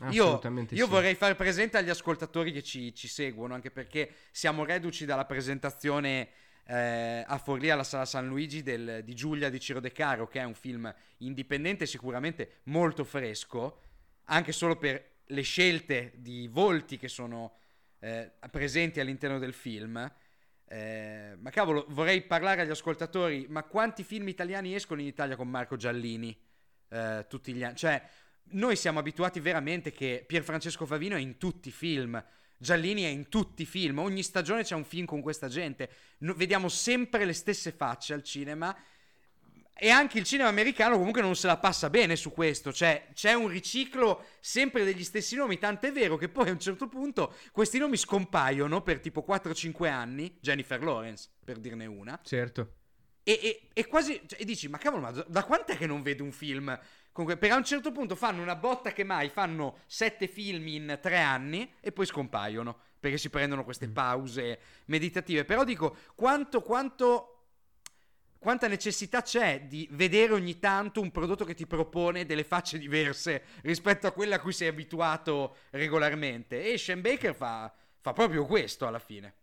Io, 0.09 0.41
io 0.69 0.85
sì. 0.85 0.91
vorrei 0.91 1.13
far 1.13 1.35
presente 1.35 1.77
agli 1.77 1.89
ascoltatori 1.89 2.51
che 2.51 2.63
ci, 2.63 2.93
ci 2.95 3.07
seguono, 3.07 3.53
anche 3.53 3.69
perché 3.69 4.11
siamo 4.31 4.65
reduci 4.65 5.05
dalla 5.05 5.25
presentazione 5.25 6.29
eh, 6.65 7.23
a 7.25 7.37
Forlì 7.37 7.69
alla 7.69 7.83
Sala 7.83 8.05
San 8.05 8.27
Luigi 8.27 8.63
del- 8.63 9.01
di 9.03 9.13
Giulia 9.13 9.49
di 9.49 9.59
Ciro 9.59 9.79
De 9.79 9.91
Caro, 9.91 10.27
che 10.27 10.39
è 10.39 10.43
un 10.43 10.55
film 10.55 10.93
indipendente, 11.17 11.85
sicuramente 11.85 12.61
molto 12.63 13.03
fresco, 13.03 13.79
anche 14.25 14.51
solo 14.51 14.77
per 14.77 15.11
le 15.27 15.41
scelte 15.41 16.13
di 16.15 16.47
volti 16.47 16.97
che 16.97 17.07
sono 17.07 17.57
eh, 17.99 18.31
presenti 18.49 18.99
all'interno 18.99 19.39
del 19.39 19.53
film. 19.53 20.11
Eh, 20.73 21.35
ma 21.37 21.51
cavolo, 21.51 21.85
vorrei 21.89 22.23
parlare 22.23 22.61
agli 22.61 22.71
ascoltatori, 22.71 23.45
ma 23.47 23.61
quanti 23.61 24.03
film 24.03 24.27
italiani 24.27 24.73
escono 24.73 25.01
in 25.01 25.05
Italia 25.05 25.35
con 25.35 25.47
Marco 25.47 25.75
Giallini 25.75 26.35
eh, 26.89 27.27
tutti 27.29 27.53
gli 27.53 27.63
anni? 27.63 27.75
Cioè, 27.75 28.01
noi 28.53 28.75
siamo 28.75 28.97
abituati 28.97 29.39
veramente 29.39 29.91
che 29.91 30.23
Pierfrancesco 30.25 30.87
Favino 30.87 31.15
è 31.15 31.19
in 31.19 31.37
tutti 31.37 31.67
i 31.67 31.71
film, 31.71 32.19
Giallini 32.57 33.03
è 33.03 33.09
in 33.09 33.29
tutti 33.29 33.61
i 33.61 33.65
film, 33.65 33.99
ogni 33.99 34.23
stagione 34.23 34.63
c'è 34.63 34.73
un 34.73 34.83
film 34.83 35.05
con 35.05 35.21
questa 35.21 35.47
gente, 35.47 35.91
No- 36.19 36.33
vediamo 36.33 36.69
sempre 36.69 37.23
le 37.23 37.33
stesse 37.33 37.71
facce 37.71 38.15
al 38.15 38.23
cinema 38.23 38.75
e 39.75 39.89
anche 39.89 40.19
il 40.19 40.23
cinema 40.23 40.49
americano 40.49 40.97
comunque 40.97 41.21
non 41.21 41.35
se 41.35 41.47
la 41.47 41.57
passa 41.57 41.89
bene 41.89 42.15
su 42.15 42.31
questo, 42.31 42.71
cioè 42.71 43.07
c'è 43.13 43.33
un 43.33 43.47
riciclo 43.47 44.25
sempre 44.39 44.83
degli 44.83 45.03
stessi 45.03 45.35
nomi, 45.35 45.57
tant'è 45.57 45.91
vero 45.91 46.15
che 46.15 46.29
poi 46.29 46.49
a 46.49 46.51
un 46.51 46.59
certo 46.59 46.87
punto 46.87 47.33
questi 47.51 47.77
nomi 47.79 47.97
scompaiono 47.97 48.81
per 48.81 48.99
tipo 48.99 49.25
4-5 49.27 49.87
anni, 49.89 50.37
Jennifer 50.39 50.81
Lawrence 50.83 51.29
per 51.43 51.57
dirne 51.57 51.85
una, 51.87 52.19
Certo. 52.23 52.73
e, 53.23 53.39
e- 53.41 53.67
e 53.73 53.87
quasi 53.87 54.21
cioè, 54.25 54.39
e 54.41 54.45
dici, 54.45 54.67
ma 54.67 54.77
cavolo, 54.77 55.01
ma 55.01 55.11
da- 55.11 55.43
quant'è 55.43 55.75
che 55.77 55.87
non 55.87 56.01
vedo 56.01 56.23
un 56.23 56.31
film? 56.31 56.79
Comunque, 57.11 57.37
per 57.37 57.51
a 57.51 57.57
un 57.57 57.63
certo 57.63 57.91
punto 57.91 58.15
fanno 58.15 58.41
una 58.41 58.55
botta 58.55 58.91
che 58.91 59.03
mai 59.03 59.29
fanno 59.29 59.77
sette 59.85 60.27
film 60.27 60.67
in 60.67 60.97
tre 60.99 61.19
anni 61.19 61.71
e 61.79 61.91
poi 61.91 62.07
scompaiono 62.07 62.75
perché 62.99 63.19
si 63.19 63.29
prendono 63.29 63.63
queste 63.63 63.87
pause 63.87 64.59
meditative. 64.85 65.45
Però 65.45 65.63
dico, 65.63 65.95
quanto, 66.15 66.61
quanto, 66.61 67.32
quanta 68.43 68.67
necessità 68.67 69.21
c'è 69.21 69.67
di 69.67 69.87
vedere 69.91 70.33
ogni 70.33 70.59
tanto 70.59 70.99
un 70.99 71.11
prodotto 71.11 71.45
che 71.45 71.53
ti 71.53 71.65
propone 71.65 72.25
delle 72.25 72.43
facce 72.43 72.77
diverse 72.77 73.43
rispetto 73.61 74.05
a 74.05 74.11
quella 74.11 74.35
a 74.35 74.39
cui 74.41 74.51
sei 74.51 74.67
abituato 74.67 75.55
regolarmente? 75.69 76.71
E 76.71 76.77
Shane 76.77 76.99
Baker 76.99 77.33
fa, 77.33 77.73
fa 78.01 78.11
proprio 78.11 78.45
questo 78.45 78.85
alla 78.85 78.99
fine. 78.99 79.35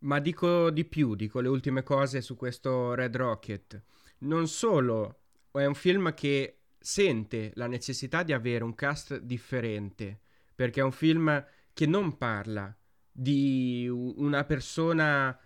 Ma 0.00 0.18
dico 0.18 0.70
di 0.70 0.84
più, 0.84 1.14
dico 1.14 1.38
le 1.38 1.48
ultime 1.48 1.84
cose 1.84 2.20
su 2.20 2.34
questo 2.34 2.94
Red 2.94 3.14
Rocket. 3.14 3.80
Non 4.18 4.48
solo 4.48 5.20
è 5.52 5.64
un 5.64 5.74
film 5.74 6.12
che 6.12 6.62
sente 6.80 7.52
la 7.54 7.68
necessità 7.68 8.24
di 8.24 8.32
avere 8.32 8.64
un 8.64 8.74
cast 8.74 9.18
differente, 9.20 10.20
perché 10.52 10.80
è 10.80 10.84
un 10.84 10.92
film 10.92 11.44
che 11.72 11.86
non 11.86 12.18
parla 12.18 12.76
di 13.12 13.88
una 13.88 14.42
persona 14.42 15.38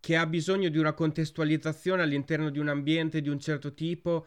che 0.00 0.16
ha 0.16 0.26
bisogno 0.26 0.68
di 0.68 0.78
una 0.78 0.92
contestualizzazione 0.92 2.02
all'interno 2.02 2.50
di 2.50 2.58
un 2.58 2.68
ambiente 2.68 3.20
di 3.20 3.28
un 3.28 3.38
certo 3.38 3.74
tipo, 3.74 4.26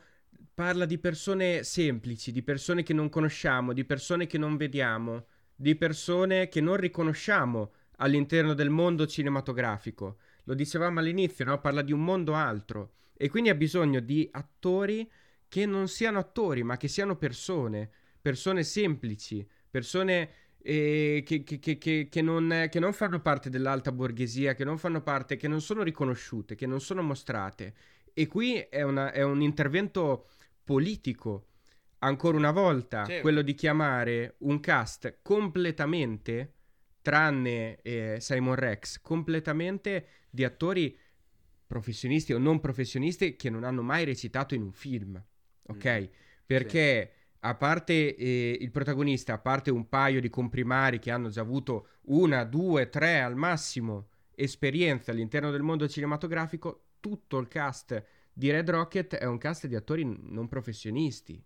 parla 0.54 0.86
di 0.86 0.98
persone 0.98 1.64
semplici, 1.64 2.32
di 2.32 2.44
persone 2.44 2.84
che 2.84 2.94
non 2.94 3.10
conosciamo, 3.10 3.74
di 3.74 3.86
persone 3.86 4.28
che 4.28 4.38
non 4.38 4.58
vediamo, 4.58 5.26
di 5.56 5.76
persone 5.76 6.50
che 6.50 6.62
non 6.62 6.76
riconosciamo 6.76 7.72
all'interno 7.98 8.54
del 8.54 8.70
mondo 8.70 9.06
cinematografico. 9.06 10.18
Lo 10.46 10.54
dicevamo 10.54 11.00
all'inizio, 11.00 11.46
no? 11.46 11.60
Parla 11.62 11.82
di 11.82 11.92
un 11.92 12.04
mondo 12.04 12.34
altro 12.34 12.94
e 13.16 13.30
quindi 13.30 13.50
ha 13.50 13.56
bisogno 13.56 14.00
di 14.00 14.28
attori 14.32 15.10
che 15.48 15.66
non 15.66 15.88
siano 15.88 16.18
attori, 16.18 16.64
ma 16.64 16.78
che 16.78 16.88
siano 16.88 17.16
persone, 17.16 17.90
persone 18.20 18.64
semplici, 18.64 19.48
persone 19.70 20.30
che, 20.62 21.44
che- 21.44 21.60
che- 21.60 21.78
che- 21.78 22.08
che 22.10 22.22
non, 22.22 22.68
che 22.70 22.80
non 22.80 22.94
fanno 22.94 23.20
parte 23.22 23.50
dell'alta 23.50 23.92
borghesia, 23.92 24.54
che 24.54 24.64
non 24.64 24.78
fanno 24.78 25.02
parte, 25.02 25.36
che 25.38 25.48
non 25.48 25.62
sono 25.62 25.84
riconosciute, 25.84 26.56
che 26.56 26.66
non 26.68 26.80
sono 26.82 27.02
mostrate. 27.02 27.74
E 28.14 28.28
qui 28.28 28.56
è, 28.58 28.82
una- 28.82 29.12
è 29.12 29.24
un 29.24 29.42
intervento 29.42 30.28
politico, 30.64 31.48
ancora 32.00 32.38
una 32.38 32.52
volta, 32.52 33.06
Certo. 33.06 33.22
quello 33.22 33.42
di 33.42 33.54
chiamare 33.54 34.36
un 34.40 34.60
cast 34.60 35.20
completamente, 35.22 36.54
tranne 37.02 37.80
eh, 37.82 38.18
Simon 38.20 38.56
Rex, 38.56 39.00
completamente 39.02 40.06
di 40.30 40.44
attori 40.44 40.98
professionisti 41.66 42.34
o 42.34 42.38
non 42.38 42.60
professionisti 42.60 43.36
che 43.36 43.50
non 43.50 43.64
hanno 43.64 43.82
mai 43.82 44.04
recitato 44.06 44.56
in 44.56 44.62
un 44.62 44.72
film, 44.74 45.22
ok? 45.68 45.86
Mhm. 45.86 46.10
Perché 46.46 47.12
a 47.44 47.56
parte 47.56 48.16
eh, 48.16 48.58
il 48.60 48.72
protagonista, 48.72 49.34
a 49.34 49.40
parte 49.40 49.72
un 49.72 49.88
paio 49.90 50.22
di 50.22 50.30
comprimari 50.30 51.00
che 51.00 51.12
hanno 51.12 51.30
già 51.30 51.42
avuto 51.42 51.88
una, 52.04 52.44
due, 52.44 52.90
tre 52.90 53.22
al 53.22 53.36
massimo 53.36 54.10
esperienze 54.36 55.12
all'interno 55.12 55.52
del 55.52 55.62
mondo 55.62 55.88
cinematografico, 55.88 56.86
tutto 57.00 57.38
il 57.40 57.48
cast 57.48 58.04
di 58.34 58.50
Red 58.52 58.70
Rocket 58.70 59.16
è 59.16 59.26
un 59.26 59.38
cast 59.38 59.68
di 59.68 59.76
attori 59.76 60.04
non 60.06 60.48
professionisti. 60.48 61.44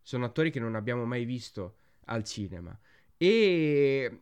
Sono 0.00 0.24
attori 0.24 0.50
che 0.50 0.60
non 0.60 0.74
abbiamo 0.74 1.04
mai 1.04 1.24
visto 1.24 1.78
al 2.06 2.24
cinema. 2.24 2.78
E 3.16 4.20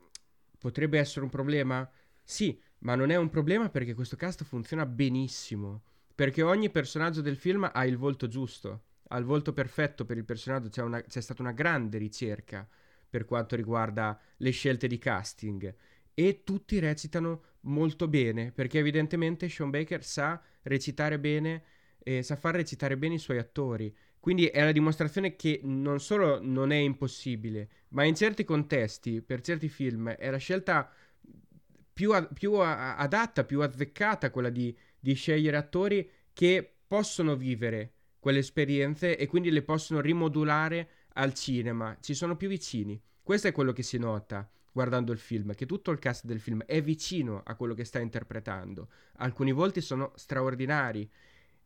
potrebbe 0.58 0.98
essere 0.98 1.24
un 1.24 1.30
problema? 1.30 1.88
Sì, 2.22 2.60
ma 2.78 2.94
non 2.94 3.10
è 3.10 3.16
un 3.16 3.30
problema 3.30 3.68
perché 3.68 3.94
questo 3.94 4.16
cast 4.16 4.44
funziona 4.44 4.86
benissimo. 4.86 5.82
Perché 6.14 6.42
ogni 6.42 6.70
personaggio 6.70 7.20
del 7.20 7.36
film 7.36 7.68
ha 7.72 7.84
il 7.86 7.96
volto 7.96 8.28
giusto, 8.28 8.84
ha 9.14 9.18
il 9.18 9.24
volto 9.24 9.52
perfetto 9.52 10.04
per 10.04 10.16
il 10.16 10.24
personaggio. 10.24 10.68
C'è, 10.68 10.82
una- 10.82 11.02
c'è 11.02 11.20
stata 11.20 11.40
una 11.42 11.52
grande 11.52 11.98
ricerca 11.98 12.68
per 13.08 13.24
quanto 13.24 13.54
riguarda 13.56 14.18
le 14.38 14.50
scelte 14.50 14.88
di 14.88 14.98
casting. 14.98 15.74
E 16.12 16.42
tutti 16.44 16.78
recitano 16.78 17.42
molto 17.62 18.08
bene, 18.08 18.52
perché 18.52 18.78
evidentemente 18.78 19.48
Sean 19.48 19.70
Baker 19.70 20.04
sa 20.04 20.40
recitare 20.62 21.18
bene, 21.18 21.62
e 21.98 22.22
sa 22.22 22.36
far 22.36 22.54
recitare 22.54 22.96
bene 22.98 23.14
i 23.14 23.18
suoi 23.18 23.38
attori. 23.38 23.94
Quindi 24.18 24.46
è 24.46 24.62
la 24.64 24.72
dimostrazione 24.72 25.36
che 25.36 25.60
non 25.62 26.00
solo 26.00 26.40
non 26.42 26.72
è 26.72 26.76
impossibile, 26.76 27.68
ma 27.90 28.04
in 28.04 28.14
certi 28.14 28.44
contesti, 28.44 29.22
per 29.22 29.40
certi 29.40 29.68
film, 29.68 30.10
è 30.10 30.30
la 30.30 30.38
scelta 30.38 30.90
più, 31.92 32.12
a- 32.12 32.26
più 32.26 32.54
a- 32.54 32.96
adatta, 32.96 33.44
più 33.44 33.60
azzeccata 33.62 34.30
quella 34.30 34.50
di, 34.50 34.76
di 34.98 35.14
scegliere 35.14 35.56
attori 35.56 36.08
che 36.32 36.78
possono 36.86 37.36
vivere 37.36 37.92
quelle 38.24 38.38
esperienze 38.38 39.18
e 39.18 39.26
quindi 39.26 39.50
le 39.50 39.60
possono 39.60 40.00
rimodulare 40.00 40.88
al 41.16 41.34
cinema. 41.34 41.94
Ci 42.00 42.14
sono 42.14 42.38
più 42.38 42.48
vicini. 42.48 42.98
Questo 43.22 43.48
è 43.48 43.52
quello 43.52 43.72
che 43.72 43.82
si 43.82 43.98
nota 43.98 44.50
guardando 44.72 45.12
il 45.12 45.18
film, 45.18 45.54
che 45.54 45.66
tutto 45.66 45.90
il 45.90 45.98
cast 45.98 46.24
del 46.24 46.40
film 46.40 46.62
è 46.64 46.80
vicino 46.80 47.42
a 47.44 47.54
quello 47.54 47.74
che 47.74 47.84
sta 47.84 47.98
interpretando. 47.98 48.88
Alcuni 49.16 49.52
volti 49.52 49.82
sono 49.82 50.12
straordinari 50.14 51.06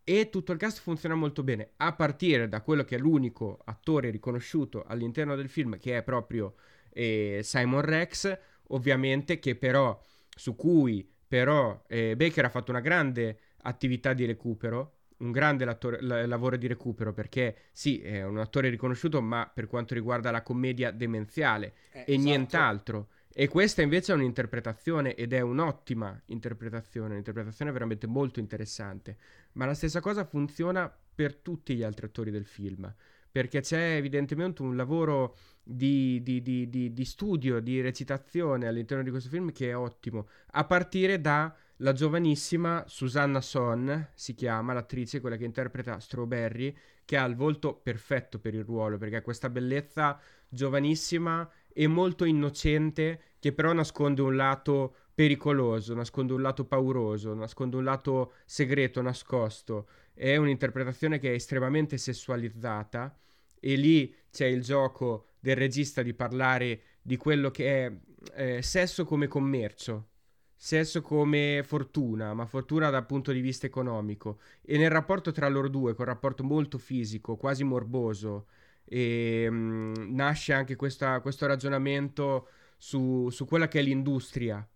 e 0.03 0.31
tutto 0.31 0.51
il 0.51 0.59
cast 0.59 0.81
funziona 0.81 1.15
molto 1.15 1.45
bene, 1.45 1.75
a 1.77 1.93
partire 1.93 2.49
da 2.49 2.61
quello 2.61 2.83
che 2.83 2.97
è 2.97 2.99
l'unico 2.99 3.61
attore 3.65 4.11
riconosciuto 4.11 4.83
all'interno 4.83 5.37
del 5.37 5.49
film, 5.49 5.79
che 5.79 5.97
è 5.97 6.03
proprio 6.03 6.57
eh, 6.93 7.39
Simon 7.45 7.83
Rex, 7.83 8.37
ovviamente, 8.71 9.39
che 9.39 9.55
però 9.55 9.97
su 10.29 10.57
cui 10.57 11.09
però 11.29 11.85
eh, 11.87 12.17
Baker 12.17 12.47
ha 12.47 12.51
fatto 12.51 12.73
una 12.73 12.81
grande 12.81 13.39
attività 13.59 14.13
di 14.13 14.25
recupero 14.25 14.98
un 15.19 15.33
grande 15.33 15.65
la, 15.65 16.27
lavoro 16.27 16.57
di 16.57 16.67
recupero 16.67 17.13
perché 17.13 17.57
sì, 17.73 18.01
è 18.01 18.25
un 18.25 18.39
attore 18.39 18.69
riconosciuto, 18.69 19.21
ma 19.21 19.51
per 19.53 19.67
quanto 19.67 19.95
riguarda 19.95 20.31
la 20.31 20.43
commedia 20.43 20.91
demenziale 20.91 21.75
eh, 21.93 21.99
e 22.01 22.03
esatto. 22.13 22.21
nient'altro. 22.23 23.09
E 23.33 23.47
questa 23.47 23.83
invece 23.83 24.13
è 24.13 24.15
un'interpretazione 24.17 25.15
ed 25.15 25.33
è 25.33 25.41
un'ottima 25.41 26.21
interpretazione, 26.27 27.11
un'interpretazione 27.11 27.71
veramente 27.71 28.07
molto 28.07 28.41
interessante. 28.41 29.17
Ma 29.53 29.67
la 29.67 29.75
stessa 29.75 30.01
cosa 30.01 30.25
funziona 30.25 30.93
per 31.15 31.37
tutti 31.37 31.75
gli 31.75 31.83
altri 31.83 32.07
attori 32.07 32.31
del 32.31 32.47
film, 32.47 32.93
perché 33.31 33.61
c'è 33.61 33.97
evidentemente 33.97 34.63
un 34.63 34.75
lavoro 34.75 35.37
di, 35.63 36.21
di, 36.23 36.41
di, 36.43 36.93
di 36.93 37.05
studio, 37.05 37.61
di 37.61 37.81
recitazione 37.81 38.67
all'interno 38.67 39.05
di 39.05 39.11
questo 39.11 39.29
film 39.29 39.53
che 39.53 39.71
è 39.71 39.77
ottimo, 39.77 40.29
a 40.53 40.65
partire 40.65 41.21
da 41.21 41.55
la 41.79 41.93
giovanissima 41.93 42.85
Susanna 42.89 43.41
Son, 43.41 44.09
si 44.15 44.35
chiama, 44.35 44.73
l'attrice, 44.73 45.21
quella 45.21 45.37
che 45.37 45.45
interpreta 45.45 46.01
Strawberry, 46.01 46.75
che 47.05 47.17
ha 47.17 47.25
il 47.25 47.37
volto 47.37 47.75
perfetto 47.75 48.39
per 48.39 48.55
il 48.55 48.65
ruolo, 48.65 48.99
perché 48.99 49.17
ha 49.17 49.23
questa 49.23 49.49
bellezza 49.49 50.19
giovanissima 50.49 51.49
e 51.73 51.87
molto 51.87 52.25
innocente, 52.25 53.21
che 53.39 53.53
però 53.53 53.73
nasconde 53.73 54.23
un 54.23 54.35
lato 54.35 54.95
pericoloso, 55.15 55.95
nasconde 55.95 56.33
un 56.33 56.43
lato 56.43 56.65
pauroso, 56.65 57.35
nasconde 57.35 57.77
un 57.77 57.85
lato 57.85 58.33
segreto, 58.45 59.01
nascosto. 59.01 59.89
È 60.13 60.35
un'interpretazione 60.37 61.19
che 61.21 61.31
è 61.31 61.35
estremamente 61.35 61.97
sessualizzata 61.97 63.17
e 63.61 63.77
lì 63.77 64.15
c'è 64.31 64.47
il 64.47 64.63
gioco 64.63 65.27
del 65.39 65.57
regista 65.57 66.03
di 66.03 66.13
parlare 66.13 66.83
di 67.01 67.17
quello 67.17 67.51
che 67.51 67.87
è 67.87 67.93
eh, 68.35 68.63
sesso 68.63 69.05
come 69.05 69.29
commercio 69.29 70.09
sesso 70.61 71.03
come 71.03 71.63
fortuna, 71.65 72.35
ma 72.35 72.45
fortuna 72.45 72.91
dal 72.91 73.07
punto 73.07 73.31
di 73.31 73.41
vista 73.41 73.65
economico. 73.67 74.41
E 74.61 74.77
nel 74.77 74.91
rapporto 74.91 75.31
tra 75.31 75.49
loro 75.49 75.69
due, 75.69 75.95
con 75.95 76.07
un 76.07 76.13
rapporto 76.13 76.43
molto 76.43 76.79
fisico, 76.79 77.37
quasi 77.37 77.63
morboso, 77.63 78.49
e, 78.85 79.49
mh, 79.49 80.15
nasce 80.15 80.53
anche 80.53 80.75
questa, 80.75 81.21
questo 81.21 81.47
ragionamento 81.47 82.49
su, 82.77 83.31
su, 83.31 83.47
quella 83.47 83.69
che 83.69 83.79
è 83.79 83.83
l'industria, 83.83 84.67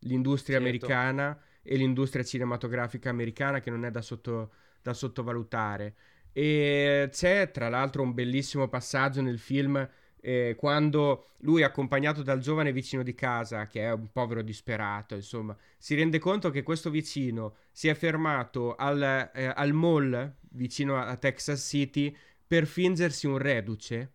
l'industria 0.00 0.58
certo. 0.60 0.70
americana 0.70 1.40
e 1.62 1.76
l'industria 1.76 2.22
cinematografica 2.22 3.08
americana 3.08 3.60
che 3.60 3.70
non 3.70 3.86
è 3.86 3.90
da, 3.90 4.02
sotto, 4.02 4.52
da 4.82 4.92
sottovalutare. 4.92 5.94
E 6.30 7.08
c'è 7.10 7.50
tra 7.50 7.70
l'altro 7.70 8.02
un 8.02 8.12
bellissimo 8.12 8.68
passaggio 8.68 9.22
nel 9.22 9.38
film 9.38 9.88
eh, 10.24 10.54
quando 10.56 11.26
lui, 11.38 11.64
accompagnato 11.64 12.22
dal 12.22 12.38
giovane 12.38 12.72
vicino 12.72 13.02
di 13.02 13.12
casa, 13.14 13.66
che 13.66 13.82
è 13.82 13.92
un 13.92 14.10
povero 14.12 14.40
disperato, 14.40 15.16
insomma, 15.16 15.56
si 15.76 15.96
rende 15.96 16.20
conto 16.20 16.50
che 16.50 16.62
questo 16.62 16.90
vicino 16.90 17.56
si 17.72 17.88
è 17.88 17.94
fermato 17.94 18.76
al, 18.76 19.30
eh, 19.34 19.52
al 19.52 19.72
mall 19.72 20.36
vicino 20.50 20.96
a, 20.96 21.16
Texas 21.16 21.66
City 21.66 22.16
per 22.46 22.66
fingersi 22.66 23.26
un 23.26 23.38
reduce. 23.38 24.12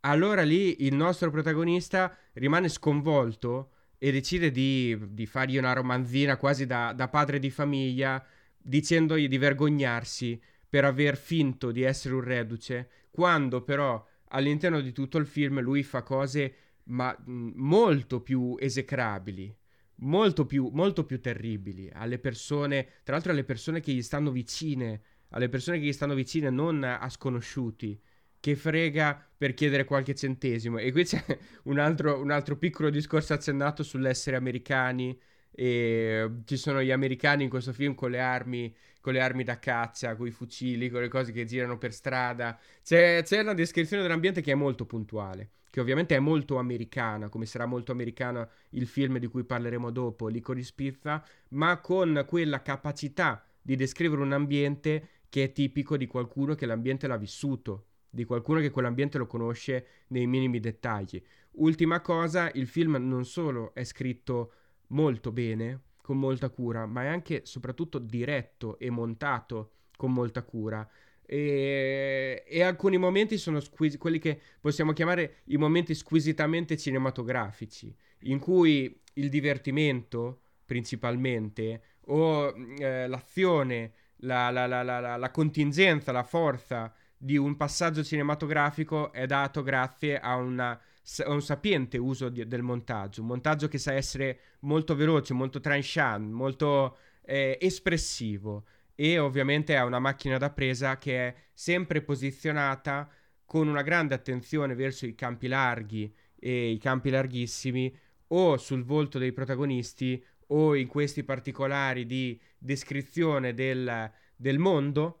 Allora 0.00 0.42
lì 0.42 0.86
il 0.86 0.94
nostro 0.94 1.30
protagonista 1.30 2.16
rimane 2.32 2.70
sconvolto 2.70 3.72
e 3.98 4.10
decide 4.12 4.50
di, 4.50 4.96
di 5.10 5.26
fargli 5.26 5.58
una 5.58 5.74
romanzina 5.74 6.38
quasi 6.38 6.64
da, 6.64 6.94
da, 6.94 7.08
padre 7.08 7.38
di 7.38 7.50
famiglia, 7.50 8.24
dicendogli 8.56 9.28
di 9.28 9.36
vergognarsi 9.36 10.40
per 10.66 10.86
aver 10.86 11.18
finto 11.18 11.70
di 11.70 11.82
essere 11.82 12.14
un 12.14 12.22
reduce, 12.22 12.88
quando 13.10 13.60
però 13.60 14.02
all'interno 14.30 14.80
di 14.80 14.92
tutto 14.92 15.18
il 15.18 15.26
film 15.26 15.60
lui 15.60 15.82
fa 15.82 16.02
cose 16.02 16.54
ma 16.84 17.16
molto 17.26 18.20
più 18.20 18.56
esecrabili, 18.58 19.54
molto 19.96 20.46
più, 20.46 20.70
molto 20.72 21.04
più 21.04 21.20
terribili 21.20 21.88
alle 21.92 22.18
persone, 22.18 22.86
tra 23.04 23.14
l'altro 23.14 23.32
alle 23.32 23.44
persone 23.44 23.80
che 23.80 23.92
gli 23.92 24.02
stanno 24.02 24.30
vicine, 24.30 25.02
alle 25.30 25.48
persone 25.48 25.78
che 25.78 25.84
gli 25.84 25.92
stanno 25.92 26.14
vicine, 26.14 26.50
non 26.50 26.82
a 26.82 27.08
sconosciuti, 27.08 28.00
che 28.40 28.56
frega 28.56 29.30
per 29.36 29.54
chiedere 29.54 29.84
qualche 29.84 30.14
centesimo. 30.14 30.78
E 30.78 30.90
qui 30.90 31.04
c'è 31.04 31.22
un 31.64 31.78
altro, 31.78 32.20
un 32.20 32.30
altro 32.30 32.56
piccolo 32.56 32.90
discorso 32.90 33.34
accennato 33.34 33.82
sull'essere 33.82 34.36
americani. 34.36 35.18
E 35.52 36.30
ci 36.44 36.56
sono 36.56 36.82
gli 36.82 36.90
americani 36.90 37.44
in 37.44 37.50
questo 37.50 37.72
film 37.72 37.94
con 37.94 38.10
le 38.10 38.20
armi 38.20 38.74
con 39.00 39.14
le 39.14 39.20
armi 39.20 39.44
da 39.44 39.58
caccia, 39.58 40.14
con 40.14 40.26
i 40.26 40.30
fucili, 40.30 40.90
con 40.90 41.00
le 41.00 41.08
cose 41.08 41.32
che 41.32 41.44
girano 41.44 41.78
per 41.78 41.92
strada. 41.92 42.58
C'è, 42.82 43.22
c'è 43.22 43.40
una 43.40 43.54
descrizione 43.54 44.02
dell'ambiente 44.02 44.42
che 44.42 44.52
è 44.52 44.54
molto 44.54 44.84
puntuale, 44.84 45.50
che 45.70 45.80
ovviamente 45.80 46.14
è 46.14 46.18
molto 46.18 46.58
americana, 46.58 47.28
come 47.28 47.46
sarà 47.46 47.66
molto 47.66 47.92
americana 47.92 48.48
il 48.70 48.86
film 48.86 49.18
di 49.18 49.26
cui 49.26 49.44
parleremo 49.44 49.90
dopo, 49.90 50.28
Licorice 50.28 50.72
Pizza, 50.74 51.24
ma 51.50 51.80
con 51.80 52.24
quella 52.26 52.62
capacità 52.62 53.44
di 53.60 53.76
descrivere 53.76 54.22
un 54.22 54.32
ambiente 54.32 55.08
che 55.28 55.44
è 55.44 55.52
tipico 55.52 55.96
di 55.96 56.06
qualcuno 56.06 56.54
che 56.54 56.66
l'ambiente 56.66 57.06
l'ha 57.06 57.16
vissuto, 57.16 57.86
di 58.10 58.24
qualcuno 58.24 58.60
che 58.60 58.70
quell'ambiente 58.70 59.16
lo 59.16 59.26
conosce 59.26 59.86
nei 60.08 60.26
minimi 60.26 60.60
dettagli. 60.60 61.22
Ultima 61.52 62.00
cosa, 62.00 62.50
il 62.54 62.66
film 62.66 62.96
non 62.96 63.24
solo 63.24 63.72
è 63.74 63.84
scritto 63.84 64.52
molto 64.90 65.32
bene, 65.32 65.80
con 66.02 66.18
molta 66.18 66.48
cura, 66.48 66.86
ma 66.86 67.04
è 67.04 67.06
anche 67.06 67.42
soprattutto 67.44 67.98
diretto 67.98 68.78
e 68.78 68.90
montato 68.90 69.72
con 69.96 70.12
molta 70.12 70.42
cura. 70.42 70.88
E, 71.24 72.42
e 72.46 72.62
alcuni 72.62 72.96
momenti 72.96 73.38
sono 73.38 73.60
squis- 73.60 73.96
quelli 73.96 74.18
che 74.18 74.40
possiamo 74.60 74.92
chiamare 74.92 75.42
i 75.44 75.56
momenti 75.56 75.94
squisitamente 75.94 76.76
cinematografici, 76.76 77.94
in 78.22 78.38
cui 78.38 79.00
il 79.14 79.28
divertimento 79.28 80.40
principalmente 80.64 81.82
o 82.06 82.52
eh, 82.78 83.06
l'azione, 83.06 83.92
la, 84.22 84.50
la, 84.50 84.66
la, 84.66 84.82
la, 84.82 85.30
contingenza, 85.30 86.12
la 86.12 86.22
forza 86.22 86.92
di 87.22 87.36
un 87.36 87.54
passaggio 87.56 88.02
cinematografico 88.02 89.12
è 89.12 89.26
dato 89.26 89.62
grazie 89.62 90.18
a 90.18 90.36
una 90.36 90.80
un 91.26 91.42
sapiente 91.42 91.98
uso 91.98 92.28
di, 92.28 92.46
del 92.46 92.62
montaggio, 92.62 93.22
un 93.22 93.28
montaggio 93.28 93.68
che 93.68 93.78
sa 93.78 93.92
essere 93.92 94.38
molto 94.60 94.94
veloce, 94.94 95.34
molto 95.34 95.58
tranchant, 95.58 96.30
molto 96.30 96.96
eh, 97.22 97.58
espressivo 97.60 98.64
e 98.94 99.18
ovviamente 99.18 99.76
ha 99.76 99.84
una 99.84 99.98
macchina 99.98 100.38
da 100.38 100.50
presa 100.50 100.98
che 100.98 101.28
è 101.28 101.34
sempre 101.52 102.02
posizionata 102.02 103.08
con 103.44 103.66
una 103.66 103.82
grande 103.82 104.14
attenzione 104.14 104.74
verso 104.74 105.06
i 105.06 105.14
campi 105.14 105.48
larghi 105.48 106.14
e 106.38 106.70
i 106.70 106.78
campi 106.78 107.10
larghissimi 107.10 107.94
o 108.28 108.56
sul 108.56 108.84
volto 108.84 109.18
dei 109.18 109.32
protagonisti 109.32 110.22
o 110.48 110.76
in 110.76 110.86
questi 110.86 111.24
particolari 111.24 112.06
di 112.06 112.40
descrizione 112.56 113.52
del, 113.54 114.10
del 114.36 114.58
mondo 114.58 115.19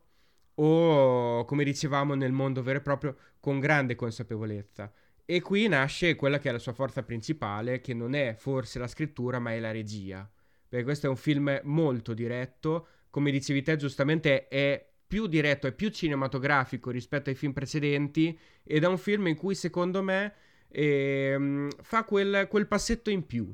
o 0.62 1.44
come 1.44 1.64
dicevamo 1.64 2.14
nel 2.14 2.32
mondo 2.32 2.62
vero 2.62 2.78
e 2.78 2.82
proprio 2.82 3.16
con 3.40 3.58
grande 3.58 3.94
consapevolezza. 3.94 4.92
E 5.24 5.40
qui 5.40 5.68
nasce 5.68 6.16
quella 6.16 6.38
che 6.38 6.48
è 6.48 6.52
la 6.52 6.58
sua 6.58 6.72
forza 6.72 7.02
principale, 7.02 7.80
che 7.80 7.94
non 7.94 8.14
è 8.14 8.34
forse 8.36 8.78
la 8.78 8.88
scrittura, 8.88 9.38
ma 9.38 9.52
è 9.52 9.60
la 9.60 9.70
regia. 9.70 10.28
Perché 10.68 10.84
questo 10.84 11.06
è 11.06 11.08
un 11.08 11.16
film 11.16 11.60
molto 11.64 12.14
diretto, 12.14 12.86
come 13.10 13.30
dicevi 13.30 13.62
te 13.62 13.76
giustamente 13.76 14.48
è 14.48 14.88
più 15.06 15.26
diretto, 15.26 15.66
è 15.66 15.72
più 15.72 15.88
cinematografico 15.88 16.90
rispetto 16.90 17.30
ai 17.30 17.36
film 17.36 17.52
precedenti 17.52 18.38
ed 18.62 18.84
è 18.84 18.86
un 18.86 18.98
film 18.98 19.26
in 19.28 19.36
cui 19.36 19.54
secondo 19.54 20.02
me 20.02 20.34
eh, 20.68 21.68
fa 21.80 22.04
quel, 22.04 22.46
quel 22.48 22.66
passetto 22.66 23.10
in 23.10 23.26
più. 23.26 23.52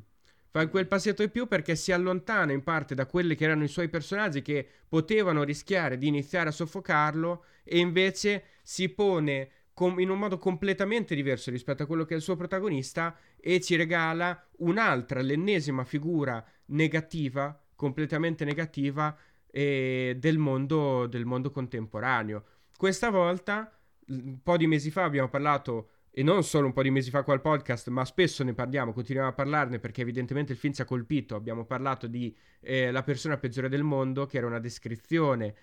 Fa 0.56 0.68
quel 0.68 0.86
passetto 0.86 1.22
in 1.22 1.30
più 1.30 1.46
perché 1.46 1.76
si 1.76 1.92
allontana 1.92 2.50
in 2.52 2.62
parte 2.62 2.94
da 2.94 3.04
quelli 3.04 3.34
che 3.34 3.44
erano 3.44 3.62
i 3.62 3.68
suoi 3.68 3.90
personaggi 3.90 4.40
che 4.40 4.66
potevano 4.88 5.42
rischiare 5.42 5.98
di 5.98 6.06
iniziare 6.06 6.48
a 6.48 6.52
soffocarlo 6.52 7.44
e 7.62 7.78
invece 7.78 8.44
si 8.62 8.88
pone 8.88 9.50
com- 9.74 10.00
in 10.00 10.08
un 10.08 10.18
modo 10.18 10.38
completamente 10.38 11.14
diverso 11.14 11.50
rispetto 11.50 11.82
a 11.82 11.86
quello 11.86 12.06
che 12.06 12.14
è 12.14 12.16
il 12.16 12.22
suo 12.22 12.36
protagonista 12.36 13.14
e 13.38 13.60
ci 13.60 13.76
regala 13.76 14.48
un'altra, 14.60 15.20
l'ennesima 15.20 15.84
figura 15.84 16.42
negativa, 16.68 17.62
completamente 17.74 18.46
negativa 18.46 19.14
eh, 19.50 20.16
del, 20.18 20.38
mondo, 20.38 21.06
del 21.06 21.26
mondo 21.26 21.50
contemporaneo. 21.50 22.44
Questa 22.74 23.10
volta, 23.10 23.78
un 24.06 24.40
po' 24.42 24.56
di 24.56 24.66
mesi 24.66 24.90
fa 24.90 25.04
abbiamo 25.04 25.28
parlato 25.28 25.90
e 26.18 26.22
non 26.22 26.44
solo 26.44 26.64
un 26.64 26.72
po' 26.72 26.80
di 26.80 26.90
mesi 26.90 27.10
fa 27.10 27.22
qua 27.22 27.34
al 27.34 27.42
podcast, 27.42 27.88
ma 27.90 28.02
spesso 28.06 28.42
ne 28.42 28.54
parliamo, 28.54 28.94
continuiamo 28.94 29.28
a 29.28 29.34
parlarne 29.34 29.78
perché 29.78 30.00
evidentemente 30.00 30.52
il 30.52 30.58
film 30.58 30.72
ci 30.72 30.80
ha 30.80 30.86
colpito. 30.86 31.34
Abbiamo 31.34 31.66
parlato 31.66 32.06
di 32.06 32.34
eh, 32.60 32.90
La 32.90 33.02
persona 33.02 33.36
peggiore 33.36 33.68
del 33.68 33.82
mondo, 33.82 34.24
che 34.24 34.38
era 34.38 34.46
una 34.46 34.58
descrizione 34.58 35.54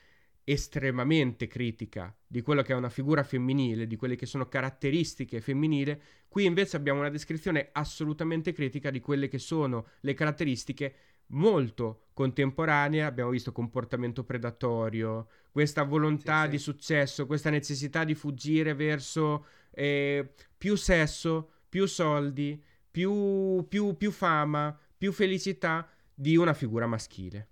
estremamente 0.44 1.48
critica 1.48 2.16
di 2.28 2.44
quello 2.44 2.62
che 2.62 2.74
è 2.74 2.76
una 2.76 2.90
figura 2.90 3.24
femminile, 3.24 3.88
di 3.88 3.96
quelle 3.96 4.16
che 4.16 4.28
sono 4.28 4.48
caratteristiche 4.48 5.42
femminili, 5.42 6.00
qui 6.28 6.46
invece 6.46 6.78
abbiamo 6.78 7.00
una 7.00 7.10
descrizione 7.10 7.70
assolutamente 7.72 8.52
critica 8.52 8.92
di 8.92 9.00
quelle 9.00 9.28
che 9.28 9.40
sono 9.40 9.88
le 10.02 10.14
caratteristiche 10.14 10.94
molto 11.34 12.08
contemporanee, 12.14 13.04
abbiamo 13.04 13.32
visto 13.32 13.52
comportamento 13.52 14.24
predatorio, 14.24 15.28
questa 15.52 15.84
volontà 15.84 16.42
sì, 16.42 16.46
sì. 16.46 16.50
di 16.52 16.58
successo, 16.58 17.26
questa 17.26 17.50
necessità 17.50 18.04
di 18.04 18.16
fuggire 18.16 18.74
verso 18.74 19.46
eh, 19.72 20.34
più 20.58 20.76
sesso, 20.76 21.50
più 21.70 21.86
soldi, 21.86 22.62
più, 22.90 23.66
più, 23.68 23.96
più 23.98 24.12
fama, 24.12 24.78
più 24.98 25.12
felicità 25.12 25.88
di 26.14 26.38
una 26.38 26.54
figura 26.54 26.86
maschile. 26.86 27.50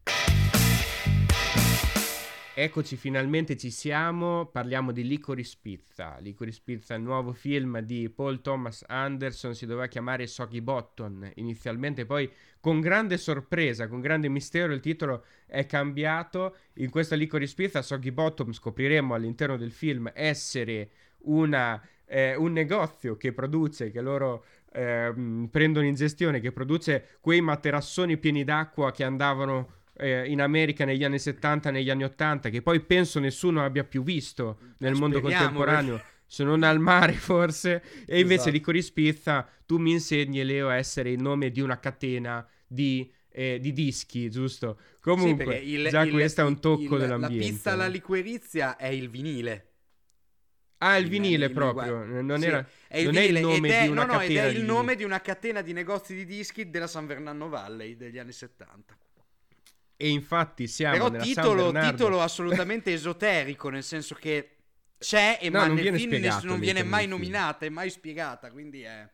Eccoci, 2.53 2.97
finalmente 2.97 3.55
ci 3.55 3.71
siamo. 3.71 4.45
Parliamo 4.45 4.91
di 4.91 5.07
Licorice 5.07 5.57
Pizza. 5.61 6.17
Licorice 6.19 6.59
Pizza, 6.61 6.93
il 6.95 7.01
nuovo 7.01 7.31
film 7.31 7.79
di 7.79 8.09
Paul 8.09 8.41
Thomas 8.41 8.83
Anderson, 8.87 9.55
si 9.55 9.65
doveva 9.65 9.87
chiamare 9.87 10.27
Soggy 10.27 10.59
Bottom 10.59 11.31
inizialmente, 11.35 12.05
poi 12.05 12.29
con 12.59 12.81
grande 12.81 13.17
sorpresa, 13.17 13.87
con 13.87 14.01
grande 14.01 14.27
mistero, 14.27 14.73
il 14.73 14.81
titolo 14.81 15.23
è 15.45 15.65
cambiato. 15.65 16.57
In 16.75 16.89
questa 16.89 17.15
Licorice 17.15 17.55
Pizza, 17.55 17.81
Soggy 17.81 18.11
Bottom, 18.11 18.51
scopriremo 18.51 19.13
all'interno 19.13 19.55
del 19.55 19.71
film 19.71 20.11
essere 20.13 20.89
una, 21.19 21.81
eh, 22.05 22.35
un 22.35 22.51
negozio 22.51 23.15
che 23.15 23.31
produce, 23.31 23.91
che 23.91 24.01
loro 24.01 24.43
eh, 24.73 25.47
prendono 25.49 25.85
in 25.85 25.95
gestione, 25.95 26.41
che 26.41 26.51
produce 26.51 27.17
quei 27.21 27.39
materassoni 27.39 28.17
pieni 28.17 28.43
d'acqua 28.43 28.91
che 28.91 29.05
andavano 29.05 29.79
eh, 30.01 30.27
in 30.27 30.41
America 30.41 30.83
negli 30.83 31.03
anni 31.03 31.19
70, 31.19 31.71
negli 31.71 31.89
anni 31.89 32.03
80, 32.03 32.49
che 32.49 32.61
poi 32.61 32.79
penso 32.81 33.19
nessuno 33.19 33.63
abbia 33.63 33.83
più 33.83 34.03
visto 34.03 34.57
nel 34.79 34.95
mondo 34.95 35.21
contemporaneo. 35.21 36.01
Se 36.25 36.43
non 36.43 36.63
al 36.63 36.79
mare, 36.79 37.13
forse. 37.15 37.83
E 38.05 38.19
invece 38.19 38.35
esatto. 38.35 38.51
di 38.51 38.61
Coris 38.61 38.91
Pizza, 38.91 39.47
tu 39.65 39.77
mi 39.77 39.91
insegni, 39.91 40.43
Leo, 40.43 40.69
a 40.69 40.75
essere 40.75 41.11
il 41.11 41.21
nome 41.21 41.51
di 41.51 41.61
una 41.61 41.79
catena 41.79 42.45
di 42.65 43.11
eh, 43.31 43.59
di 43.59 43.71
dischi, 43.71 44.29
giusto? 44.29 44.77
Comunque, 44.99 45.59
sì, 45.59 45.69
il, 45.69 45.89
già 45.89 46.01
il, 46.01 46.11
questo 46.11 46.41
è 46.41 46.43
un 46.43 46.59
tocco 46.59 46.95
il, 46.95 47.01
dell'ambiente. 47.01 47.45
La 47.45 47.51
pizza 47.51 47.71
alla 47.71 47.87
liquirizia 47.87 48.75
è 48.75 48.87
il 48.87 49.09
vinile. 49.09 49.67
Ah, 50.79 50.97
il 50.97 51.07
vinile 51.07 51.45
in, 51.45 51.53
proprio, 51.53 52.03
non, 52.21 52.43
era, 52.43 52.67
è 52.87 52.97
il, 52.97 53.05
non 53.05 53.17
è 53.17 53.21
il 53.21 53.39
nome 53.39 53.69
è, 53.69 53.81
di 53.83 53.87
una 53.89 54.05
no, 54.05 54.13
catena. 54.13 54.41
No, 54.41 54.47
ed 54.47 54.55
è 54.55 54.57
il 54.57 54.63
nome 54.63 54.95
di 54.95 55.03
una 55.03 55.21
catena 55.21 55.61
di 55.61 55.73
negozi 55.73 56.15
di 56.15 56.25
dischi 56.25 56.71
della 56.71 56.87
San 56.87 57.05
Fernando 57.05 57.49
Valley 57.49 57.95
degli 57.95 58.17
anni 58.17 58.31
70. 58.31 58.97
E 60.03 60.09
infatti 60.09 60.65
siamo 60.65 60.95
Però 60.95 61.09
nella 61.09 61.23
titolo, 61.23 61.71
titolo 61.71 62.21
assolutamente 62.23 62.91
esoterico, 62.91 63.69
nel 63.69 63.83
senso 63.83 64.15
che 64.15 64.55
c'è 64.97 65.37
e 65.39 65.51
no, 65.51 65.59
ma 65.59 65.67
nel 65.67 65.95
film 65.95 66.27
non 66.41 66.59
viene 66.59 66.81
mai 66.81 67.05
nominata, 67.05 67.67
è 67.67 67.69
mai 67.69 67.91
spiegata, 67.91 68.49
quindi 68.49 68.81
è... 68.81 69.07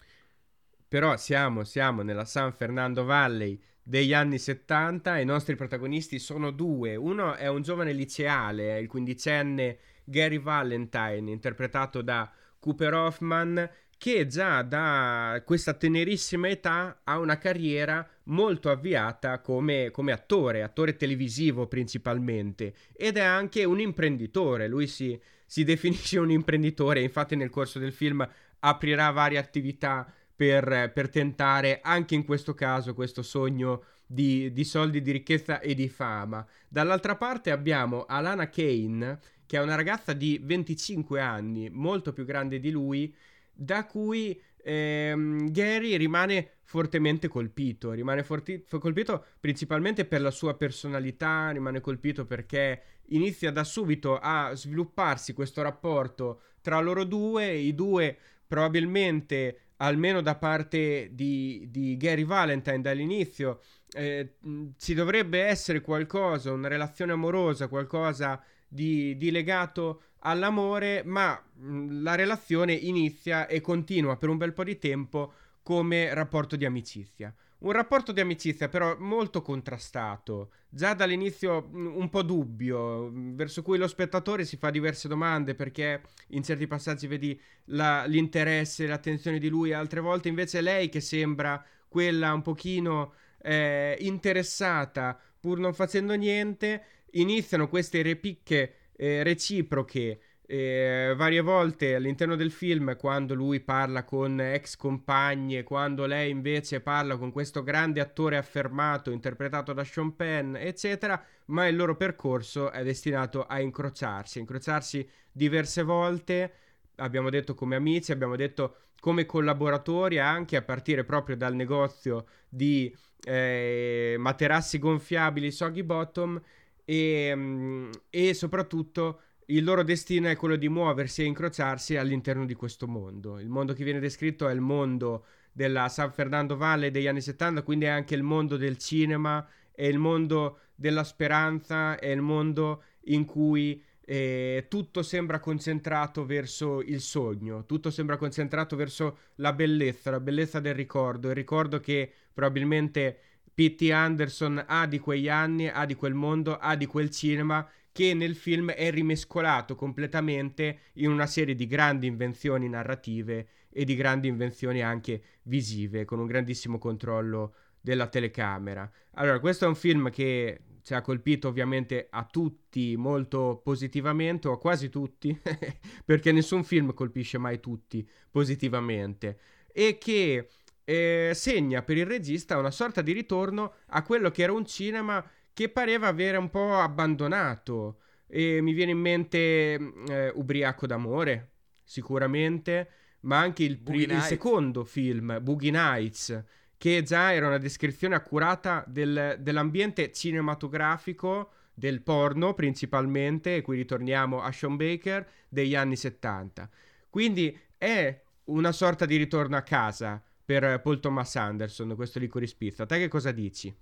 Però 0.87 1.17
siamo, 1.17 1.65
siamo 1.65 2.03
nella 2.03 2.23
San 2.23 2.53
Fernando 2.53 3.03
Valley 3.03 3.61
degli 3.83 4.13
anni 4.13 4.39
70 4.39 5.17
e 5.17 5.23
i 5.23 5.25
nostri 5.25 5.57
protagonisti 5.57 6.19
sono 6.19 6.51
due. 6.51 6.95
Uno 6.95 7.35
è 7.35 7.49
un 7.49 7.63
giovane 7.63 7.91
liceale, 7.91 8.77
è 8.77 8.79
il 8.79 8.87
quindicenne 8.87 9.79
Gary 10.05 10.39
Valentine, 10.39 11.29
interpretato 11.29 12.01
da 12.01 12.31
Cooper 12.59 12.93
Hoffman, 12.93 13.69
che 13.97 14.27
già 14.27 14.61
da 14.61 15.41
questa 15.43 15.73
tenerissima 15.73 16.47
età 16.47 17.01
ha 17.03 17.17
una 17.17 17.37
carriera 17.37 18.07
molto 18.25 18.69
avviata 18.69 19.39
come, 19.39 19.89
come, 19.91 20.11
attore, 20.11 20.61
attore 20.61 20.95
televisivo 20.95 21.67
principalmente, 21.67 22.73
ed 22.93 23.17
è 23.17 23.23
anche 23.23 23.63
un 23.63 23.79
imprenditore, 23.79 24.67
lui 24.67 24.87
si, 24.87 25.19
si 25.45 25.63
definisce 25.63 26.19
un 26.19 26.29
imprenditore, 26.29 27.01
infatti 27.01 27.35
nel 27.35 27.49
corso 27.49 27.79
del 27.79 27.91
film 27.91 28.27
aprirà 28.59 29.09
varie 29.11 29.37
attività 29.37 30.11
per, 30.35 30.91
per 30.93 31.09
tentare 31.09 31.79
anche 31.81 32.13
in 32.13 32.23
questo 32.23 32.53
caso 32.53 32.93
questo 32.93 33.23
sogno 33.23 33.83
di, 34.05 34.51
di, 34.53 34.63
soldi, 34.63 35.01
di 35.01 35.11
ricchezza 35.11 35.59
e 35.59 35.73
di 35.73 35.89
fama. 35.89 36.45
Dall'altra 36.67 37.15
parte 37.15 37.49
abbiamo 37.49 38.05
Alana 38.05 38.47
Kane, 38.47 39.19
che 39.47 39.57
è 39.57 39.61
una 39.61 39.75
ragazza 39.75 40.13
di 40.13 40.39
25 40.41 41.19
anni, 41.19 41.69
molto 41.71 42.13
più 42.13 42.23
grande 42.23 42.59
di 42.59 42.69
lui, 42.69 43.13
da 43.57 43.85
cui 43.85 44.39
ehm, 44.63 45.51
Gary 45.51 45.97
rimane 45.97 46.51
fortemente 46.63 47.27
colpito, 47.27 47.91
rimane 47.91 48.23
forti- 48.23 48.63
colpito 48.67 49.25
principalmente 49.39 50.05
per 50.05 50.21
la 50.21 50.31
sua 50.31 50.55
personalità, 50.55 51.49
rimane 51.51 51.79
colpito 51.79 52.25
perché 52.25 52.81
inizia 53.07 53.51
da 53.51 53.63
subito 53.63 54.19
a 54.19 54.53
svilupparsi 54.53 55.33
questo 55.33 55.61
rapporto 55.61 56.41
tra 56.61 56.79
loro 56.79 57.05
due, 57.05 57.53
i 57.53 57.73
due 57.73 58.17
probabilmente 58.45 59.59
almeno 59.77 60.21
da 60.21 60.35
parte 60.35 61.09
di, 61.13 61.67
di 61.69 61.95
Gary 61.97 62.25
Valentine 62.25 62.81
dall'inizio 62.81 63.61
eh, 63.91 64.33
ci 64.77 64.93
dovrebbe 64.93 65.41
essere 65.43 65.81
qualcosa, 65.81 66.51
una 66.51 66.67
relazione 66.67 67.13
amorosa, 67.13 67.67
qualcosa 67.67 68.41
di, 68.67 69.15
di 69.17 69.31
legato 69.31 70.01
all'amore, 70.19 71.03
ma 71.05 71.33
mh, 71.33 72.01
la 72.01 72.15
relazione 72.15 72.73
inizia 72.73 73.47
e 73.47 73.61
continua 73.61 74.17
per 74.17 74.29
un 74.29 74.37
bel 74.37 74.53
po' 74.53 74.63
di 74.63 74.77
tempo 74.77 75.33
come 75.61 76.13
rapporto 76.13 76.55
di 76.55 76.65
amicizia. 76.65 77.33
Un 77.59 77.71
rapporto 77.71 78.11
di 78.11 78.19
amicizia 78.19 78.69
però 78.69 78.95
molto 78.99 79.41
contrastato, 79.41 80.51
già 80.69 80.93
dall'inizio 80.93 81.67
un 81.71 82.07
po' 82.09 82.21
dubbio, 82.21 83.09
verso 83.11 83.63
cui 83.63 83.79
lo 83.79 83.87
spettatore 83.87 84.45
si 84.45 84.57
fa 84.57 84.69
diverse 84.69 85.07
domande 85.07 85.55
perché 85.55 86.03
in 86.29 86.43
certi 86.43 86.67
passaggi 86.67 87.07
vedi 87.07 87.39
la, 87.65 88.05
l'interesse, 88.05 88.85
l'attenzione 88.85 89.39
di 89.39 89.49
lui, 89.49 89.73
altre 89.73 90.01
volte 90.01 90.27
invece 90.27 90.61
lei 90.61 90.89
che 90.89 91.01
sembra 91.01 91.63
quella 91.87 92.31
un 92.31 92.43
pochino 92.43 93.13
eh, 93.41 93.97
interessata 94.01 95.19
pur 95.39 95.57
non 95.57 95.73
facendo 95.73 96.13
niente, 96.13 96.83
iniziano 97.11 97.69
queste 97.69 98.01
repicche 98.03 98.86
eh, 98.97 99.23
reciproche. 99.23 100.19
Eh, 100.49 101.13
varie 101.17 101.41
volte 101.41 101.95
all'interno 101.95 102.37
del 102.37 102.51
film 102.51 102.95
quando 102.95 103.33
lui 103.33 103.59
parla 103.59 104.05
con 104.05 104.39
ex 104.39 104.77
compagne, 104.77 105.63
quando 105.63 106.05
lei 106.05 106.29
invece 106.29 106.79
parla 106.79 107.17
con 107.17 107.33
questo 107.33 107.63
grande 107.63 107.99
attore 107.99 108.37
affermato 108.37 109.11
interpretato 109.11 109.73
da 109.73 109.83
Sean 109.83 110.15
Penn, 110.15 110.55
eccetera, 110.55 111.21
ma 111.47 111.67
il 111.67 111.75
loro 111.75 111.97
percorso 111.97 112.71
è 112.71 112.81
destinato 112.83 113.45
a 113.45 113.59
incrociarsi, 113.59 114.39
incrociarsi 114.39 115.07
diverse 115.33 115.83
volte, 115.83 116.53
abbiamo 116.95 117.29
detto 117.29 117.53
come 117.53 117.75
amici, 117.75 118.13
abbiamo 118.13 118.37
detto 118.37 118.75
come 119.01 119.25
collaboratori 119.25 120.17
anche 120.17 120.55
a 120.55 120.61
partire 120.61 121.03
proprio 121.03 121.35
dal 121.35 121.55
negozio 121.55 122.25
di 122.47 122.95
eh, 123.23 124.15
materassi 124.17 124.79
gonfiabili 124.79 125.51
Soggy 125.51 125.83
Bottom 125.83 126.41
e, 126.89 127.33
mm, 127.35 127.91
e 128.09 128.33
soprattutto 128.33 129.21
il 129.47 129.63
loro 129.65 129.83
destino 129.83 130.29
è 130.29 130.37
quello 130.37 130.55
di 130.55 130.69
muoversi 130.69 131.21
e 131.21 131.25
incrociarsi 131.25 131.97
all'interno 131.97 132.45
di 132.45 132.53
questo 132.53 132.87
mondo. 132.87 133.39
Il 133.39 133.49
mondo 133.49 133.73
che 133.73 133.83
viene 133.83 133.99
descritto 133.99 134.47
è 134.47 134.53
il 134.53 134.61
mondo 134.61 135.25
della 135.51 135.89
San 135.89 136.13
Fernando 136.13 136.55
Valley 136.55 136.89
degli 136.89 137.07
anni 137.07 137.19
70, 137.19 137.61
quindi 137.63 137.85
è 137.85 137.89
anche 137.89 138.15
il 138.15 138.23
mondo 138.23 138.55
del 138.55 138.77
cinema, 138.77 139.45
è 139.71 139.85
il 139.85 139.97
mondo 139.97 140.59
della 140.75 141.03
speranza, 141.03 141.99
è 141.99 142.07
il 142.07 142.21
mondo 142.21 142.83
in 143.05 143.25
cui 143.25 143.83
eh, 144.05 144.67
tutto 144.69 145.03
sembra 145.03 145.39
concentrato 145.39 146.25
verso 146.25 146.81
il 146.81 147.01
sogno, 147.01 147.65
tutto 147.65 147.89
sembra 147.89 148.15
concentrato 148.15 148.77
verso 148.77 149.17
la 149.35 149.51
bellezza, 149.51 150.11
la 150.11 150.21
bellezza 150.21 150.61
del 150.61 150.75
ricordo, 150.75 151.27
il 151.27 151.35
ricordo 151.35 151.81
che 151.81 152.11
probabilmente 152.33 153.19
P.T. 153.57 153.89
Anderson 153.89 154.63
ha 154.67 154.85
di 154.85 154.99
quegli 154.99 155.29
anni, 155.29 155.67
ha 155.67 155.87
di 155.87 155.95
quel 155.95 156.13
mondo, 156.13 156.59
ha 156.59 156.75
di 156.75 156.85
quel 156.85 157.09
cinema 157.09 157.67
che 157.91 158.13
nel 158.13 158.35
film 158.35 158.69
è 158.69 158.91
rimescolato 158.91 159.73
completamente 159.73 160.81
in 160.93 161.09
una 161.09 161.25
serie 161.25 161.55
di 161.55 161.65
grandi 161.65 162.05
invenzioni 162.05 162.69
narrative 162.69 163.47
e 163.71 163.83
di 163.83 163.95
grandi 163.95 164.27
invenzioni 164.27 164.83
anche 164.83 165.23
visive, 165.45 166.05
con 166.05 166.19
un 166.19 166.27
grandissimo 166.27 166.77
controllo 166.77 167.55
della 167.81 168.05
telecamera. 168.05 168.87
Allora, 169.13 169.39
questo 169.39 169.65
è 169.65 169.67
un 169.67 169.73
film 169.73 170.11
che 170.11 170.59
ci 170.83 170.93
ha 170.93 171.01
colpito 171.01 171.47
ovviamente 171.47 172.09
a 172.11 172.25
tutti 172.25 172.95
molto 172.95 173.59
positivamente, 173.63 174.49
o 174.49 174.51
a 174.51 174.59
quasi 174.59 174.89
tutti, 174.89 175.35
perché 176.05 176.31
nessun 176.31 176.63
film 176.63 176.93
colpisce 176.93 177.39
mai 177.39 177.59
tutti 177.59 178.07
positivamente, 178.29 179.39
e 179.73 179.97
che 179.97 180.47
eh, 180.89 181.31
segna 181.33 181.81
per 181.81 181.97
il 181.97 182.05
regista 182.05 182.57
una 182.57 182.71
sorta 182.71 183.01
di 183.01 183.11
ritorno 183.11 183.73
a 183.87 184.03
quello 184.03 184.31
che 184.31 184.43
era 184.43 184.53
un 184.53 184.65
cinema 184.65 185.21
che 185.51 185.67
pareva 185.67 186.07
avere 186.07 186.37
un 186.37 186.49
po' 186.49 186.79
abbandonato. 186.79 187.99
E 188.25 188.61
mi 188.61 188.71
viene 188.71 188.91
in 188.91 188.99
mente 188.99 189.77
mm, 189.77 190.05
eh, 190.07 190.31
Ubriaco 190.33 190.87
d'amore, 190.87 191.51
sicuramente, 191.83 192.89
ma 193.21 193.37
anche 193.37 193.63
il, 193.63 193.79
pri- 193.79 194.03
il 194.03 194.21
secondo 194.21 194.85
film, 194.85 195.39
Boogie 195.41 195.71
Nights, 195.71 196.43
che 196.77 197.03
già 197.03 197.33
era 197.33 197.47
una 197.47 197.57
descrizione 197.57 198.15
accurata 198.15 198.85
del, 198.87 199.35
dell'ambiente 199.39 200.13
cinematografico 200.13 201.51
del 201.73 202.01
porno 202.01 202.53
principalmente, 202.53 203.57
e 203.57 203.61
qui 203.61 203.75
ritorniamo 203.75 204.41
a 204.41 204.53
Sean 204.53 204.77
Baker, 204.77 205.27
degli 205.49 205.75
anni 205.75 205.97
70. 205.97 206.69
Quindi 207.09 207.57
è 207.77 208.21
una 208.45 208.71
sorta 208.71 209.05
di 209.05 209.17
ritorno 209.17 209.57
a 209.57 209.61
casa 209.61 210.21
per 210.47 210.79
Paul 210.79 211.01
Thomas 211.01 211.35
Anderson, 211.35 211.93
questo 211.97 212.19
Licorice 212.19 212.55
Pizza. 212.55 212.85
Te 212.85 212.99
che 212.99 213.09
cosa 213.09 213.33
dici? 213.33 213.75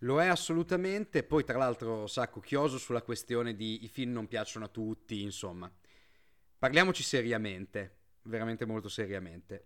Lo 0.00 0.20
è 0.20 0.26
assolutamente, 0.26 1.22
poi 1.22 1.44
tra 1.44 1.56
l'altro 1.56 2.06
sacco 2.06 2.40
chioso 2.40 2.76
sulla 2.76 3.00
questione 3.00 3.54
di 3.54 3.84
i 3.84 3.88
film 3.88 4.12
non 4.12 4.28
piacciono 4.28 4.66
a 4.66 4.68
tutti, 4.68 5.22
insomma. 5.22 5.72
Parliamoci 6.58 7.02
seriamente, 7.02 8.00
veramente 8.24 8.66
molto 8.66 8.90
seriamente. 8.90 9.64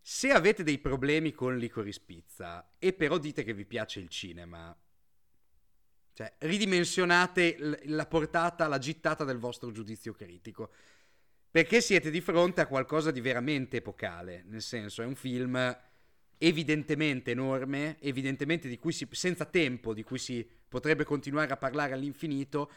Se 0.00 0.30
avete 0.30 0.62
dei 0.62 0.78
problemi 0.78 1.32
con 1.32 1.58
Licorice 1.58 2.02
Pizza 2.06 2.74
e 2.78 2.92
però 2.92 3.18
dite 3.18 3.42
che 3.42 3.52
vi 3.52 3.64
piace 3.64 3.98
il 3.98 4.08
cinema, 4.08 4.72
cioè 6.12 6.32
ridimensionate 6.38 7.80
la 7.86 8.06
portata, 8.06 8.68
la 8.68 8.78
gittata 8.78 9.24
del 9.24 9.38
vostro 9.38 9.72
giudizio 9.72 10.12
critico. 10.12 10.70
Perché 11.50 11.80
siete 11.80 12.10
di 12.10 12.20
fronte 12.20 12.60
a 12.60 12.66
qualcosa 12.66 13.10
di 13.10 13.20
veramente 13.20 13.78
epocale, 13.78 14.44
nel 14.46 14.62
senso 14.62 15.02
è 15.02 15.06
un 15.06 15.14
film 15.14 15.78
evidentemente 16.38 17.30
enorme, 17.30 17.96
evidentemente 18.00 18.68
di 18.68 18.78
cui 18.78 18.92
si, 18.92 19.06
senza 19.10 19.44
tempo, 19.46 19.94
di 19.94 20.02
cui 20.02 20.18
si 20.18 20.46
potrebbe 20.68 21.04
continuare 21.04 21.52
a 21.52 21.56
parlare 21.56 21.94
all'infinito 21.94 22.70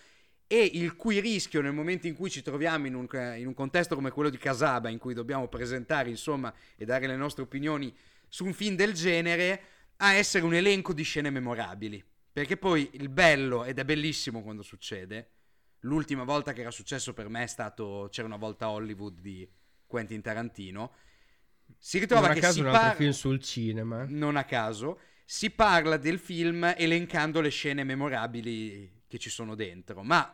e 0.47 0.63
il 0.73 0.95
cui 0.95 1.19
rischio 1.19 1.61
nel 1.61 1.73
momento 1.73 2.07
in 2.07 2.15
cui 2.15 2.29
ci 2.29 2.41
troviamo 2.41 2.87
in 2.87 2.95
un, 2.95 3.07
in 3.37 3.45
un, 3.45 3.53
contesto 3.53 3.95
come 3.95 4.11
quello 4.11 4.29
di 4.29 4.37
Casaba, 4.37 4.89
in 4.89 4.97
cui 4.97 5.13
dobbiamo 5.13 5.47
presentare 5.47 6.09
insomma 6.09 6.53
e 6.75 6.85
dare 6.85 7.05
le 7.05 7.15
nostre 7.15 7.43
opinioni 7.43 7.93
su 8.27 8.45
un 8.45 8.53
film 8.53 8.75
del 8.75 8.93
genere, 8.93 9.61
a 9.97 10.13
essere 10.13 10.45
un 10.45 10.53
elenco 10.53 10.93
di 10.93 11.03
scene 11.03 11.29
memorabili. 11.29 12.03
Perché 12.31 12.57
poi 12.57 12.89
il 12.93 13.09
bello, 13.09 13.65
ed 13.65 13.79
è 13.79 13.85
bellissimo 13.85 14.41
quando 14.41 14.63
succede, 14.63 15.29
l'ultima 15.81 16.23
volta 16.23 16.53
che 16.53 16.61
era 16.61 16.71
successo 16.71 17.13
per 17.13 17.29
me 17.29 17.43
è 17.43 17.47
stato 17.47 18.07
C'era 18.11 18.27
una 18.27 18.37
volta 18.37 18.69
Hollywood 18.69 19.19
di 19.19 19.47
Quentin 19.85 20.21
Tarantino. 20.21 20.93
Si 21.77 21.99
ritrova 21.99 22.27
non 22.27 22.31
a 22.31 22.33
che 22.33 22.39
caso 22.39 22.53
si 22.53 22.59
un 22.61 22.67
altro 22.67 22.81
par- 22.81 22.95
film 22.95 23.11
sul 23.11 23.41
cinema. 23.41 24.05
Non 24.07 24.35
a 24.35 24.43
caso. 24.43 24.99
Si 25.25 25.51
parla 25.51 25.97
del 25.97 26.19
film 26.19 26.73
elencando 26.75 27.41
le 27.41 27.49
scene 27.49 27.83
memorabili 27.83 29.03
che 29.07 29.17
ci 29.19 29.29
sono 29.29 29.55
dentro. 29.55 30.03
Ma 30.03 30.33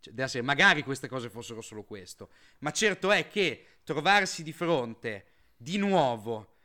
cioè, 0.00 0.40
magari 0.42 0.82
queste 0.82 1.08
cose 1.08 1.28
fossero 1.28 1.60
solo 1.60 1.84
questo, 1.84 2.30
ma 2.60 2.70
certo 2.70 3.10
è 3.10 3.28
che 3.28 3.78
trovarsi 3.84 4.42
di 4.42 4.52
fronte 4.52 5.26
di 5.56 5.76
nuovo 5.76 6.56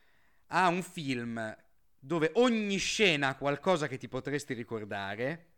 a 0.48 0.68
un 0.68 0.84
film 0.84 1.56
dove 2.00 2.32
ogni 2.36 2.78
scena 2.78 3.30
ha 3.30 3.36
qualcosa 3.36 3.88
che 3.88 3.98
ti 3.98 4.08
potresti 4.08 4.54
ricordare 4.54 5.53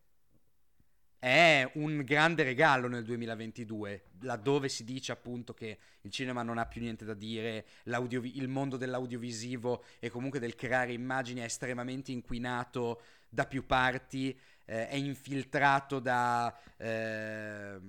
è 1.20 1.70
un 1.76 2.04
grande 2.04 2.44
regalo 2.44 2.88
nel 2.88 3.04
2022, 3.04 4.04
laddove 4.22 4.70
si 4.70 4.84
dice 4.84 5.12
appunto 5.12 5.54
che 5.54 5.78
il 6.02 6.12
cinema 6.12 6.44
non 6.44 6.58
ha 6.58 6.66
più 6.66 6.82
niente 6.82 7.06
da 7.06 7.14
dire, 7.14 7.66
il 7.84 8.48
mondo 8.48 8.78
dell'audiovisivo 8.78 9.84
e 10.00 10.10
comunque 10.10 10.40
del 10.40 10.56
creare 10.56 10.94
immagini 10.94 11.42
è 11.42 11.46
estremamente 11.46 12.12
inquinato 12.12 13.02
da 13.30 13.46
più 13.46 13.66
parti 13.66 14.38
eh, 14.66 14.88
è 14.88 14.96
infiltrato 14.96 16.00
da, 16.00 16.56
eh, 16.78 17.80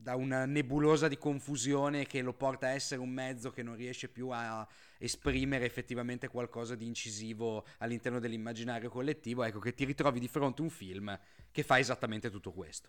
da 0.00 0.16
una 0.16 0.46
nebulosa 0.46 1.08
di 1.08 1.18
confusione 1.18 2.06
che 2.06 2.22
lo 2.22 2.32
porta 2.32 2.68
a 2.68 2.70
essere 2.70 3.00
un 3.00 3.10
mezzo 3.10 3.50
che 3.50 3.62
non 3.62 3.76
riesce 3.76 4.08
più 4.08 4.28
a 4.30 4.66
esprimere 4.98 5.66
effettivamente 5.66 6.28
qualcosa 6.28 6.74
di 6.74 6.86
incisivo 6.86 7.66
all'interno 7.78 8.18
dell'immaginario 8.18 8.88
collettivo, 8.88 9.42
ecco 9.44 9.58
che 9.58 9.74
ti 9.74 9.84
ritrovi 9.84 10.18
di 10.18 10.28
fronte 10.28 10.62
a 10.62 10.64
un 10.64 10.70
film 10.70 11.18
che 11.50 11.62
fa 11.62 11.78
esattamente 11.78 12.30
tutto 12.30 12.52
questo. 12.52 12.88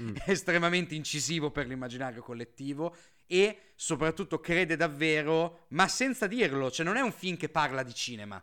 Mm. 0.00 0.14
È 0.16 0.22
estremamente 0.30 0.94
incisivo 0.94 1.50
per 1.50 1.66
l'immaginario 1.66 2.22
collettivo 2.22 2.94
e 3.26 3.72
soprattutto 3.74 4.38
crede 4.38 4.76
davvero, 4.76 5.66
ma 5.70 5.88
senza 5.88 6.26
dirlo, 6.28 6.70
cioè 6.70 6.86
non 6.86 6.96
è 6.96 7.00
un 7.00 7.12
film 7.12 7.36
che 7.36 7.48
parla 7.48 7.82
di 7.82 7.94
cinema, 7.94 8.42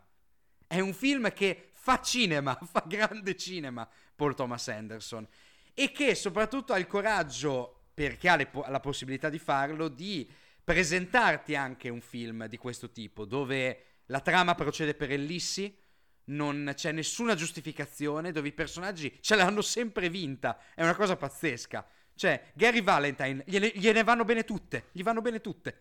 è 0.66 0.80
un 0.80 0.92
film 0.92 1.32
che 1.32 1.68
fa 1.70 2.02
cinema, 2.02 2.54
fa 2.70 2.84
grande 2.86 3.34
cinema 3.36 3.88
Paul 4.14 4.34
Thomas 4.34 4.68
Anderson 4.68 5.26
e 5.74 5.92
che 5.92 6.14
soprattutto 6.14 6.72
ha 6.72 6.78
il 6.78 6.86
coraggio, 6.86 7.88
perché 7.94 8.28
ha 8.28 8.46
po- 8.46 8.64
la 8.68 8.80
possibilità 8.80 9.28
di 9.28 9.38
farlo, 9.38 9.88
di 9.88 10.30
presentarti 10.62 11.54
anche 11.54 11.88
un 11.88 12.00
film 12.00 12.46
di 12.46 12.56
questo 12.56 12.90
tipo, 12.90 13.24
dove 13.24 13.84
la 14.06 14.20
trama 14.20 14.54
procede 14.54 14.94
per 14.94 15.10
ellissi, 15.10 15.76
non 16.24 16.72
c'è 16.74 16.92
nessuna 16.92 17.34
giustificazione, 17.34 18.32
dove 18.32 18.48
i 18.48 18.52
personaggi 18.52 19.18
ce 19.20 19.34
l'hanno 19.34 19.62
sempre 19.62 20.08
vinta, 20.08 20.58
è 20.74 20.82
una 20.82 20.94
cosa 20.94 21.16
pazzesca. 21.16 21.86
Cioè, 22.14 22.52
Gary 22.54 22.82
Valentine, 22.82 23.42
gliene, 23.46 23.72
gliene 23.74 24.04
vanno 24.04 24.24
bene 24.24 24.44
tutte, 24.44 24.88
gli 24.92 25.02
vanno 25.02 25.20
bene 25.20 25.40
tutte. 25.40 25.80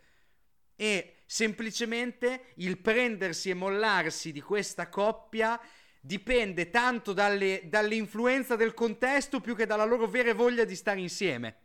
E 0.76 1.18
semplicemente 1.26 2.54
il 2.56 2.80
prendersi 2.80 3.50
e 3.50 3.54
mollarsi 3.54 4.32
di 4.32 4.42
questa 4.42 4.90
coppia 4.90 5.60
dipende 6.02 6.72
tanto 6.72 7.14
dalle, 7.14 7.62
dall'influenza 7.66 8.56
del 8.56 8.74
contesto 8.74 9.40
più 9.40 9.56
che 9.56 9.68
dalla 9.68 9.86
loro 9.86 10.08
vera 10.08 10.34
voglia 10.34 10.66
di 10.66 10.76
stare 10.76 11.00
insieme. 11.00 11.56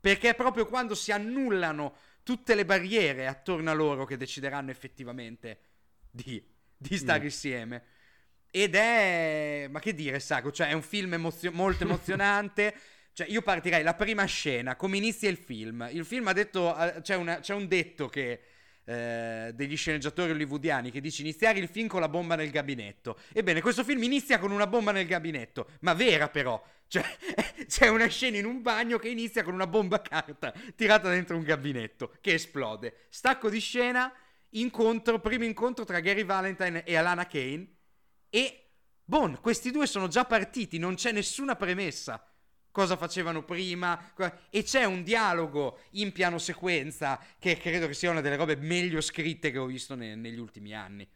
Perché 0.00 0.30
è 0.30 0.34
proprio 0.34 0.66
quando 0.66 0.94
si 0.94 1.12
annullano 1.12 1.96
tutte 2.22 2.54
le 2.54 2.64
barriere 2.64 3.26
attorno 3.26 3.70
a 3.70 3.74
loro 3.74 4.04
che 4.04 4.16
decideranno 4.16 4.70
effettivamente 4.70 5.60
di, 6.10 6.42
di 6.76 6.96
stare 6.96 7.20
mm. 7.20 7.24
insieme. 7.24 7.84
Ed 8.50 8.74
è, 8.74 9.68
ma 9.70 9.78
che 9.78 9.94
dire, 9.94 10.18
Sacco, 10.18 10.50
cioè 10.50 10.68
è 10.68 10.72
un 10.72 10.82
film 10.82 11.14
emozio- 11.14 11.52
molto 11.52 11.84
emozionante. 11.84 12.74
cioè, 13.12 13.28
io 13.28 13.42
partirei 13.42 13.84
la 13.84 13.94
prima 13.94 14.24
scena, 14.24 14.74
come 14.74 14.96
inizia 14.96 15.28
il 15.28 15.36
film. 15.36 15.88
Il 15.92 16.04
film 16.04 16.26
ha 16.26 16.32
detto, 16.32 16.74
c'è, 17.02 17.14
una, 17.14 17.38
c'è 17.38 17.54
un 17.54 17.68
detto 17.68 18.08
che 18.08 18.40
eh, 18.84 19.52
degli 19.54 19.76
sceneggiatori 19.76 20.32
hollywoodiani 20.32 20.90
che 20.90 21.00
dice 21.00 21.22
iniziare 21.22 21.58
il 21.58 21.68
film 21.68 21.86
con 21.86 22.00
la 22.00 22.08
bomba 22.08 22.34
nel 22.34 22.50
gabinetto. 22.50 23.18
Ebbene, 23.32 23.60
questo 23.60 23.84
film 23.84 24.02
inizia 24.02 24.38
con 24.38 24.50
una 24.50 24.66
bomba 24.66 24.92
nel 24.92 25.06
gabinetto, 25.06 25.68
ma 25.80 25.94
vera 25.94 26.28
però. 26.28 26.62
Cioè, 26.86 27.04
c'è 27.66 27.88
una 27.88 28.06
scena 28.06 28.38
in 28.38 28.46
un 28.46 28.62
bagno 28.62 28.98
che 28.98 29.08
inizia 29.08 29.42
con 29.42 29.54
una 29.54 29.66
bomba 29.66 29.96
a 29.96 30.00
carta 30.00 30.52
tirata 30.74 31.08
dentro 31.08 31.36
un 31.36 31.42
gabinetto 31.42 32.12
che 32.20 32.34
esplode. 32.34 33.06
Stacco 33.08 33.48
di 33.48 33.60
scena, 33.60 34.12
incontro, 34.50 35.20
primo 35.20 35.44
incontro 35.44 35.84
tra 35.84 36.00
Gary 36.00 36.24
Valentine 36.24 36.84
e 36.84 36.96
Alana 36.96 37.26
Kane 37.26 37.68
e 38.28 38.64
Bon, 39.10 39.40
questi 39.40 39.72
due 39.72 39.88
sono 39.88 40.06
già 40.06 40.24
partiti, 40.24 40.78
non 40.78 40.94
c'è 40.94 41.10
nessuna 41.10 41.56
premessa 41.56 42.29
cosa 42.70 42.96
facevano 42.96 43.44
prima 43.44 44.12
e 44.50 44.62
c'è 44.62 44.84
un 44.84 45.02
dialogo 45.02 45.80
in 45.92 46.12
piano 46.12 46.38
sequenza 46.38 47.20
che 47.38 47.56
credo 47.56 47.86
che 47.86 47.94
sia 47.94 48.10
una 48.10 48.20
delle 48.20 48.36
robe 48.36 48.56
meglio 48.56 49.00
scritte 49.00 49.50
che 49.50 49.58
ho 49.58 49.66
visto 49.66 49.94
ne- 49.94 50.14
negli 50.14 50.38
ultimi 50.38 50.74
anni. 50.74 51.08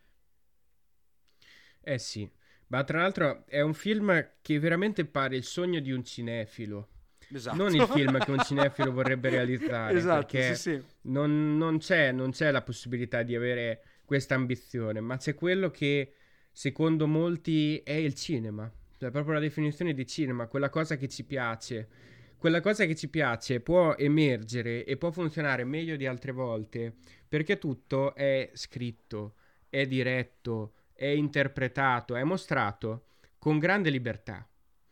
Eh 1.86 1.98
sì, 1.98 2.28
ma 2.68 2.82
tra 2.82 3.00
l'altro 3.02 3.44
è 3.46 3.60
un 3.60 3.74
film 3.74 4.30
che 4.40 4.58
veramente 4.58 5.04
pare 5.04 5.36
il 5.36 5.44
sogno 5.44 5.80
di 5.80 5.92
un 5.92 6.02
cinefilo. 6.02 6.88
Esatto. 7.32 7.56
Non 7.56 7.74
il 7.74 7.86
film 7.86 8.18
che 8.18 8.30
un 8.30 8.40
cinefilo 8.40 8.92
vorrebbe 8.92 9.28
realizzare. 9.30 9.96
Esatto, 9.96 10.26
perché 10.26 10.54
sì, 10.54 10.72
sì. 10.72 10.82
Non, 11.02 11.56
non, 11.56 11.78
c'è, 11.78 12.12
non 12.12 12.30
c'è 12.30 12.50
la 12.50 12.62
possibilità 12.62 13.22
di 13.22 13.34
avere 13.34 13.82
questa 14.04 14.34
ambizione, 14.34 15.00
ma 15.00 15.16
c'è 15.16 15.34
quello 15.34 15.70
che 15.70 16.14
secondo 16.50 17.06
molti 17.06 17.78
è 17.78 17.92
il 17.92 18.14
cinema 18.14 18.70
cioè 18.98 19.10
proprio 19.10 19.34
la 19.34 19.40
definizione 19.40 19.94
di 19.94 20.06
cinema, 20.06 20.46
quella 20.46 20.68
cosa 20.70 20.96
che 20.96 21.08
ci 21.08 21.24
piace. 21.24 21.88
Quella 22.36 22.60
cosa 22.60 22.84
che 22.84 22.94
ci 22.94 23.08
piace 23.08 23.60
può 23.60 23.94
emergere 23.96 24.84
e 24.84 24.98
può 24.98 25.10
funzionare 25.10 25.64
meglio 25.64 25.96
di 25.96 26.06
altre 26.06 26.30
volte 26.30 26.94
perché 27.26 27.56
tutto 27.56 28.14
è 28.14 28.50
scritto, 28.52 29.36
è 29.70 29.86
diretto, 29.86 30.74
è 30.92 31.06
interpretato, 31.06 32.14
è 32.14 32.22
mostrato 32.22 33.06
con 33.38 33.58
grande 33.58 33.88
libertà. 33.88 34.46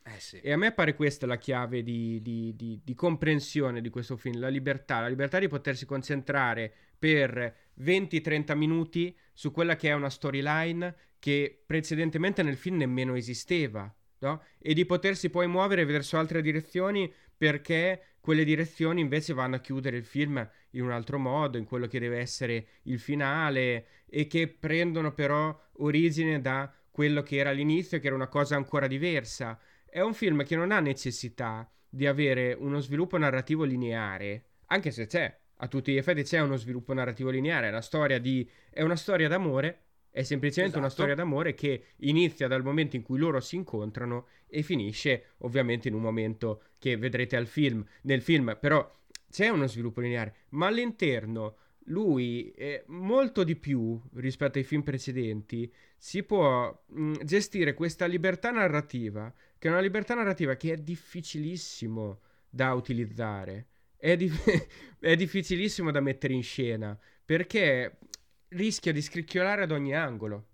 Eh 0.04 0.18
sì. 0.18 0.40
E 0.40 0.52
a 0.52 0.56
me 0.56 0.72
pare 0.72 0.94
questa 0.94 1.26
la 1.26 1.38
chiave 1.38 1.82
di, 1.82 2.20
di, 2.22 2.54
di, 2.56 2.80
di, 2.82 2.94
comprensione 2.94 3.80
di 3.80 3.88
questo 3.88 4.16
film, 4.16 4.40
la 4.40 4.48
libertà, 4.48 5.00
la 5.00 5.08
libertà 5.08 5.38
di 5.38 5.48
potersi 5.48 5.86
concentrare 5.86 6.72
per 6.98 7.56
20-30 7.80 8.56
minuti 8.56 9.16
su 9.32 9.52
quella 9.52 9.76
che 9.76 9.88
è 9.88 9.92
una 9.92 10.10
storyline 10.10 10.94
che 11.18 11.62
precedentemente 11.64 12.42
nel 12.42 12.56
film 12.56 12.78
nemmeno 12.78 13.14
esisteva 13.14 13.94
no? 14.22 14.42
E 14.58 14.74
di 14.74 14.86
potersi 14.86 15.30
poi 15.30 15.46
muovere 15.46 15.84
verso 15.84 16.16
altre 16.16 16.40
direzioni 16.42 17.12
perché 17.36 18.16
quelle 18.20 18.44
direzioni 18.44 19.00
invece 19.00 19.34
vanno 19.34 19.56
a 19.56 19.60
chiudere 19.60 19.96
il 19.96 20.04
film 20.04 20.48
in 20.70 20.82
un 20.82 20.92
altro 20.92 21.18
modo, 21.18 21.58
in 21.58 21.64
quello 21.64 21.86
che 21.86 21.98
deve 21.98 22.18
essere 22.18 22.66
il 22.82 22.98
finale 23.00 23.86
e 24.08 24.26
che 24.26 24.48
prendono 24.48 25.12
però 25.12 25.60
origine 25.78 26.40
da 26.40 26.72
quello 26.90 27.22
che 27.22 27.36
era 27.36 27.50
l'inizio, 27.50 27.98
che 27.98 28.06
era 28.06 28.14
una 28.14 28.28
cosa 28.28 28.54
ancora 28.54 28.86
diversa. 28.86 29.58
È 29.94 30.00
un 30.00 30.14
film 30.14 30.42
che 30.42 30.56
non 30.56 30.72
ha 30.72 30.80
necessità 30.80 31.70
di 31.86 32.06
avere 32.06 32.54
uno 32.54 32.80
sviluppo 32.80 33.18
narrativo 33.18 33.64
lineare, 33.64 34.44
anche 34.68 34.90
se 34.90 35.06
c'è, 35.06 35.38
a 35.56 35.68
tutti 35.68 35.92
gli 35.92 35.98
effetti 35.98 36.22
c'è 36.22 36.40
uno 36.40 36.56
sviluppo 36.56 36.94
narrativo 36.94 37.28
lineare, 37.28 37.66
è 37.66 37.68
una 37.68 37.82
storia, 37.82 38.18
di, 38.18 38.48
è 38.70 38.80
una 38.80 38.96
storia 38.96 39.28
d'amore 39.28 39.82
È 40.08 40.22
semplicemente 40.22 40.78
una 40.78 40.86
Esatto. 40.86 41.02
storia 41.02 41.14
d'amore 41.14 41.52
che 41.52 41.88
inizia 41.98 42.48
dal 42.48 42.62
momento 42.62 42.96
in 42.96 43.02
cui 43.02 43.18
loro 43.18 43.38
si 43.40 43.56
incontrano 43.56 44.28
e 44.46 44.62
finisce 44.62 45.34
ovviamente 45.40 45.88
in 45.88 45.94
un 45.94 46.00
momento 46.00 46.62
che 46.78 46.96
vedrete 46.96 47.36
al 47.36 47.46
film. 47.46 47.84
Nel 48.02 48.22
film 48.22 48.56
però 48.58 48.90
c'è 49.30 49.48
uno 49.50 49.66
sviluppo 49.66 50.00
lineare, 50.00 50.36
ma 50.50 50.68
all'interno 50.68 51.56
lui 51.86 52.54
molto 52.86 53.44
di 53.44 53.56
più 53.56 54.00
rispetto 54.14 54.58
ai 54.58 54.64
film 54.64 54.82
precedenti 54.82 55.72
si 55.96 56.22
può 56.22 56.84
mh, 56.86 57.24
gestire 57.24 57.74
questa 57.74 58.06
libertà 58.06 58.50
narrativa, 58.50 59.32
che 59.58 59.68
è 59.68 59.70
una 59.70 59.80
libertà 59.80 60.14
narrativa 60.14 60.56
che 60.56 60.72
è 60.72 60.76
difficilissimo 60.76 62.20
da 62.48 62.72
utilizzare. 62.74 63.66
È, 63.96 64.16
di- 64.16 64.30
è 65.00 65.16
difficilissimo 65.16 65.90
da 65.90 66.00
mettere 66.00 66.34
in 66.34 66.42
scena 66.42 66.98
perché 67.24 67.98
rischia 68.48 68.92
di 68.92 69.00
scricchiolare 69.00 69.62
ad 69.62 69.70
ogni 69.70 69.94
angolo. 69.94 70.48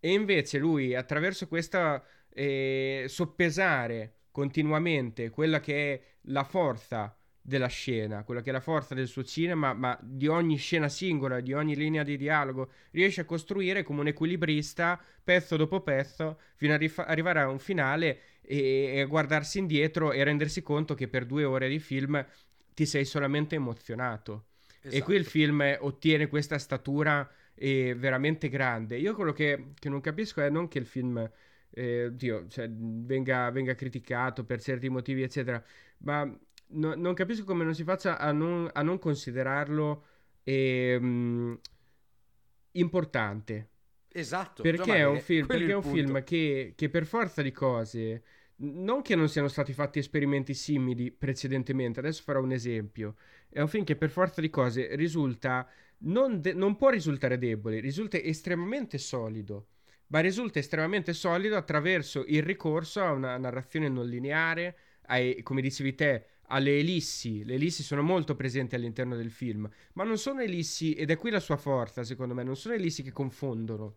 E 0.00 0.12
invece 0.12 0.58
lui, 0.58 0.94
attraverso 0.94 1.48
questa 1.48 2.04
eh, 2.30 3.04
soppesare 3.08 4.18
continuamente 4.30 5.30
quella 5.30 5.60
che 5.60 5.94
è 5.94 6.02
la 6.22 6.44
forza 6.44 7.16
della 7.46 7.66
scena, 7.66 8.24
quella 8.24 8.40
che 8.40 8.48
è 8.48 8.52
la 8.52 8.60
forza 8.60 8.94
del 8.94 9.06
suo 9.06 9.22
cinema, 9.22 9.74
ma 9.74 9.98
di 10.00 10.26
ogni 10.28 10.56
scena 10.56 10.88
singola, 10.88 11.40
di 11.40 11.52
ogni 11.52 11.76
linea 11.76 12.02
di 12.02 12.16
dialogo, 12.16 12.70
riesce 12.92 13.20
a 13.20 13.24
costruire 13.26 13.82
come 13.82 14.00
un 14.00 14.06
equilibrista, 14.06 14.98
pezzo 15.22 15.56
dopo 15.56 15.82
pezzo, 15.82 16.40
fino 16.54 16.72
a 16.72 16.76
rif- 16.78 17.04
arrivare 17.06 17.40
a 17.40 17.48
un 17.48 17.58
finale 17.58 18.20
e, 18.40 18.92
e 18.94 19.00
a 19.02 19.06
guardarsi 19.06 19.58
indietro 19.58 20.12
e 20.12 20.24
rendersi 20.24 20.62
conto 20.62 20.94
che 20.94 21.06
per 21.08 21.26
due 21.26 21.44
ore 21.44 21.68
di 21.68 21.78
film 21.78 22.24
ti 22.72 22.86
sei 22.86 23.04
solamente 23.04 23.56
emozionato. 23.56 24.46
E 24.88 25.02
qui 25.02 25.16
il 25.16 25.20
Esatto. 25.20 25.30
film 25.30 25.76
ottiene 25.80 26.28
questa 26.28 26.58
statura 26.58 27.28
eh, 27.54 27.94
veramente 27.94 28.48
grande. 28.48 28.96
Io 28.96 29.14
quello 29.14 29.32
che, 29.32 29.72
che 29.78 29.88
non 29.90 30.00
capisco 30.00 30.40
è 30.40 30.48
non 30.48 30.68
che 30.68 30.78
il 30.78 30.86
film 30.86 31.30
eh, 31.70 32.06
oddio, 32.06 32.46
cioè, 32.48 32.68
venga, 32.70 33.50
venga 33.50 33.74
criticato 33.74 34.44
per 34.44 34.60
certi 34.62 34.88
motivi, 34.88 35.22
eccetera, 35.22 35.62
ma 35.98 36.38
no- 36.74 36.94
non 36.94 37.14
capisco 37.14 37.44
come 37.44 37.64
non 37.64 37.74
si 37.74 37.84
faccia 37.84 38.18
a 38.18 38.32
non, 38.32 38.68
a 38.72 38.82
non 38.82 38.98
considerarlo 38.98 40.04
ehm, 40.44 41.58
importante. 42.72 43.68
Esatto. 44.16 44.62
Perché 44.62 44.96
è 44.96 45.06
un 45.06 45.20
film, 45.20 45.46
è 45.46 45.74
un 45.74 45.82
film 45.82 46.22
che, 46.22 46.74
che 46.76 46.88
per 46.88 47.04
forza 47.04 47.42
di 47.42 47.50
cose, 47.50 48.22
non 48.56 49.02
che 49.02 49.16
non 49.16 49.28
siano 49.28 49.48
stati 49.48 49.72
fatti 49.72 49.98
esperimenti 49.98 50.54
simili 50.54 51.10
precedentemente, 51.10 51.98
adesso 51.98 52.22
farò 52.22 52.40
un 52.40 52.52
esempio, 52.52 53.16
è 53.48 53.60
un 53.60 53.68
film 53.68 53.82
che 53.84 53.96
per 53.96 54.10
forza 54.10 54.40
di 54.40 54.50
cose 54.50 54.94
risulta, 54.94 55.68
non, 55.98 56.40
de- 56.40 56.52
non 56.52 56.76
può 56.76 56.90
risultare 56.90 57.38
debole, 57.38 57.80
risulta 57.80 58.16
estremamente 58.18 58.98
solido, 58.98 59.66
ma 60.08 60.20
risulta 60.20 60.60
estremamente 60.60 61.12
solido 61.12 61.56
attraverso 61.56 62.24
il 62.28 62.42
ricorso 62.42 63.02
a 63.02 63.10
una 63.10 63.36
narrazione 63.36 63.88
non 63.88 64.06
lineare, 64.06 64.76
ai- 65.06 65.42
come 65.42 65.60
dicevi 65.60 65.94
te, 65.96 66.26
alle 66.48 66.78
ellissi. 66.78 67.44
Le 67.44 67.54
ellissi 67.54 67.82
sono 67.82 68.02
molto 68.02 68.34
presenti 68.36 68.74
all'interno 68.74 69.16
del 69.16 69.30
film, 69.30 69.68
ma 69.94 70.04
non 70.04 70.18
sono 70.18 70.40
ellissi, 70.40 70.94
ed 70.94 71.10
è 71.10 71.16
qui 71.16 71.30
la 71.30 71.40
sua 71.40 71.56
forza, 71.56 72.04
secondo 72.04 72.34
me, 72.34 72.42
non 72.42 72.56
sono 72.56 72.74
ellissi 72.74 73.02
che 73.02 73.12
confondono. 73.12 73.96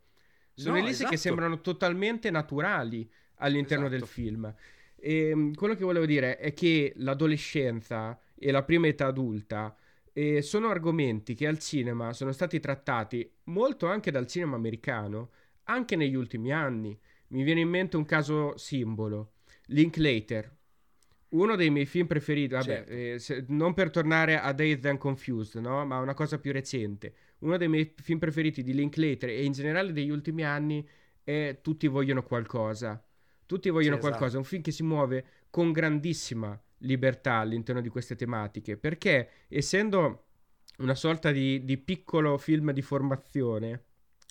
Sono 0.54 0.78
No, 0.78 0.78
ellissi 0.78 1.06
che 1.06 1.16
esatto. 1.16 1.18
sembrano 1.18 1.62
totalmente 1.62 2.32
naturali 2.32 3.10
all'interno 3.36 3.90
del 3.90 4.04
Esatto. 4.04 4.06
film. 4.06 4.54
E, 4.96 5.36
mh, 5.36 5.54
quello 5.54 5.76
che 5.76 5.84
volevo 5.84 6.06
dire 6.06 6.38
è 6.38 6.54
che 6.54 6.94
l'adolescenza 6.98 8.20
e 8.36 8.52
la 8.52 8.64
prima 8.64 8.88
età 8.88 9.08
adulta 9.08 9.76
eh, 10.14 10.42
sono 10.42 10.70
argomenti 10.70 11.36
che 11.36 11.46
al 11.48 11.60
cinema 11.60 12.14
sono 12.14 12.32
stati 12.32 12.60
trattati 12.60 13.30
molto 13.46 13.88
anche 13.88 14.10
dal 14.12 14.26
cinema 14.28 14.56
americano, 14.56 15.30
anche 15.66 15.96
negli 15.96 16.16
ultimi 16.16 16.52
anni. 16.52 16.98
Mi 17.30 17.44
viene 17.44 17.62
in 17.62 17.70
mente 17.70 17.98
un 17.98 18.06
caso 18.06 18.58
simbolo, 18.58 19.34
Linklater. 19.68 20.56
Uno 21.30 21.56
dei 21.56 21.70
miei 21.70 21.86
film 21.86 22.08
preferiti, 22.08 22.54
vabbè, 22.54 22.66
Certo. 22.66 22.92
eh, 22.92 23.20
se- 23.20 23.46
non 23.50 23.74
per 23.74 23.90
tornare 23.90 24.40
a 24.40 24.54
Dazed 24.54 24.86
and 24.86 24.98
Confused, 24.98 25.62
no? 25.62 25.86
Ma 25.86 26.00
una 26.00 26.14
cosa 26.14 26.40
più 26.40 26.52
recente. 26.54 27.14
Uno 27.40 27.58
dei 27.58 27.68
miei 27.68 27.94
film 27.98 28.18
preferiti 28.20 28.64
di 28.64 28.74
Linklater 28.74 29.30
e 29.30 29.44
in 29.44 29.52
generale 29.52 29.92
degli 29.92 30.10
ultimi 30.10 30.44
anni 30.44 30.88
è 31.24 31.60
Tutti 31.62 31.88
vogliono 31.88 32.24
qualcosa. 32.24 33.04
Tutti 33.46 33.70
vogliono 33.70 33.96
Sì, 33.96 34.02
qualcosa. 34.02 34.26
esatto. 34.26 34.36
È 34.36 34.44
un 34.44 34.50
film 34.50 34.62
che 34.62 34.72
si 34.72 34.84
muove 34.84 35.26
con 35.50 35.72
grandissima 35.74 36.60
libertà 36.80 37.34
all'interno 37.36 37.82
di 37.82 37.90
queste 37.90 38.16
tematiche. 38.16 38.78
Perché 38.78 39.30
essendo 39.50 40.28
una 40.78 40.96
sorta 40.96 41.32
di, 41.32 41.64
di 41.66 41.78
piccolo 41.78 42.38
film 42.38 42.72
di 42.72 42.82
formazione, 42.82 43.84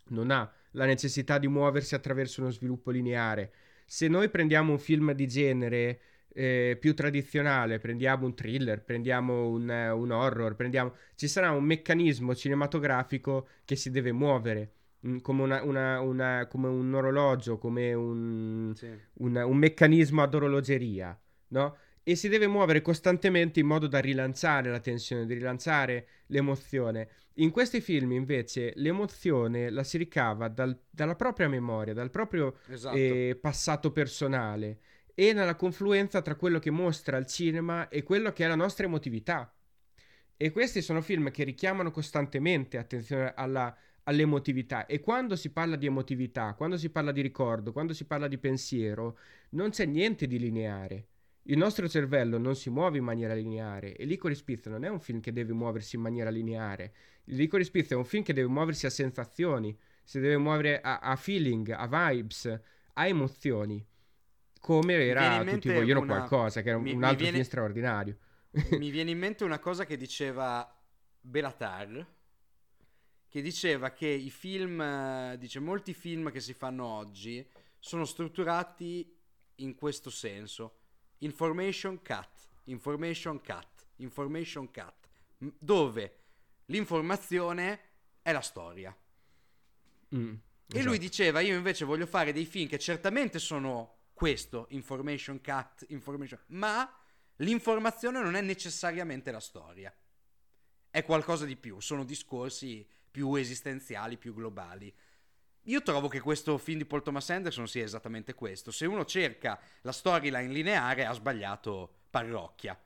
non 0.08 0.30
ha 0.30 0.50
la 0.72 0.86
necessità 0.86 1.38
di 1.38 1.48
muoversi 1.48 1.94
attraverso 1.94 2.40
uno 2.40 2.50
sviluppo 2.50 2.90
lineare. 2.90 3.52
Se 3.84 4.08
noi 4.08 4.28
prendiamo 4.30 4.72
un 4.72 4.78
film 4.78 5.12
di 5.12 5.26
genere 5.26 6.00
eh, 6.36 6.76
più 6.78 6.94
tradizionale, 6.94 7.78
prendiamo 7.78 8.26
un 8.26 8.34
thriller, 8.34 8.82
prendiamo 8.84 9.48
un, 9.48 9.68
un 9.68 10.10
horror, 10.10 10.54
prendiamo... 10.54 10.92
ci 11.14 11.28
sarà 11.28 11.50
un 11.50 11.64
meccanismo 11.64 12.34
cinematografico 12.34 13.48
che 13.64 13.74
si 13.76 13.90
deve 13.90 14.12
muovere, 14.12 14.72
mm, 15.06 15.18
come, 15.18 15.42
una- 15.42 15.62
una- 15.62 16.00
una- 16.00 16.46
come 16.46 16.68
un 16.68 16.92
orologio, 16.94 17.56
come 17.58 17.94
un, 17.94 18.72
Sì. 18.74 18.88
un, 19.14 19.36
un 19.36 19.56
meccanismo 19.56 20.22
ad 20.22 20.34
orologeria, 20.34 21.18
no? 21.48 21.76
E 22.02 22.14
si 22.14 22.28
deve 22.28 22.46
muovere 22.46 22.82
costantemente 22.82 23.58
in 23.60 23.66
modo 23.66 23.88
da 23.88 23.98
rilanciare 23.98 24.70
la 24.70 24.78
tensione, 24.78 25.26
di 25.26 25.34
rilanciare 25.34 26.06
l'emozione. 26.26 27.08
In 27.38 27.50
questi 27.50 27.80
film, 27.80 28.12
invece, 28.12 28.72
l'emozione 28.76 29.70
la 29.70 29.82
si 29.82 29.98
ricava 29.98 30.48
dal- 30.48 30.78
dalla 30.88 31.16
propria 31.16 31.48
memoria, 31.48 31.94
dal 31.94 32.10
proprio 32.10 32.58
Esatto. 32.68 32.96
eh, 32.96 33.36
passato 33.40 33.90
personale 33.90 34.78
e 35.18 35.32
nella 35.32 35.56
confluenza 35.56 36.20
tra 36.20 36.34
quello 36.34 36.58
che 36.58 36.70
mostra 36.70 37.16
il 37.16 37.24
cinema 37.24 37.88
e 37.88 38.02
quello 38.02 38.34
che 38.34 38.44
è 38.44 38.48
la 38.48 38.54
nostra 38.54 38.84
emotività. 38.84 39.50
E 40.36 40.50
questi 40.50 40.82
sono 40.82 41.00
film 41.00 41.30
che 41.30 41.42
richiamano 41.42 41.90
costantemente 41.90 42.76
attenzione 42.76 43.32
alla, 43.34 43.74
all'emotività. 44.02 44.84
E 44.84 45.00
quando 45.00 45.34
si 45.34 45.48
parla 45.48 45.76
di 45.76 45.86
emotività, 45.86 46.52
quando 46.52 46.76
si 46.76 46.90
parla 46.90 47.12
di 47.12 47.22
ricordo, 47.22 47.72
quando 47.72 47.94
si 47.94 48.04
parla 48.04 48.28
di 48.28 48.36
pensiero, 48.36 49.18
non 49.50 49.70
c'è 49.70 49.86
niente 49.86 50.26
di 50.26 50.38
lineare. 50.38 51.06
Il 51.44 51.56
nostro 51.56 51.88
cervello 51.88 52.36
non 52.36 52.54
si 52.54 52.68
muove 52.68 52.98
in 52.98 53.04
maniera 53.04 53.32
lineare 53.32 53.96
e 53.96 54.04
Licorice 54.04 54.44
Pizza 54.44 54.68
non 54.68 54.84
è 54.84 54.88
un 54.88 55.00
film 55.00 55.20
che 55.20 55.32
deve 55.32 55.54
muoversi 55.54 55.96
in 55.96 56.02
maniera 56.02 56.28
lineare. 56.28 56.92
Licorice 57.24 57.70
Pizza 57.70 57.94
è 57.94 57.96
un 57.96 58.04
film 58.04 58.22
che 58.22 58.34
deve 58.34 58.48
muoversi 58.48 58.84
a 58.84 58.90
sensazioni, 58.90 59.74
si 60.04 60.20
deve 60.20 60.36
muovere 60.36 60.82
a, 60.82 60.98
a 60.98 61.16
feeling, 61.16 61.70
a 61.70 61.86
vibes, 61.86 62.60
a 62.92 63.06
emozioni. 63.06 63.82
Come 64.66 64.94
era 64.94 65.44
Tutti 65.44 65.72
vogliono 65.72 66.00
una- 66.00 66.16
qualcosa, 66.16 66.60
che 66.60 66.70
era 66.70 66.76
un, 66.78 66.82
mi- 66.82 66.92
un 66.92 67.04
altro 67.04 67.18
viene- 67.18 67.32
film 67.34 67.44
straordinario. 67.44 68.18
Mi 68.70 68.90
viene 68.90 69.12
in 69.12 69.18
mente 69.18 69.44
una 69.44 69.60
cosa 69.60 69.86
che 69.86 69.96
diceva 69.96 70.68
Belatar, 71.20 72.04
che 73.28 73.42
diceva 73.42 73.90
che 73.92 74.08
i 74.08 74.28
film, 74.28 75.34
dice 75.36 75.60
molti 75.60 75.94
film 75.94 76.32
che 76.32 76.40
si 76.40 76.52
fanno 76.52 76.84
oggi 76.84 77.48
sono 77.78 78.04
strutturati 78.04 79.16
in 79.56 79.76
questo 79.76 80.10
senso. 80.10 80.78
Information 81.18 82.02
cut, 82.02 82.48
information 82.64 83.40
cut, 83.40 83.86
information 83.98 84.68
cut, 84.72 85.08
dove 85.38 86.16
l'informazione 86.66 87.80
è 88.20 88.32
la 88.32 88.40
storia. 88.40 88.96
Mm, 90.16 90.32
E 90.32 90.38
lui 90.72 90.80
esatto. 90.80 90.96
diceva: 90.98 91.38
Io 91.40 91.54
invece 91.54 91.84
voglio 91.84 92.06
fare 92.06 92.32
dei 92.32 92.46
film 92.46 92.68
che 92.68 92.80
certamente 92.80 93.38
sono 93.38 93.95
questo, 94.16 94.64
information 94.70 95.42
cut, 95.42 95.84
information, 95.88 96.40
ma 96.46 96.90
l'informazione 97.36 98.22
non 98.22 98.34
è 98.34 98.40
necessariamente 98.40 99.30
la 99.30 99.40
storia. 99.40 99.94
È 100.88 101.04
qualcosa 101.04 101.44
di 101.44 101.54
più, 101.54 101.80
sono 101.80 102.02
discorsi 102.02 102.88
più 103.10 103.34
esistenziali, 103.34 104.16
più 104.16 104.32
globali. 104.32 104.90
Io 105.64 105.82
trovo 105.82 106.08
che 106.08 106.20
questo 106.20 106.56
film 106.56 106.78
di 106.78 106.86
Paul 106.86 107.02
Thomas 107.02 107.28
Anderson 107.28 107.68
sia 107.68 107.84
esattamente 107.84 108.32
questo. 108.32 108.70
Se 108.70 108.86
uno 108.86 109.04
cerca 109.04 109.60
la 109.82 109.92
storyline 109.92 110.50
lineare, 110.50 111.04
ha 111.04 111.12
sbagliato 111.12 112.04
parrocchia. 112.08 112.80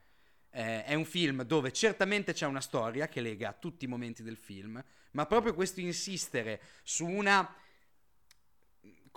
Eh, 0.51 0.83
è 0.83 0.95
un 0.95 1.05
film 1.05 1.45
dove 1.45 1.73
certamente 1.73 2.33
c'è 2.33 2.47
una 2.47 2.61
storia 2.61 3.07
che 3.07 3.21
lega 3.21 3.53
tutti 3.53 3.85
i 3.85 3.89
momenti 3.89 4.25
del 4.25 4.37
film, 4.37 4.83
ma 5.13 5.27
proprio 5.27 5.55
questo 5.55 5.79
insistere 5.79 6.61
su 6.83 7.07
una 7.07 7.55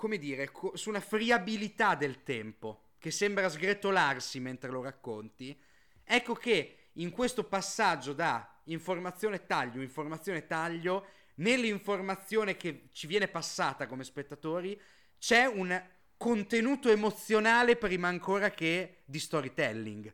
come 0.04 0.18
dire, 0.18 0.52
co- 0.52 0.76
su 0.76 0.90
una 0.90 1.00
friabilità 1.00 1.96
del 1.96 2.24
tempo 2.24 2.96
che 2.98 3.10
sembra 3.10 3.48
sgretolarsi 3.48 4.42
mentre 4.42 4.70
lo 4.70 4.82
racconti, 4.82 5.58
ecco 6.04 6.34
che 6.34 6.90
in 6.96 7.10
questo 7.10 7.46
passaggio 7.46 8.12
da 8.12 8.60
informazione 8.66 9.46
taglio, 9.46 9.82
informazione 9.82 10.46
taglio, 10.46 11.06
nell'informazione 11.36 12.58
che 12.58 12.90
ci 12.92 13.08
viene 13.08 13.30
passata 13.30 13.88
come 13.88 14.04
spettatori, 14.04 14.78
c'è 15.18 15.46
un 15.46 15.82
contenuto 16.18 16.90
emozionale 16.90 17.78
prima 17.78 18.10
ancora 18.10 18.50
che 18.52 19.04
di 19.06 19.20
storytelling. 19.20 20.14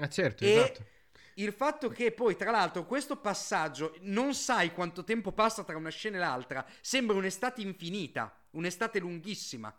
Ah, 0.00 0.08
certo, 0.08 0.44
E 0.44 0.46
esatto. 0.46 0.86
il 1.34 1.52
fatto 1.52 1.88
che 1.88 2.12
poi, 2.12 2.36
tra 2.36 2.50
l'altro, 2.50 2.84
questo 2.84 3.16
passaggio 3.16 3.96
non 4.02 4.34
sai 4.34 4.72
quanto 4.72 5.02
tempo 5.02 5.32
passa 5.32 5.64
tra 5.64 5.76
una 5.76 5.88
scena 5.90 6.16
e 6.16 6.20
l'altra, 6.20 6.64
sembra 6.80 7.16
un'estate 7.16 7.62
infinita, 7.62 8.32
un'estate 8.54 8.98
lunghissima. 8.98 9.74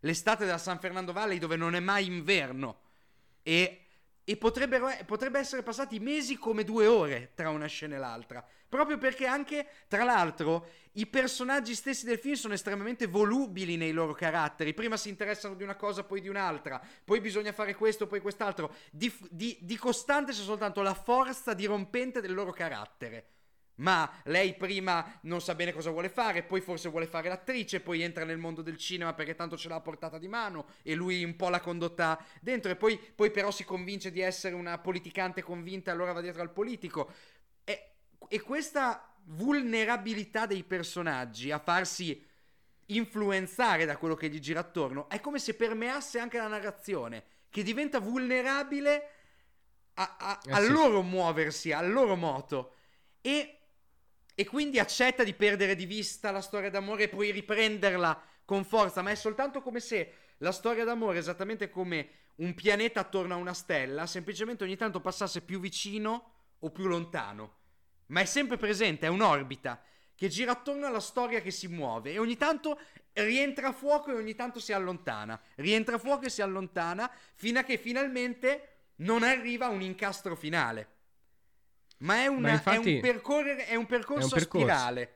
L'estate 0.00 0.44
della 0.44 0.58
San 0.58 0.78
Fernando 0.78 1.12
Valley 1.12 1.38
dove 1.38 1.56
non 1.56 1.74
è 1.74 1.80
mai 1.80 2.06
inverno. 2.06 2.80
E, 3.42 3.86
e 4.24 4.36
potrebbe 4.36 5.38
essere 5.38 5.62
passati 5.62 5.98
mesi 5.98 6.36
come 6.36 6.64
due 6.64 6.86
ore 6.86 7.32
tra 7.34 7.50
una 7.50 7.66
scena 7.66 7.96
e 7.96 7.98
l'altra. 7.98 8.44
Proprio 8.68 8.98
perché 8.98 9.26
anche, 9.26 9.66
tra 9.88 10.04
l'altro, 10.04 10.68
i 10.92 11.06
personaggi 11.06 11.74
stessi 11.74 12.04
del 12.04 12.18
film 12.18 12.34
sono 12.34 12.54
estremamente 12.54 13.06
volubili 13.06 13.76
nei 13.76 13.90
loro 13.90 14.12
caratteri. 14.12 14.74
Prima 14.74 14.96
si 14.96 15.08
interessano 15.08 15.54
di 15.54 15.64
una 15.64 15.74
cosa, 15.74 16.04
poi 16.04 16.20
di 16.20 16.28
un'altra. 16.28 16.80
Poi 17.04 17.20
bisogna 17.20 17.52
fare 17.52 17.74
questo, 17.74 18.06
poi 18.06 18.20
quest'altro. 18.20 18.74
Di, 18.92 19.12
di, 19.28 19.58
di 19.60 19.76
costante 19.76 20.30
c'è 20.30 20.42
soltanto 20.42 20.82
la 20.82 20.94
forza 20.94 21.52
dirompente 21.52 22.20
del 22.20 22.32
loro 22.32 22.52
carattere. 22.52 23.26
Ma 23.80 24.10
lei 24.24 24.54
prima 24.54 25.18
non 25.22 25.40
sa 25.40 25.54
bene 25.54 25.72
cosa 25.72 25.90
vuole 25.90 26.08
fare, 26.08 26.42
poi 26.42 26.60
forse 26.60 26.88
vuole 26.88 27.06
fare 27.06 27.28
l'attrice, 27.28 27.80
poi 27.80 28.02
entra 28.02 28.24
nel 28.24 28.38
mondo 28.38 28.62
del 28.62 28.76
cinema 28.76 29.14
perché 29.14 29.34
tanto 29.34 29.56
ce 29.56 29.68
l'ha 29.68 29.76
a 29.76 29.80
portata 29.80 30.18
di 30.18 30.28
mano 30.28 30.66
e 30.82 30.94
lui 30.94 31.24
un 31.24 31.34
po' 31.36 31.48
l'ha 31.48 31.60
condotta 31.60 32.22
dentro 32.40 32.70
e 32.70 32.76
poi, 32.76 32.98
poi 32.98 33.30
però 33.30 33.50
si 33.50 33.64
convince 33.64 34.10
di 34.10 34.20
essere 34.20 34.54
una 34.54 34.78
politicante 34.78 35.42
convinta 35.42 35.90
e 35.90 35.94
allora 35.94 36.12
va 36.12 36.20
dietro 36.20 36.42
al 36.42 36.52
politico. 36.52 37.10
E, 37.64 37.92
e 38.28 38.40
questa 38.40 39.14
vulnerabilità 39.24 40.46
dei 40.46 40.62
personaggi 40.62 41.50
a 41.50 41.58
farsi 41.58 42.26
influenzare 42.86 43.86
da 43.86 43.96
quello 43.96 44.14
che 44.14 44.28
gli 44.28 44.40
gira 44.40 44.60
attorno 44.60 45.08
è 45.08 45.20
come 45.20 45.38
se 45.38 45.54
permeasse 45.54 46.18
anche 46.18 46.38
la 46.38 46.48
narrazione, 46.48 47.24
che 47.48 47.62
diventa 47.62 47.98
vulnerabile 47.98 49.10
a, 49.94 50.16
a, 50.18 50.40
eh, 50.44 50.52
al 50.52 50.64
sì. 50.64 50.70
loro 50.70 51.02
muoversi, 51.02 51.72
al 51.72 51.90
loro 51.90 52.16
moto. 52.16 52.74
E 53.22 53.59
e 54.34 54.46
quindi 54.46 54.78
accetta 54.78 55.24
di 55.24 55.34
perdere 55.34 55.74
di 55.74 55.86
vista 55.86 56.30
la 56.30 56.40
storia 56.40 56.70
d'amore 56.70 57.04
e 57.04 57.08
poi 57.08 57.30
riprenderla 57.30 58.22
con 58.44 58.64
forza, 58.64 59.02
ma 59.02 59.10
è 59.10 59.14
soltanto 59.14 59.62
come 59.62 59.80
se 59.80 60.14
la 60.38 60.52
storia 60.52 60.84
d'amore, 60.84 61.18
esattamente 61.18 61.70
come 61.70 62.08
un 62.36 62.54
pianeta 62.54 63.00
attorno 63.00 63.34
a 63.34 63.38
una 63.38 63.54
stella, 63.54 64.06
semplicemente 64.06 64.64
ogni 64.64 64.76
tanto 64.76 65.00
passasse 65.00 65.42
più 65.42 65.60
vicino 65.60 66.32
o 66.58 66.70
più 66.70 66.86
lontano. 66.86 67.58
Ma 68.06 68.20
è 68.20 68.24
sempre 68.24 68.56
presente, 68.56 69.06
è 69.06 69.10
un'orbita 69.10 69.82
che 70.14 70.28
gira 70.28 70.52
attorno 70.52 70.86
alla 70.86 71.00
storia 71.00 71.40
che 71.40 71.50
si 71.50 71.68
muove 71.68 72.12
e 72.12 72.18
ogni 72.18 72.36
tanto 72.36 72.78
rientra 73.14 73.68
a 73.68 73.72
fuoco 73.72 74.10
e 74.10 74.14
ogni 74.14 74.34
tanto 74.34 74.58
si 74.60 74.72
allontana, 74.72 75.40
rientra 75.56 75.96
a 75.96 75.98
fuoco 75.98 76.26
e 76.26 76.30
si 76.30 76.42
allontana 76.42 77.10
fino 77.34 77.58
a 77.58 77.62
che 77.62 77.78
finalmente 77.78 78.92
non 78.96 79.22
arriva 79.22 79.66
a 79.66 79.70
un 79.70 79.80
incastro 79.80 80.34
finale. 80.36 80.99
Ma 82.00 82.22
è, 82.22 82.26
una, 82.26 82.48
Ma 82.48 82.52
infatti, 82.52 82.92
è, 82.92 82.94
un, 82.96 83.00
percorrere, 83.00 83.66
è 83.66 83.74
un 83.74 83.86
percorso, 83.86 84.20
è 84.20 84.24
un 84.24 84.30
percorso. 84.30 84.66
a 84.66 84.70
spirale. 84.70 85.14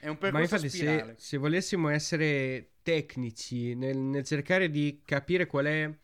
È 0.00 0.08
un 0.08 0.18
percorso 0.18 0.36
Ma 0.36 0.40
infatti, 0.40 0.68
se, 0.68 1.14
se, 1.16 1.36
volessimo 1.36 1.88
essere 1.88 2.72
tecnici 2.82 3.74
nel, 3.74 3.96
nel, 3.96 4.24
cercare 4.24 4.70
di 4.70 5.02
capire 5.04 5.46
qual 5.46 5.66
è. 5.66 5.98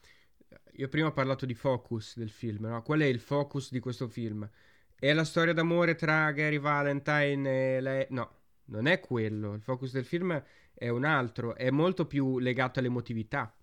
Io 0.79 0.89
prima 0.89 1.09
ho 1.09 1.13
parlato 1.13 1.47
di 1.47 1.55
focus 1.55 2.17
del 2.19 2.31
film, 2.31 2.67
no? 2.67 2.83
Qual 2.83 3.01
è 3.01 3.07
il 3.07 3.21
focus 3.21 3.71
di 3.71 3.81
questo 3.81 4.09
film? 4.09 4.49
È 4.95 5.13
la 5.13 5.25
storia 5.25 5.55
d'amore 5.55 5.95
tra 5.95 6.31
Gary 6.33 6.59
Valentine 6.59 7.77
e 7.77 7.81
lei? 7.81 8.07
No, 8.11 8.31
non 8.67 8.87
è 8.87 9.01
quello. 9.01 9.55
Il 9.55 9.63
focus 9.63 9.93
del 9.93 10.05
film 10.05 10.43
è 10.75 10.89
un 10.89 11.05
altro, 11.05 11.55
è 11.57 11.71
molto 11.71 12.07
più 12.07 12.39
legato 12.39 12.79
all'emotività. 12.79 13.55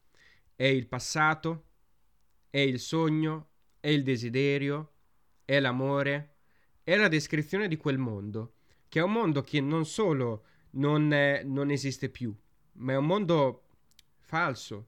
È 0.56 0.66
il 0.66 0.88
passato, 0.88 1.66
è 2.50 2.60
il 2.60 2.80
sogno, 2.80 3.50
è 3.80 3.90
il 3.90 4.04
desiderio, 4.04 4.94
è 5.46 5.60
l'amore, 5.60 6.33
è 6.84 6.96
la 6.96 7.08
descrizione 7.08 7.68
di 7.68 7.78
quel 7.78 7.98
mondo, 7.98 8.56
che 8.90 9.00
è 9.00 9.04
un 9.04 9.12
mondo 9.12 9.42
che 9.42 9.62
non 9.62 9.86
solo 9.86 10.46
non, 10.72 11.12
è, 11.14 11.44
non 11.44 11.72
esiste 11.72 12.10
più, 12.10 12.36
ma 12.74 12.94
è 12.94 12.98
un 12.98 13.06
mondo 13.06 13.64
falso. 14.20 14.88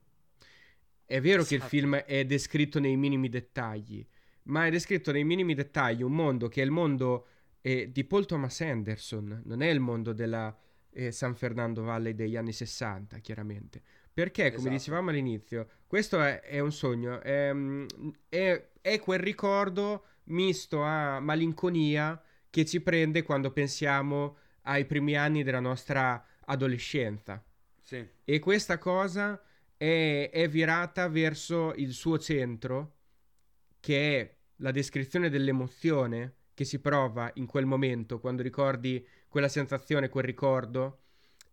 È 1.04 1.20
vero 1.20 1.42
esatto. 1.42 1.48
che 1.48 1.54
il 1.54 1.60
esatto. 1.60 1.76
film 1.76 1.96
è 1.96 2.24
descritto 2.24 2.78
nei 2.80 2.96
minimi 2.96 3.28
dettagli, 3.28 4.06
ma 4.44 4.66
è 4.66 4.70
descritto 4.70 5.12
nei 5.12 5.24
minimi 5.24 5.54
dettagli 5.54 6.02
un 6.02 6.12
mondo 6.12 6.48
che 6.48 6.60
è 6.60 6.64
il 6.64 6.70
mondo 6.70 7.26
eh, 7.60 7.90
di 7.90 8.04
Paul 8.04 8.26
Thomas 8.26 8.60
Anderson, 8.60 9.42
non 9.44 9.62
è 9.62 9.68
il 9.68 9.80
mondo 9.80 10.12
della 10.12 10.56
eh, 10.90 11.10
San 11.10 11.34
Fernando 11.34 11.82
Valley 11.82 12.14
degli 12.14 12.36
anni 12.36 12.52
60, 12.52 13.18
chiaramente. 13.18 13.82
Perché, 14.12 14.44
come 14.44 14.58
esatto. 14.58 14.76
dicevamo 14.76 15.10
all'inizio, 15.10 15.68
questo 15.86 16.20
è, 16.22 16.40
è 16.40 16.58
un 16.60 16.72
sogno, 16.72 17.20
è, 17.20 17.54
è, 18.28 18.68
è 18.80 18.98
quel 18.98 19.18
ricordo 19.18 20.04
misto 20.26 20.82
a 20.82 21.20
malinconia 21.20 22.20
che 22.50 22.64
ci 22.64 22.80
prende 22.80 23.22
quando 23.22 23.50
pensiamo 23.50 24.38
ai 24.62 24.86
primi 24.86 25.16
anni 25.16 25.42
della 25.42 25.60
nostra 25.60 26.24
adolescenza. 26.46 27.42
Sì. 27.80 28.04
E 28.24 28.38
questa 28.38 28.78
cosa 28.78 29.40
è, 29.76 30.30
è 30.32 30.48
virata 30.48 31.08
verso 31.08 31.72
il 31.76 31.92
suo 31.92 32.18
centro, 32.18 32.94
che 33.80 34.20
è 34.20 34.36
la 34.56 34.70
descrizione 34.70 35.28
dell'emozione 35.28 36.34
che 36.54 36.64
si 36.64 36.80
prova 36.80 37.30
in 37.34 37.46
quel 37.46 37.66
momento, 37.66 38.18
quando 38.18 38.42
ricordi 38.42 39.06
quella 39.28 39.48
sensazione, 39.48 40.08
quel 40.08 40.24
ricordo, 40.24 41.02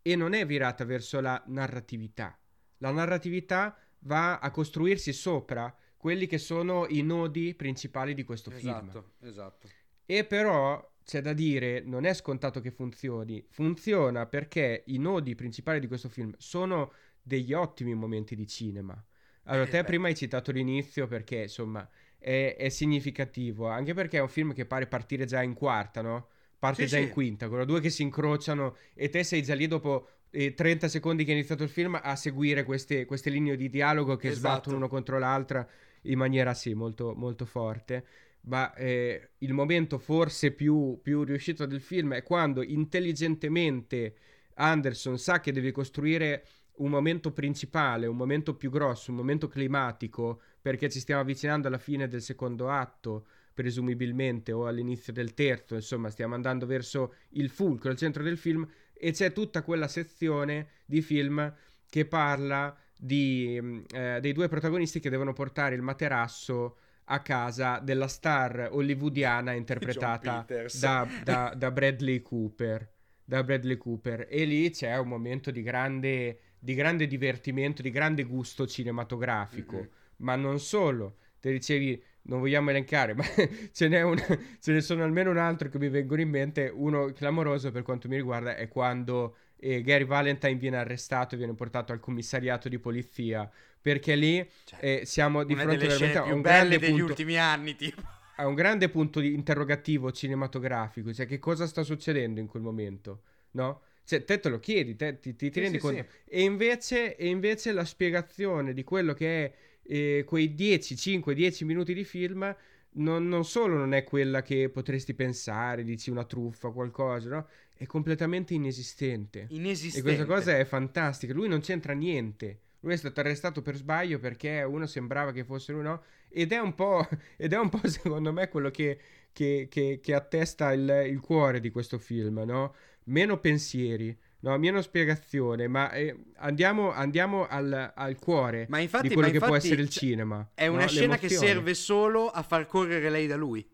e 0.01 0.15
non 0.15 0.33
è 0.33 0.45
virata 0.45 0.85
verso 0.85 1.19
la 1.19 1.41
narratività. 1.47 2.37
La 2.77 2.91
narratività 2.91 3.77
va 3.99 4.39
a 4.39 4.49
costruirsi 4.51 5.11
sopra 5.11 5.73
quelli 6.03 6.27
che 6.27 6.37
sono 6.37 6.85
i 6.89 7.01
nodi 7.01 7.53
principali 7.53 8.13
di 8.13 8.25
questo 8.25 8.51
esatto, 8.51 8.77
film. 8.77 8.89
Esatto, 8.89 9.25
esatto. 9.25 9.69
E 10.05 10.25
però 10.25 10.85
c'è 11.05 11.21
da 11.21 11.31
dire, 11.31 11.81
non 11.85 12.03
è 12.03 12.13
scontato 12.13 12.59
che 12.59 12.71
funzioni. 12.71 13.41
Funziona 13.47 14.25
perché 14.25 14.83
i 14.87 14.97
nodi 14.97 15.33
principali 15.33 15.79
di 15.79 15.87
questo 15.87 16.09
film 16.09 16.33
sono 16.37 16.91
degli 17.21 17.53
ottimi 17.53 17.93
momenti 17.93 18.35
di 18.35 18.45
cinema. 18.45 19.01
Allora, 19.43 19.65
eh 19.65 19.69
te 19.69 19.79
beh. 19.79 19.85
prima 19.85 20.07
hai 20.07 20.15
citato 20.15 20.51
l'inizio 20.51 21.07
perché, 21.07 21.43
insomma, 21.43 21.89
è, 22.17 22.57
è, 22.59 22.67
significativo, 22.67 23.69
anche 23.69 23.93
perché 23.93 24.17
è 24.17 24.21
un 24.21 24.27
film 24.27 24.53
che 24.53 24.65
pare 24.65 24.87
partire 24.87 25.23
già 25.23 25.41
in 25.41 25.53
quarta, 25.53 26.01
no? 26.01 26.27
Parte 26.59 26.83
sì, 26.83 26.89
già 26.89 26.97
sì. 26.97 27.03
in 27.03 27.11
quinta, 27.11 27.47
con 27.47 27.65
due 27.65 27.79
che 27.79 27.89
si 27.89 28.01
incrociano 28.01 28.75
e 28.93 29.07
te 29.07 29.23
sei 29.23 29.41
già 29.41 29.55
lì 29.55 29.67
dopo 29.67 30.09
eh, 30.31 30.53
30 30.53 30.89
secondi 30.89 31.23
che 31.23 31.31
è 31.31 31.35
iniziato 31.35 31.63
il 31.63 31.69
film 31.69 31.97
a 32.01 32.15
seguire 32.17 32.65
queste, 32.65 33.05
queste 33.05 33.29
linee 33.29 33.55
di 33.55 33.69
dialogo 33.69 34.17
che 34.17 34.27
esatto. 34.27 34.39
sbattono 34.39 34.75
uno 34.75 34.89
contro 34.89 35.17
l'altra 35.17 35.65
in 36.03 36.17
maniera 36.17 36.53
sì, 36.53 36.73
molto, 36.73 37.13
molto 37.15 37.45
forte. 37.45 38.05
Ma 38.41 38.73
eh, 38.73 39.29
il 39.39 39.53
momento 39.53 39.97
forse 39.97 40.51
più, 40.51 40.99
più 41.01 41.23
riuscito 41.23 41.65
del 41.65 41.81
film 41.81 42.13
è 42.13 42.23
quando 42.23 42.61
intelligentemente 42.61 44.15
Anderson 44.55 45.17
sa 45.17 45.39
che 45.39 45.51
deve 45.51 45.71
costruire 45.71 46.45
un 46.75 46.89
momento 46.89 47.31
principale, 47.31 48.07
un 48.07 48.15
momento 48.15 48.55
più 48.55 48.69
grosso, 48.69 49.11
un 49.11 49.17
momento 49.17 49.47
climatico, 49.47 50.41
perché 50.61 50.89
ci 50.89 50.99
stiamo 50.99 51.21
avvicinando 51.21 51.67
alla 51.67 51.77
fine 51.77 52.07
del 52.07 52.21
secondo 52.21 52.69
atto, 52.69 53.27
presumibilmente, 53.53 54.51
o 54.51 54.65
all'inizio 54.65 55.13
del 55.13 55.33
terzo, 55.33 55.75
insomma, 55.75 56.09
stiamo 56.09 56.33
andando 56.33 56.65
verso 56.65 57.13
il 57.31 57.49
fulcro, 57.49 57.91
il 57.91 57.97
centro 57.97 58.23
del 58.23 58.37
film, 58.37 58.67
e 58.93 59.11
c'è 59.11 59.31
tutta 59.31 59.61
quella 59.61 59.87
sezione 59.87 60.69
di 60.85 61.01
film 61.01 61.53
che 61.89 62.05
parla 62.05 62.75
di, 63.03 63.59
mm, 63.61 63.79
eh, 63.93 64.19
dei 64.21 64.31
due 64.31 64.47
protagonisti 64.47 65.01
che 65.01 65.09
devono 65.09 65.33
portare 65.33 65.75
il 65.75 65.81
materasso 65.81 66.77
a 67.05 67.19
casa 67.21 67.79
della 67.79 68.07
star 68.07 68.69
hollywoodiana 68.71 69.51
interpretata 69.51 70.45
da, 70.79 71.05
da, 71.23 71.53
da, 71.53 71.71
Bradley 71.71 72.21
Cooper. 72.21 72.89
Da 73.25 73.43
Bradley 73.43 73.75
Cooper. 73.75 74.27
E 74.29 74.45
lì 74.45 74.69
c'è 74.69 74.97
un 74.97 75.09
momento 75.09 75.51
di 75.51 75.61
grande, 75.61 76.39
di 76.57 76.73
grande 76.75 77.05
divertimento, 77.05 77.81
di 77.81 77.89
grande 77.89 78.23
gusto 78.23 78.65
cinematografico. 78.65 79.75
Mm-hmm. 79.75 79.87
Ma 80.17 80.37
non 80.37 80.59
solo. 80.59 81.17
Te 81.41 81.51
dicevi, 81.51 82.01
non 82.23 82.39
vogliamo 82.39 82.69
elencare, 82.69 83.13
ma 83.15 83.25
ce, 83.73 83.89
n'è 83.89 84.01
un, 84.01 84.17
ce 84.61 84.71
ne 84.71 84.79
sono 84.79 85.03
almeno 85.03 85.29
un 85.29 85.37
altro 85.37 85.67
che 85.67 85.77
mi 85.77 85.89
vengono 85.89 86.21
in 86.21 86.29
mente. 86.29 86.71
Uno 86.73 87.11
clamoroso 87.11 87.69
per 87.71 87.83
quanto 87.83 88.07
mi 88.07 88.15
riguarda 88.15 88.55
è 88.55 88.69
quando 88.69 89.35
e 89.63 89.81
Gary 89.81 90.03
Valentine 90.03 90.55
viene 90.55 90.75
arrestato 90.75 91.35
e 91.35 91.37
viene 91.37 91.53
portato 91.53 91.93
al 91.93 92.01
commissariato 92.01 92.67
di 92.67 92.77
polizia 92.79 93.49
perché 93.81 94.15
lì 94.15 94.45
cioè, 94.65 94.79
eh, 94.81 95.05
siamo 95.05 95.45
di 95.45 95.55
fronte 95.55 95.77
veramente 95.77 96.17
a 96.17 96.23
un 96.23 96.41
grande 96.41 96.77
degli 96.77 96.89
punto, 96.89 97.05
ultimi 97.05 97.37
anni 97.37 97.75
tipo 97.77 98.01
a 98.35 98.45
un 98.45 98.55
grande 98.55 98.89
punto 98.89 99.21
di 99.21 99.33
interrogativo 99.33 100.11
cinematografico 100.11 101.13
cioè 101.13 101.25
che 101.25 101.39
cosa 101.39 101.65
sta 101.65 101.83
succedendo 101.83 102.41
in 102.41 102.47
quel 102.47 102.61
momento 102.61 103.21
no? 103.51 103.83
Cioè, 104.05 104.25
te 104.25 104.41
te 104.41 104.49
lo 104.49 104.59
chiedi, 104.59 104.97
te, 104.97 105.17
ti, 105.19 105.33
ti, 105.33 105.49
ti 105.49 105.53
sì, 105.53 105.59
rendi 105.61 105.77
sì, 105.77 105.81
conto. 105.81 106.01
Sì. 106.01 106.31
E, 106.31 106.41
invece, 106.41 107.15
e, 107.15 107.27
invece, 107.27 107.71
la 107.71 107.85
spiegazione 107.85 108.73
di 108.73 108.83
quello 108.83 109.13
che 109.13 109.45
è 109.45 109.53
eh, 109.83 110.23
quei 110.25 110.53
10, 110.53 110.97
5, 110.97 111.33
10 111.33 111.63
minuti 111.63 111.93
di 111.93 112.03
film 112.03 112.53
non, 112.93 113.27
non, 113.27 113.45
solo 113.45 113.75
non 113.75 113.93
è 113.93 114.03
quella 114.03 114.41
che 114.41 114.69
potresti 114.69 115.13
pensare, 115.13 115.83
dici 115.83 116.09
una 116.09 116.25
truffa, 116.25 116.69
qualcosa, 116.69 117.29
no? 117.29 117.47
È 117.75 117.85
completamente 117.85 118.53
inesistente. 118.53 119.47
Inesistente. 119.49 119.99
E 119.99 120.01
questa 120.01 120.25
cosa 120.25 120.57
è 120.57 120.65
fantastica. 120.65 121.33
Lui 121.33 121.47
non 121.47 121.61
c'entra 121.61 121.93
niente. 121.93 122.59
lui 122.81 122.93
è 122.93 122.97
stato 122.97 123.19
arrestato 123.19 123.61
per 123.61 123.75
sbaglio 123.75 124.19
perché 124.19 124.61
uno 124.61 124.85
sembrava 124.85 125.31
che 125.31 125.43
fosse 125.43 125.71
lui, 125.71 125.83
no? 125.83 126.03
Ed 126.29 126.51
è 126.51 126.59
un 126.59 126.75
po', 126.75 127.07
ed 127.37 127.53
è 127.53 127.57
un 127.57 127.69
po' 127.69 127.81
secondo 127.87 128.31
me 128.31 128.49
quello 128.49 128.69
che, 128.69 128.99
che, 129.31 129.67
che, 129.69 129.99
che 130.01 130.13
attesta 130.13 130.71
il, 130.73 131.05
il, 131.09 131.19
cuore 131.19 131.59
di 131.59 131.71
questo 131.71 131.97
film, 131.97 132.43
no? 132.45 132.75
Meno 133.05 133.39
pensieri, 133.39 134.17
no? 134.43 134.57
meno 134.57 134.81
spiegazione, 134.81 135.67
ma 135.67 135.91
eh, 135.91 136.15
andiamo, 136.37 136.91
andiamo 136.91 137.47
al, 137.47 137.91
al, 137.95 138.17
cuore 138.17 138.65
ma 138.69 138.79
infatti, 138.79 139.07
di 139.07 139.13
quello 139.13 139.31
che 139.31 139.39
può 139.39 139.55
essere 139.55 139.81
il 139.81 139.89
cinema. 139.89 140.51
È 140.53 140.67
una 140.67 140.83
no? 140.83 140.87
scena 140.87 141.17
che 141.17 141.29
serve 141.29 141.73
solo 141.73 142.29
a 142.29 142.41
far 142.43 142.65
correre 142.67 143.09
lei 143.09 143.27
da 143.27 143.35
lui. 143.35 143.67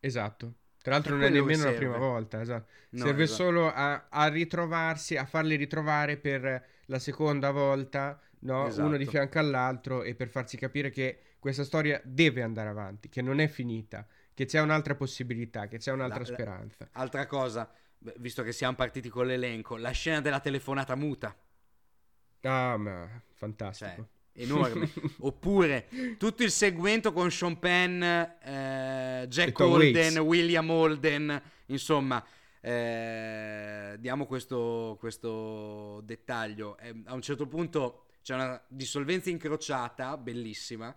Esatto. 0.00 0.54
Tra 0.80 0.92
l'altro 0.92 1.14
è 1.14 1.18
non 1.18 1.26
è 1.26 1.30
nemmeno 1.30 1.64
la 1.64 1.72
prima 1.72 1.98
volta, 1.98 2.40
esatto. 2.40 2.70
No, 2.90 3.04
serve 3.04 3.24
esatto. 3.24 3.42
solo 3.42 3.72
a, 3.72 4.06
a, 4.08 4.28
ritrovarsi, 4.28 5.16
a 5.16 5.26
farli 5.26 5.56
ritrovare 5.56 6.16
per 6.16 6.66
la 6.86 6.98
seconda 6.98 7.50
volta, 7.50 8.18
no? 8.40 8.68
esatto. 8.68 8.86
uno 8.86 8.96
di 8.96 9.04
fianco 9.04 9.38
all'altro 9.38 10.02
e 10.02 10.14
per 10.14 10.28
farsi 10.28 10.56
capire 10.56 10.90
che 10.90 11.20
questa 11.38 11.64
storia 11.64 12.00
deve 12.04 12.42
andare 12.42 12.70
avanti, 12.70 13.08
che 13.08 13.20
non 13.20 13.40
è 13.40 13.48
finita, 13.48 14.06
che 14.32 14.46
c'è 14.46 14.60
un'altra 14.60 14.94
possibilità, 14.94 15.66
che 15.66 15.78
c'è 15.78 15.92
un'altra 15.92 16.20
la, 16.20 16.24
speranza. 16.24 16.88
La, 16.92 17.00
altra 17.00 17.26
cosa, 17.26 17.70
visto 18.16 18.42
che 18.42 18.52
siamo 18.52 18.74
partiti 18.74 19.08
con 19.08 19.26
l'elenco, 19.26 19.76
la 19.76 19.90
scena 19.90 20.20
della 20.20 20.40
telefonata 20.40 20.94
muta. 20.94 21.36
Ah, 22.42 22.76
ma 22.76 23.22
fantastico. 23.34 24.08
Cioè, 24.32 24.42
enorme. 24.44 24.90
Oppure 25.20 25.88
tutto 26.16 26.42
il 26.42 26.50
segmento 26.50 27.12
con 27.12 27.30
Sean 27.30 27.58
Penn, 27.58 28.02
eh, 28.02 29.26
Jack 29.28 29.58
Holden, 29.58 30.18
William 30.18 30.70
Holden, 30.70 31.42
insomma. 31.66 32.24
Eh, 32.60 33.96
diamo 33.98 34.26
questo, 34.26 34.96
questo 34.98 36.00
dettaglio. 36.04 36.76
Eh, 36.78 37.02
a 37.06 37.14
un 37.14 37.22
certo 37.22 37.46
punto 37.46 38.06
c'è 38.22 38.34
una 38.34 38.62
dissolvenza 38.68 39.30
incrociata, 39.30 40.16
bellissima, 40.16 40.94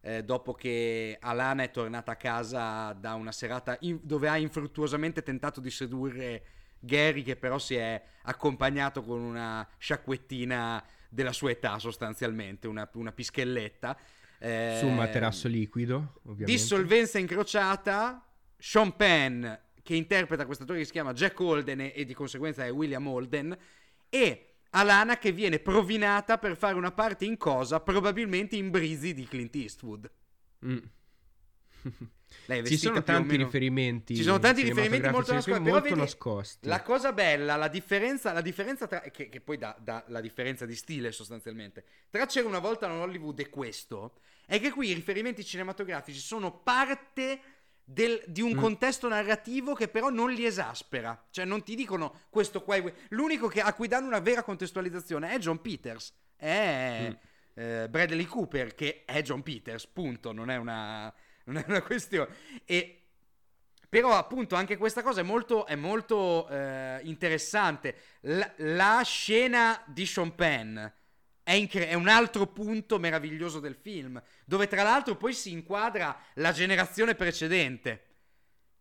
eh, 0.00 0.22
dopo 0.24 0.54
che 0.54 1.16
Alana 1.20 1.64
è 1.64 1.70
tornata 1.70 2.12
a 2.12 2.16
casa 2.16 2.92
da 2.92 3.14
una 3.14 3.32
serata 3.32 3.76
in, 3.80 3.98
dove 4.02 4.28
ha 4.28 4.36
infruttuosamente 4.36 5.22
tentato 5.22 5.60
di 5.60 5.70
sedurre 5.70 6.42
Gary, 6.80 7.22
che 7.22 7.36
però 7.36 7.58
si 7.58 7.74
è 7.74 8.00
accompagnato 8.22 9.02
con 9.02 9.20
una 9.20 9.66
sciacquettina 9.78 10.84
della 11.08 11.32
sua 11.32 11.50
età 11.50 11.78
sostanzialmente, 11.78 12.68
una, 12.68 12.88
una 12.94 13.12
pischelletta. 13.12 13.96
Eh, 14.38 14.76
Su 14.78 14.86
un 14.86 14.94
materasso 14.94 15.48
liquido, 15.48 16.20
ovviamente. 16.22 16.52
Dissolvenza 16.52 17.18
incrociata, 17.18 18.24
Sean 18.56 18.94
Penn 18.94 19.46
che 19.88 19.94
interpreta 19.94 20.44
questo 20.44 20.64
attore 20.64 20.80
che 20.80 20.84
si 20.84 20.92
chiama 20.92 21.14
Jack 21.14 21.40
Holden 21.40 21.80
e, 21.80 21.92
e 21.96 22.04
di 22.04 22.12
conseguenza 22.12 22.62
è 22.62 22.70
William 22.70 23.06
Holden 23.06 23.56
e 24.10 24.47
Alana 24.70 25.18
che 25.18 25.32
viene 25.32 25.58
provinata 25.58 26.38
per 26.38 26.56
fare 26.56 26.74
una 26.74 26.92
parte 26.92 27.24
in 27.24 27.36
cosa, 27.36 27.80
probabilmente 27.80 28.56
in 28.56 28.70
brisi 28.70 29.14
di 29.14 29.26
Clint 29.26 29.54
Eastwood. 29.54 30.10
Mm. 30.66 30.78
Ci 32.64 32.78
sono 32.78 33.02
tanti 33.02 33.36
riferimenti. 33.36 34.16
Ci 34.16 34.22
sono 34.22 34.38
tanti 34.38 34.62
riferimenti 34.62 35.08
molto 35.08 35.32
nascosti. 35.32 35.60
Molto 35.60 35.80
vedi, 35.80 36.00
nascosti. 36.00 36.68
La 36.68 36.82
cosa 36.82 37.12
bella, 37.12 37.56
la 37.56 37.68
differenza, 37.68 38.32
la 38.32 38.40
differenza 38.40 38.86
tra, 38.86 39.00
che, 39.00 39.28
che, 39.28 39.40
poi 39.40 39.58
dà, 39.58 39.76
dà, 39.78 40.04
la 40.08 40.20
differenza 40.20 40.66
di 40.66 40.74
stile 40.74 41.12
sostanzialmente, 41.12 41.84
tra 42.10 42.26
C'era 42.26 42.48
una 42.48 42.58
volta 42.58 42.86
in 42.86 42.92
Hollywood 42.92 43.38
e 43.40 43.48
questo, 43.48 44.20
è 44.46 44.60
che 44.60 44.70
qui 44.70 44.88
i 44.88 44.94
riferimenti 44.94 45.44
cinematografici 45.44 46.18
sono 46.18 46.52
parte 46.52 47.40
del, 47.90 48.22
di 48.26 48.42
un 48.42 48.52
mm. 48.52 48.58
contesto 48.58 49.08
narrativo 49.08 49.72
che 49.72 49.88
però 49.88 50.10
non 50.10 50.30
li 50.30 50.44
esaspera. 50.44 51.26
Cioè 51.30 51.46
non 51.46 51.62
ti 51.62 51.74
dicono 51.74 52.26
questo 52.28 52.62
qua. 52.62 52.76
L'unico 53.08 53.48
che, 53.48 53.62
a 53.62 53.72
cui 53.72 53.88
danno 53.88 54.06
una 54.06 54.20
vera 54.20 54.42
contestualizzazione 54.42 55.30
è 55.30 55.38
John 55.38 55.62
Peters. 55.62 56.12
È 56.36 57.08
mm. 57.08 57.12
eh, 57.54 57.88
Bradley 57.88 58.26
Cooper, 58.26 58.74
che 58.74 59.04
è 59.06 59.22
John 59.22 59.42
Peters, 59.42 59.86
punto. 59.86 60.32
Non 60.32 60.50
è 60.50 60.56
una, 60.56 61.12
non 61.44 61.56
è 61.56 61.64
una 61.66 61.80
questione. 61.80 62.28
E 62.66 63.04
però 63.88 64.12
appunto 64.18 64.54
anche 64.54 64.76
questa 64.76 65.02
cosa 65.02 65.20
è 65.20 65.24
molto, 65.24 65.64
è 65.64 65.74
molto 65.74 66.46
eh, 66.50 67.00
interessante. 67.04 67.96
La, 68.20 68.52
la, 68.56 69.00
scena 69.02 69.82
di 69.86 70.04
Sean 70.04 70.34
Penn 70.34 70.78
è, 71.48 71.52
incre- 71.52 71.88
è, 71.88 71.94
un 71.94 72.08
altro 72.08 72.46
punto 72.46 72.98
meraviglioso 72.98 73.58
del 73.58 73.74
film, 73.74 74.22
dove 74.44 74.66
tra 74.66 74.82
l'altro 74.82 75.16
poi 75.16 75.32
si 75.32 75.50
inquadra 75.50 76.14
la 76.34 76.52
generazione 76.52 77.14
precedente. 77.14 78.02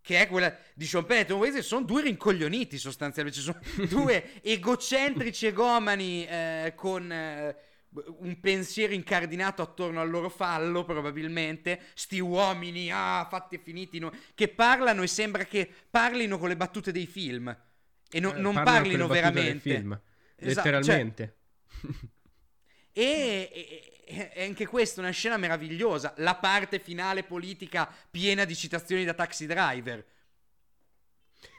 Che 0.02 0.20
è 0.20 0.28
quella 0.28 0.54
di 0.74 0.86
Sean 0.86 1.06
Penn 1.06 1.20
e 1.20 1.26
Tom 1.26 1.40
Waits, 1.40 1.60
sono 1.60 1.86
due 1.86 2.02
rincoglioniti 2.02 2.78
sostanzialmente. 2.78 3.40
Sono 3.40 3.60
due 3.88 4.42
egocentrici 4.42 5.48
egomani 5.48 6.28
eh, 6.28 6.74
con 6.76 7.10
eh, 7.10 7.56
un 8.20 8.38
pensiero 8.42 8.94
incardinato 8.94 9.62
attorno 9.62 10.02
al 10.02 10.10
loro 10.10 10.28
fallo, 10.28 10.84
probabilmente. 10.84 11.80
Sti 11.94 12.20
uomini, 12.20 12.92
ah, 12.92 13.26
fatti 13.30 13.56
e 13.56 13.60
finiti, 13.60 13.98
no, 13.98 14.12
che 14.36 14.50
parlano 14.50 15.04
e 15.04 15.08
sembra 15.08 15.46
che 15.46 15.72
parlino 15.90 16.38
con 16.38 16.50
le 16.50 16.58
battute 16.58 16.92
dei 16.92 17.08
film. 17.08 17.48
E 18.10 18.20
no, 18.20 18.36
eh, 18.36 18.40
non 18.40 18.62
parlino 18.62 19.08
veramente. 19.08 19.74
Film, 19.74 19.98
esatto, 20.36 20.68
letteralmente. 20.68 21.36
Cioè, 21.70 22.00
e, 22.98 24.02
e, 24.06 24.32
e, 24.34 24.44
anche 24.44 24.66
questa 24.66 25.02
è 25.02 25.04
una 25.04 25.14
scena 25.14 25.38
meravigliosa. 25.38 26.16
La 26.18 26.36
parte 26.36 26.80
finale 26.80 27.24
politica 27.24 27.94
piena 28.10 28.44
di 28.44 28.56
citazioni 28.56 29.06
da 29.06 29.14
Taxi 29.14 29.46
Driver. 29.46 30.04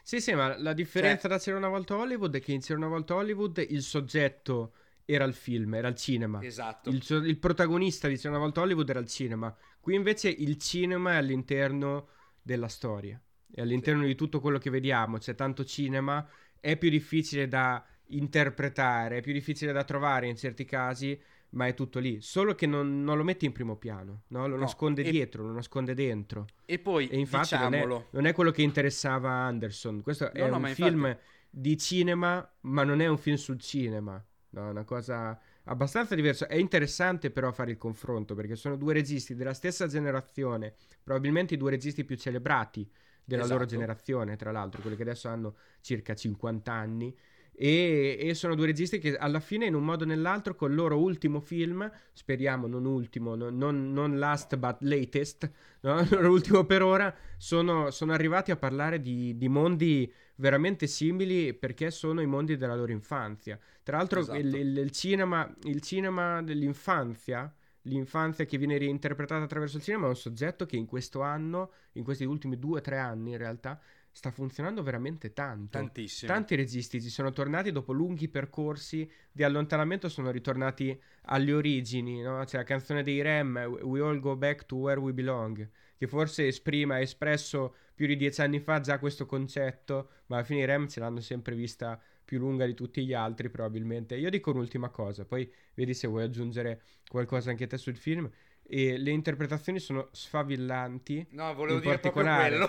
Sì, 0.03 0.21
sì, 0.21 0.35
ma 0.35 0.59
la 0.59 0.73
differenza 0.73 1.29
cioè, 1.29 1.31
da 1.31 1.39
C'era 1.39 1.57
una 1.59 1.69
volta 1.69 1.95
Hollywood 1.97 2.35
è 2.35 2.41
che 2.41 2.51
in 2.51 2.61
C'era 2.61 2.79
una 2.79 2.89
volta 2.89 3.15
Hollywood 3.15 3.65
il 3.69 3.83
soggetto 3.83 4.73
era 5.05 5.25
il 5.25 5.35
film, 5.35 5.75
era 5.75 5.87
il 5.87 5.95
cinema. 5.95 6.43
Esatto. 6.43 6.91
Il, 6.91 7.05
il 7.27 7.39
protagonista 7.39 8.09
di 8.09 8.17
C'era 8.17 8.31
una 8.31 8.39
volta 8.39 8.63
Hollywood 8.63 8.89
era 8.89 8.99
il 8.99 9.09
cinema. 9.09 9.57
Qui 9.79 9.95
invece 9.95 10.29
il 10.29 10.59
cinema 10.59 11.13
è 11.13 11.17
all'interno 11.17 12.09
della 12.43 12.69
storia. 12.69 13.21
È 13.49 13.61
all'interno 13.61 14.03
sì. 14.03 14.09
di 14.09 14.15
tutto 14.17 14.41
quello 14.41 14.59
che 14.59 14.71
vediamo. 14.71 15.19
C'è 15.19 15.37
tanto 15.37 15.65
cinema. 15.65 16.27
È 16.59 16.77
più 16.77 16.91
difficile 16.91 17.47
da 17.47 17.87
interpretare, 18.09 19.19
è 19.19 19.21
più 19.21 19.33
difficile 19.33 19.73
da 19.73 19.85
trovare 19.85 20.29
in 20.29 20.37
certi 20.37 20.65
casi, 20.65 21.21
ma 21.51 21.67
è 21.67 21.75
tutto 21.75 21.99
lì. 21.99 22.21
Solo 22.21 22.55
che 22.55 22.67
non, 22.67 23.03
non 23.03 23.17
lo 23.17 23.25
mette 23.25 23.47
in 23.47 23.53
primo 23.53 23.77
piano, 23.77 24.23
no? 24.29 24.47
lo 24.47 24.57
no, 24.57 24.63
nasconde 24.63 25.03
e... 25.03 25.11
dietro, 25.11 25.45
lo 25.45 25.53
nasconde 25.53 25.95
dentro. 25.95 26.47
E 26.65 26.79
poi, 26.79 27.09
e 27.09 27.19
infatti 27.19 27.57
non 27.57 27.75
è, 27.75 27.87
non 28.11 28.27
è, 28.27 28.33
quello 28.33 28.51
che 28.51 28.63
interessava 28.63 29.31
Anderson. 29.31 30.03
Questo 30.03 30.25
no, 30.25 30.31
è 30.33 30.49
un 30.49 30.67
film 30.67 31.07
infatti... 31.07 31.23
di 31.51 31.79
cinema, 31.79 32.53
ma 32.63 32.85
non 32.85 33.01
è 33.01 33.07
un 33.07 33.19
film 33.19 33.37
sul 33.37 33.59
cinema. 33.59 34.23
No, 34.51 34.67
è 34.67 34.71
una 34.71 34.85
cosa 34.85 35.39
abbastanza 35.65 36.15
diversa. 36.15 36.47
È 36.47 36.57
interessante 36.57 37.31
però 37.31 37.53
fare 37.53 37.71
il 37.71 37.79
confronto, 37.79 38.35
perché 38.35 38.57
sono 38.57 38.77
due 38.77 38.93
registi 38.93 39.35
della 39.35 39.55
stessa 39.55 39.87
generazione, 39.87 40.75
probabilmente 41.03 41.55
i 41.55 41.57
due 41.57 41.71
registi 41.71 42.05
più 42.05 42.17
celebrati 42.17 42.91
della 43.25 43.43
esatto. 43.43 43.59
loro 43.59 43.69
generazione, 43.69 44.37
tra 44.37 44.51
l'altro, 44.51 44.81
quelli 44.81 44.97
che 44.97 45.03
adesso 45.03 45.29
hanno 45.29 45.57
circa 45.83 46.15
50 46.15 46.73
anni 46.73 47.15
e, 47.61 48.17
e, 48.21 48.35
sono 48.35 48.55
due 48.55 48.67
registi 48.67 49.01
che 49.01 49.17
alla 49.17 49.41
fine, 49.41 49.67
in 49.67 49.75
un 49.75 49.85
modo 49.85 50.05
o 50.05 50.07
nell'altro, 50.07 50.55
con 50.55 50.71
il 50.71 50.77
loro 50.77 50.97
ultimo 50.97 51.41
film, 51.41 51.91
speriamo 52.13 52.69
non 52.69 52.85
ultimo, 52.85 53.35
no, 53.35 53.51
non, 53.51 53.93
non, 53.93 54.17
last 54.17 54.57
but 54.57 54.77
latest, 54.83 55.51
no? 55.81 55.99
il 56.01 56.09
loro 56.09 56.31
ultimo 56.31 56.65
per 56.65 56.83
ora, 56.83 57.13
sono, 57.37 57.91
sono 57.91 58.13
arrivati 58.13 58.53
a 58.53 58.57
parlare 58.57 59.01
di, 59.01 59.37
di, 59.37 59.49
mondi 59.49 60.11
veramente 60.37 60.87
simili 60.87 61.53
perché 61.53 61.91
sono 61.91 62.21
i 62.21 62.27
mondi 62.27 62.57
della 62.57 62.77
loro 62.77 62.93
infanzia. 62.93 63.59
Tra 63.83 63.97
l'altro, 63.97 64.21
esatto. 64.21 64.39
il, 64.39 64.55
il, 64.55 64.79
il, 64.79 64.91
cinema, 64.93 65.53
il 65.65 65.81
cinema 65.81 66.41
dell'infanzia 66.43 67.53
l'infanzia 67.83 68.45
che 68.45 68.59
viene 68.59 68.79
reinterpretata 68.79 69.43
attraverso 69.43 69.79
il 69.79 69.83
cinema 69.83 70.07
è 70.07 70.09
un 70.09 70.17
soggetto 70.17 70.67
che 70.67 70.77
in 70.77 70.87
questo 70.87 71.23
anno, 71.23 71.73
in 71.93 72.05
questi 72.05 72.25
ultimi 72.25 72.59
due 72.59 72.79
o 72.79 72.83
tre 72.83 72.99
anni 72.99 73.31
in 73.31 73.39
realtà, 73.39 73.81
sta 74.13 74.31
funzionando 74.31 74.83
veramente 74.83 75.33
tanto. 75.33 75.79
Tantissimo. 75.79 76.33
Tanti 76.33 76.55
registi 76.55 77.01
ci 77.01 77.09
sono 77.09 77.33
tornati 77.33 77.71
dopo 77.71 77.93
lunghi 77.93 78.29
percorsi 78.29 79.11
di 79.31 79.43
allontanamento, 79.43 80.09
sono 80.09 80.31
ritornati 80.31 80.99
alle 81.23 81.53
origini, 81.53 82.21
no? 82.21 82.43
C'è 82.45 82.57
la 82.57 82.65
canzone 82.65 83.03
dei 83.03 83.23
Rem, 83.23 83.57
We 83.83 84.01
All 84.01 84.19
Go 84.19 84.37
Back 84.37 84.67
to 84.67 84.77
Where 84.77 85.01
We 85.01 85.13
Belong, 85.13 85.69
che 85.97 86.07
forse 86.07 86.47
esprime, 86.47 86.95
ha 86.95 87.01
espresso 87.01 87.75
più 87.95 88.07
di 88.07 88.17
dieci 88.17 88.41
anni 88.41 88.61
fa 88.61 88.81
già 88.81 88.99
questo 88.99 89.27
concetto, 89.27 90.11
ma 90.27 90.37
alla 90.37 90.45
fine 90.45 90.61
i 90.61 90.65
Rem 90.67 90.89
ce 90.89 91.01
l'hanno 91.01 91.21
sempre 91.21 91.55
vista 91.55 92.01
più 92.25 92.39
lunga 92.39 92.67
di 92.67 92.75
tutti 92.75 93.07
gli 93.07 93.15
altri 93.15 93.49
probabilmente. 93.49 94.15
Io 94.17 94.31
dico 94.31 94.51
un'ultima 94.51 94.91
cosa, 94.91 95.25
poi 95.25 95.51
vedi 95.75 95.95
se 95.95 96.07
vuoi 96.07 96.25
aggiungere 96.25 96.83
qualcosa 97.09 97.51
anche 97.51 97.67
te 97.67 97.79
sul 97.79 97.97
film 97.97 98.31
e 98.71 98.99
le 98.99 99.11
interpretazioni 99.13 99.79
sono 99.79 100.09
sfavillanti. 100.13 101.27
No, 101.31 101.55
volevo 101.55 101.79
dire 101.79 101.99
particolare, 101.99 102.59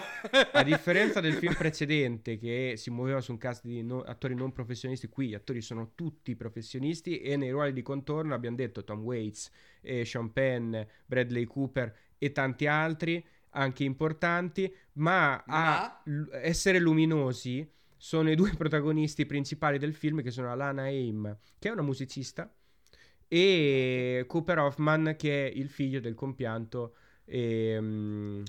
a 0.54 0.64
differenza 0.64 1.20
del 1.20 1.34
film 1.38 1.54
precedente 1.54 2.38
che 2.38 2.76
si 2.78 2.90
muoveva 2.90 3.20
su 3.20 3.34
un 3.34 3.38
cast 3.38 3.66
di 3.66 3.84
no, 3.84 4.02
attori 4.02 4.34
non 4.34 4.54
professionisti, 4.54 5.10
qui 5.10 5.28
gli 5.28 5.34
attori 5.34 5.62
sono 5.62 5.92
tutti 5.96 6.38
professionisti 6.38 7.20
e 7.20 7.36
nei 7.36 7.52
ruoli 7.52 7.74
di 7.74 7.82
contorno 7.82 8.34
abbiamo 8.34 8.56
detto 8.56 8.86
Tom 8.86 9.02
Waits, 9.02 9.52
eh, 9.82 10.06
Sean 10.06 10.32
Penn, 10.32 10.78
Bradley 11.06 11.44
Cooper 11.44 11.94
e 12.18 12.32
tanti 12.32 12.66
altri 12.66 13.24
anche 13.52 13.84
importanti, 13.84 14.74
ma, 14.94 15.44
ma... 15.48 15.84
a 15.84 16.02
l- 16.06 16.30
essere 16.32 16.80
luminosi 16.80 17.70
sono 17.98 18.32
i 18.32 18.36
due 18.36 18.52
protagonisti 18.58 19.26
principali 19.26 19.78
del 19.78 19.94
film 19.94 20.22
che 20.22 20.32
sono 20.32 20.50
Alana 20.50 20.84
Aim, 20.84 21.38
che 21.60 21.68
è 21.68 21.72
una 21.74 21.82
musicista 21.82 22.50
e 23.30 24.26
Cooper 24.28 24.60
Hoffman 24.60 25.16
che 25.18 25.48
è 25.48 25.52
il 25.56 25.70
figlio 25.70 26.02
del 26.02 26.16
compianto 26.16 26.96
ehm, 27.26 28.44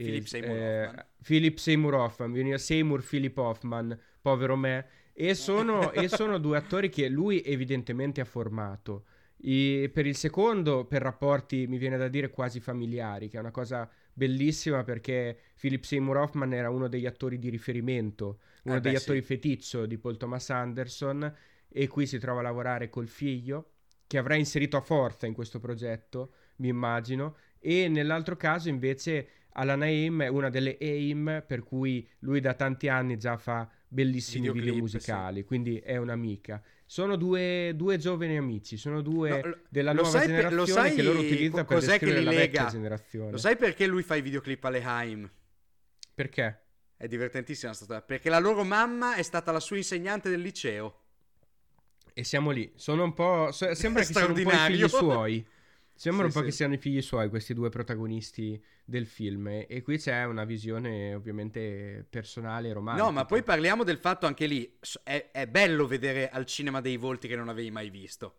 Philip 0.00 0.24
eh, 0.24 0.26
Seymour 0.26 0.58
eh, 0.58 0.90
Hoffman. 0.90 1.04
Philip 1.22 1.56
Seymour 1.58 1.94
Hoffman, 1.94 2.32
veniva 2.32 2.58
Seymour 2.58 3.02
Philip 3.04 3.36
Hoffman, 3.38 3.98
povero 4.20 4.56
me, 4.56 4.86
e 5.12 5.34
sono, 5.34 5.92
e 5.92 6.08
sono 6.08 6.38
due 6.38 6.56
attori 6.58 6.88
che 6.88 7.08
lui 7.08 7.42
evidentemente 7.42 8.20
ha 8.20 8.24
formato. 8.24 9.06
I- 9.38 9.90
per 9.92 10.06
il 10.06 10.16
secondo, 10.16 10.84
per 10.86 11.02
rapporti, 11.02 11.66
mi 11.66 11.78
viene 11.78 11.96
da 11.96 12.08
dire 12.08 12.30
quasi 12.30 12.60
familiari, 12.60 13.28
che 13.28 13.36
è 13.36 13.40
una 13.40 13.50
cosa 13.50 13.88
bellissima 14.12 14.84
perché 14.84 15.38
Philip 15.58 15.82
Seymour 15.84 16.16
Hoffman 16.18 16.52
era 16.52 16.70
uno 16.70 16.88
degli 16.88 17.06
attori 17.06 17.38
di 17.38 17.48
riferimento, 17.50 18.40
uno 18.64 18.76
Eh 18.76 18.80
beh, 18.80 18.94
degli 18.94 18.94
sì. 18.94 19.12
attori 19.12 19.22
feticcio 19.22 19.86
di 19.86 19.98
Paul 19.98 20.16
Thomas 20.16 20.50
Anderson 20.50 21.32
e 21.68 21.88
qui 21.88 22.06
si 22.06 22.18
trova 22.18 22.40
a 22.40 22.42
lavorare 22.42 22.88
col 22.88 23.08
figlio 23.08 23.70
che 24.06 24.18
avrà 24.18 24.34
inserito 24.34 24.76
a 24.76 24.80
forza 24.80 25.26
in 25.26 25.34
questo 25.34 25.58
progetto, 25.58 26.32
mi 26.56 26.68
immagino, 26.68 27.36
e 27.58 27.88
nell'altro 27.88 28.36
caso 28.36 28.68
invece 28.68 29.28
Alana 29.52 29.84
Haim 29.86 30.22
è 30.22 30.28
una 30.28 30.50
delle 30.50 30.76
AIM 30.80 31.44
per 31.46 31.62
cui 31.62 32.06
lui 32.20 32.40
da 32.40 32.54
tanti 32.54 32.88
anni 32.88 33.16
già 33.16 33.36
fa 33.36 33.68
bellissimi 33.88 34.40
Videoclip, 34.48 34.64
video 34.64 34.80
musicali, 34.80 35.44
quindi 35.44 35.78
è 35.78 35.96
un'amica. 35.96 36.62
Sono 36.84 37.16
due, 37.16 37.72
due 37.74 37.96
giovani 37.96 38.36
amici, 38.36 38.76
sono 38.76 39.00
due 39.00 39.40
No, 39.42 39.56
della 39.68 39.92
nuova 39.92 40.10
sai 40.10 40.26
generazione 40.26 40.66
sai 40.66 40.94
che 40.94 41.02
loro 41.02 41.20
utilizza 41.20 41.64
co- 41.64 41.74
per 41.74 41.84
descrivere 41.84 42.22
la 42.22 42.30
vecchia 42.30 42.60
lega? 42.60 42.70
generazione. 42.72 43.30
Lo 43.30 43.36
sai 43.38 43.56
perché 43.56 43.86
lui 43.86 44.02
fa 44.02 44.16
i 44.16 44.22
videoclip 44.22 44.64
alle 44.64 44.82
Haim? 44.82 45.30
Perché? 46.12 46.60
È 46.96 47.06
divertentissima 47.08 47.72
sta 47.72 47.84
storia. 47.84 48.02
Perché 48.02 48.28
la 48.28 48.38
loro 48.38 48.64
mamma 48.64 49.14
è 49.14 49.22
stata 49.22 49.50
la 49.52 49.60
sua 49.60 49.76
insegnante 49.76 50.28
del 50.28 50.40
liceo. 50.40 51.03
E 52.16 52.22
siamo 52.24 52.50
lì. 52.52 52.72
Sono 52.76 53.02
un 53.02 53.12
po'. 53.12 53.50
so- 53.50 53.74
sembra 53.74 54.02
che 54.02 54.12
siano 54.12 54.32
un 54.32 54.42
po' 54.42 54.50
i 54.52 54.56
figli 54.56 54.88
suoi. 54.88 55.46
Sembra 55.96 56.22
Sì, 56.22 56.26
un 56.28 56.32
po' 56.32 56.38
sì. 56.40 56.44
che 56.46 56.50
siano 56.52 56.74
i 56.74 56.78
figli 56.78 57.02
suoi, 57.02 57.28
questi 57.28 57.54
due 57.54 57.68
protagonisti 57.70 58.60
del 58.84 59.06
film. 59.06 59.64
E, 59.68 59.82
qui 59.82 59.98
c'è 59.98 60.24
una 60.24 60.44
visione 60.44 61.14
ovviamente 61.14 62.06
personale 62.08 62.72
romantica. 62.72 63.04
No, 63.06 63.12
ma 63.12 63.24
poi 63.24 63.42
parliamo 63.42 63.84
del 63.84 63.98
fatto 63.98 64.26
anche 64.26 64.46
lì. 64.46 64.78
È, 65.02 65.30
è 65.32 65.46
bello 65.46 65.86
vedere 65.86 66.28
al 66.30 66.46
cinema 66.46 66.80
dei 66.80 66.96
volti 66.96 67.28
che 67.28 67.36
non 67.36 67.48
avevi 67.48 67.70
mai 67.70 67.90
visto. 67.90 68.38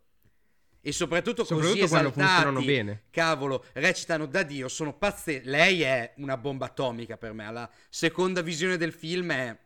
E 0.81 0.91
soprattutto, 0.91 1.43
Soprattutto 1.43 1.79
così 1.79 1.87
quando 1.89 2.09
esaltati, 2.09 2.27
funzionano 2.27 2.61
bene. 2.65 3.03
Cavolo, 3.09 3.65
recitano 3.73 4.25
da 4.25 4.43
Dio, 4.43 4.67
sono 4.67 4.93
pazze. 4.93 5.41
Lei 5.43 5.81
è 5.81 6.13
una 6.17 6.37
bomba 6.37 6.67
atomica 6.67 7.17
per 7.17 7.33
me. 7.33 7.51
La 7.51 7.69
seconda 7.89 8.41
visione 8.41 8.77
del 8.77 8.93
film 8.93 9.31
è 9.31 9.57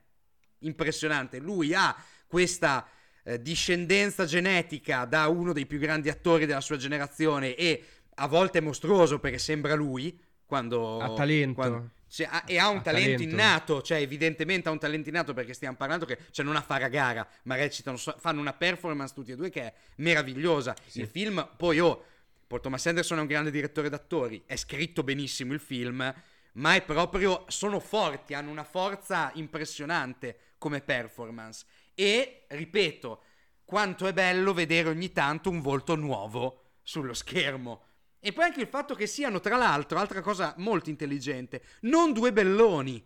impressionante. 0.60 1.40
Lui 1.40 1.74
ha 1.74 1.96
questa 2.28 2.88
eh, 3.30 3.42
discendenza 3.42 4.26
genetica 4.26 5.06
da 5.06 5.28
uno 5.28 5.54
dei 5.54 5.66
più 5.66 5.78
grandi 5.80 6.10
attori 6.10 6.46
della 6.46 6.62
sua 6.62 6.78
generazione 6.78 7.56
e 7.56 7.84
a 8.16 8.28
volte 8.28 8.58
è 8.58 8.62
mostruoso 8.62 9.20
perché 9.20 9.38
sembra 9.38 9.76
lui 9.76 10.20
quando 10.46 11.00
Ha 11.00 11.14
talento. 11.14 11.54
quando- 11.54 11.90
cioè, 12.12 12.28
ha- 12.30 12.44
e 12.48 12.58
ha 12.58 12.70
un 12.70 12.78
Ha 12.78 12.82
talento, 12.82 13.12
talento. 13.12 13.24
innato, 13.36 13.82
cioè 13.84 14.00
evidentemente 14.00 14.68
ha 14.68 14.72
un 14.72 14.80
talento 14.80 15.10
innato 15.10 15.34
perché 15.36 15.54
stiamo 15.54 15.78
parlando 15.78 16.06
che 16.06 16.18
cioè, 16.32 16.44
non 16.44 16.56
ha 16.56 16.62
fare 16.62 16.84
a 16.84 16.88
gara, 16.88 17.28
ma 17.44 17.56
recitano, 17.56 17.98
fanno 17.98 18.42
una 18.42 18.54
performance 18.54 19.14
tutti 19.14 19.32
e 19.32 19.36
due 19.36 19.52
che 19.52 19.62
è 19.62 19.74
meravigliosa. 19.98 20.76
Sì. 20.88 21.02
Il 21.02 21.08
film, 21.08 21.48
poi 21.56 21.80
oh, 21.80 22.04
Paul 22.48 22.62
Thomas 22.62 22.84
Anderson 22.88 23.20
è 23.20 23.22
un 23.22 23.28
grande 23.28 23.52
direttore 23.52 23.90
d'attori, 23.90 24.42
è 24.48 24.56
scritto 24.56 25.04
benissimo 25.04 25.54
il 25.54 25.60
film, 25.60 26.12
ma 26.54 26.74
è 26.74 26.82
proprio, 26.82 27.46
sono 27.48 27.80
forti, 27.80 28.34
hanno 28.34 28.50
una 28.50 28.64
forza 28.64 29.30
impressionante 29.36 30.36
come 30.58 30.82
performance. 30.82 31.64
E, 32.00 32.46
ripeto, 32.48 33.24
quanto 33.66 34.08
è 34.08 34.14
bello 34.14 34.54
vedere 34.54 34.88
ogni 34.88 35.12
tanto 35.12 35.50
un 35.50 35.60
volto 35.60 35.96
nuovo 35.96 36.76
sullo 36.82 37.14
schermo. 37.14 37.88
E 38.22 38.32
poi 38.32 38.46
anche 38.46 38.62
il 38.62 38.68
fatto 38.68 38.96
che 38.96 39.06
siano, 39.06 39.42
tra 39.42 39.58
l'altro, 39.58 40.00
altra 40.00 40.22
cosa 40.22 40.54
molto 40.60 40.90
intelligente, 40.90 41.62
non 41.82 42.14
due 42.14 42.32
belloni. 42.32 43.06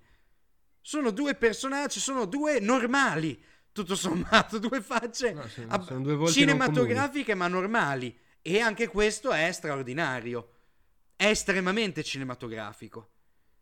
Sono 0.80 1.10
due 1.10 1.34
personaggi, 1.34 1.99
sono 1.99 2.26
due 2.26 2.60
normali, 2.60 3.44
tutto 3.72 3.95
sommato, 3.95 4.60
due 4.60 4.80
facce 4.80 5.34
No, 5.34 5.48
sono- 5.48 5.72
ab- 5.72 5.88
sono 5.88 6.15
due 6.15 6.28
cinematografiche 6.30 7.34
ma 7.34 7.48
normali. 7.48 8.15
E 8.44 8.60
anche 8.60 8.88
questo 8.88 9.32
è 9.32 9.52
straordinario. 9.52 10.49
È 11.15 11.26
estremamente 11.26 12.03
cinematografico. 12.03 13.10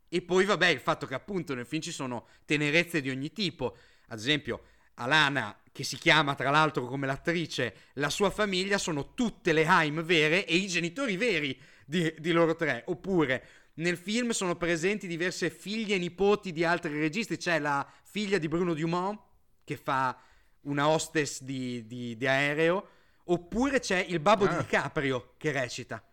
E 0.09 0.21
poi, 0.23 0.43
vabbè, 0.43 0.67
il 0.67 0.81
fatto 0.81 1.05
che 1.05 1.13
appunto 1.13 1.55
nel 1.55 1.65
film 1.65 1.81
ci 1.81 1.93
sono 1.93 2.27
tenerezze 2.43 2.99
di 2.99 3.09
ogni 3.09 3.31
tipo. 3.31 3.77
Ad 4.07 4.17
esempio, 4.19 4.63
Alana, 5.01 5.55
che 5.71 5.83
si 5.83 5.97
chiama 5.97 6.35
tra 6.35 6.49
l'altro 6.49 6.85
come 6.85 7.07
l'attrice, 7.07 7.75
la 7.93 8.09
sua 8.09 8.29
famiglia 8.29 8.77
sono 8.77 9.13
tutte 9.13 9.53
le 9.53 9.65
Haim 9.65 10.03
vere 10.03 10.45
e 10.45 10.55
i 10.55 10.67
genitori 10.67 11.17
veri 11.17 11.59
di, 11.85 12.13
di 12.17 12.31
loro 12.31 12.55
tre. 12.55 12.83
Oppure 12.87 13.45
nel 13.75 13.97
film 13.97 14.31
sono 14.31 14.55
presenti 14.55 15.07
diverse 15.07 15.49
figlie 15.49 15.95
e 15.95 15.99
nipoti 15.99 16.51
di 16.51 16.63
altri 16.63 16.99
registi. 16.99 17.37
C'è 17.37 17.59
la 17.59 17.89
figlia 18.03 18.37
di 18.37 18.47
Bruno 18.47 18.73
Dumont, 18.73 19.19
che 19.63 19.77
fa 19.77 20.17
una 20.61 20.87
hostess 20.87 21.41
di, 21.41 21.85
di- 21.87 22.17
di 22.17 22.27
aereo. 22.27 22.87
Oppure 23.25 23.79
c'è 23.79 24.05
il 24.07 24.19
babbo 24.19 24.45
di 24.45 24.55
Ah. 24.55 24.57
DiCaprio 24.57 25.33
che 25.37 25.51
recita. 25.51 26.03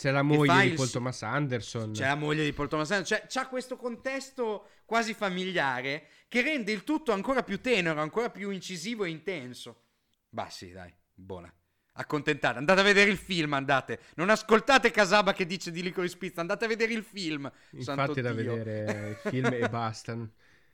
C'è 0.00 0.12
la 0.12 0.22
moglie 0.22 0.62
di 0.62 0.68
il 0.68 0.74
Paul 0.76 0.86
si- 0.86 0.92
Thomas 0.94 1.22
Anderson. 1.22 1.92
C'è 1.92 2.06
la 2.06 2.14
moglie 2.14 2.42
di 2.42 2.54
Paul 2.54 2.68
Thomas 2.68 2.90
Anderson. 2.90 3.18
Cioè, 3.18 3.26
c'ha 3.28 3.46
questo 3.48 3.76
contesto 3.76 4.68
quasi 4.86 5.12
familiare 5.12 6.06
che 6.26 6.40
rende 6.40 6.72
il 6.72 6.84
tutto 6.84 7.12
ancora 7.12 7.42
più 7.42 7.60
tenero, 7.60 8.00
ancora 8.00 8.30
più 8.30 8.48
incisivo 8.48 9.04
e 9.04 9.10
intenso. 9.10 9.82
Bah, 10.30 10.48
sì, 10.48 10.70
dai, 10.70 10.90
buona. 11.12 11.52
Accontentate, 11.92 12.56
andate 12.56 12.80
a 12.80 12.82
vedere 12.82 13.10
il 13.10 13.18
film, 13.18 13.52
andate. 13.52 14.00
Non 14.14 14.30
ascoltate 14.30 14.90
Casaba 14.90 15.34
che 15.34 15.44
dice 15.44 15.70
di 15.70 15.82
Licorice 15.82 16.16
Pizza, 16.16 16.40
andate 16.40 16.64
a 16.64 16.68
vedere 16.68 16.94
il 16.94 17.04
film. 17.04 17.52
Infatti 17.72 18.20
è 18.20 18.22
da 18.22 18.32
vedere 18.32 19.20
il 19.22 19.30
film 19.30 19.52
e 19.52 19.68
basta. 19.68 20.16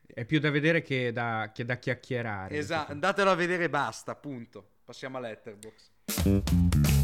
È 0.07 0.25
più 0.25 0.39
da 0.39 0.51
vedere 0.51 0.83
che 0.83 1.11
da, 1.11 1.51
che 1.53 1.65
da 1.65 1.79
chiacchierare. 1.79 2.57
Esatto, 2.57 2.93
andatelo 2.93 3.29
a 3.29 3.35
vedere 3.35 3.65
e 3.65 3.71
basta, 3.71 4.15
punto. 4.15 4.75
Passiamo 4.85 5.17
a 5.17 5.21
Letterboxd. 5.21 6.95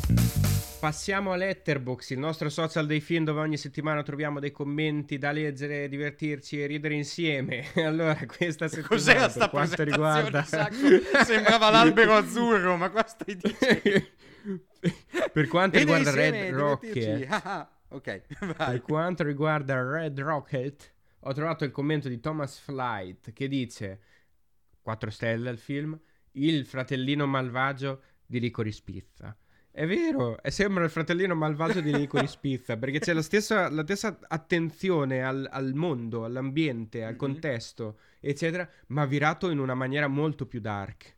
Passiamo 0.82 1.30
a 1.30 1.36
Letterbox, 1.36 2.10
il 2.10 2.18
nostro 2.18 2.48
social 2.48 2.86
dei 2.86 3.00
film 3.00 3.22
dove 3.22 3.38
ogni 3.38 3.56
settimana 3.56 4.02
troviamo 4.02 4.40
dei 4.40 4.50
commenti 4.50 5.16
da 5.16 5.30
leggere, 5.30 5.88
divertirci 5.88 6.60
e 6.60 6.66
ridere 6.66 6.94
insieme. 6.94 7.66
Allora, 7.86 8.18
questa 8.26 8.66
settimana 8.66 8.88
Cos'era 8.88 9.20
per 9.20 9.30
sta 9.30 9.48
quanto 9.48 9.84
riguarda 9.84 10.42
Sacco? 10.42 10.74
Sembrava 11.24 11.70
l'albero 11.70 12.14
azzurro, 12.14 12.74
ma 12.76 12.90
qua 12.90 13.06
stai 13.06 13.36
dicendo... 13.36 14.08
per 15.32 15.46
quanto 15.46 15.78
Ridere 15.78 15.98
riguarda 15.98 16.10
insieme 16.10 16.50
Red. 16.50 16.52
Rocket, 16.52 17.26
Ah, 17.30 17.42
ah, 17.44 17.78
ok, 17.90 18.22
vai. 18.56 18.70
per 18.72 18.82
quanto 18.82 19.22
riguarda 19.22 19.88
Red 19.88 20.18
Rocket, 20.18 20.94
ho 21.20 21.32
trovato 21.32 21.62
il 21.62 21.70
commento 21.70 22.08
di 22.08 22.18
Thomas 22.18 22.58
Flight 22.58 23.32
che 23.32 23.46
dice 23.46 24.00
4 24.80 25.10
stelle 25.10 25.48
al 25.48 25.58
film, 25.58 25.96
il 26.32 26.66
fratellino 26.66 27.24
malvagio 27.24 28.02
di 28.26 28.40
Licorice 28.40 28.82
Pizza. 28.84 29.36
È 29.74 29.86
vero, 29.86 30.42
e 30.42 30.50
sembra 30.50 30.84
il 30.84 30.90
fratellino 30.90 31.34
malvagio 31.34 31.80
di 31.80 31.92
Licorice 31.96 32.36
Pizza 32.38 32.76
perché 32.76 32.98
c'è 32.98 33.14
la 33.14 33.22
stessa, 33.22 33.70
la 33.70 33.82
stessa 33.82 34.18
attenzione 34.28 35.22
al, 35.24 35.48
al 35.50 35.72
mondo, 35.72 36.24
all'ambiente, 36.26 37.02
al 37.04 37.12
Mhm. 37.12 37.16
contesto, 37.18 37.98
eccetera, 38.20 38.68
ma 38.88 39.06
virato 39.06 39.48
in 39.48 39.58
una 39.58 39.72
maniera 39.74 40.08
molto 40.08 40.44
più 40.46 40.60
dark. 40.60 41.16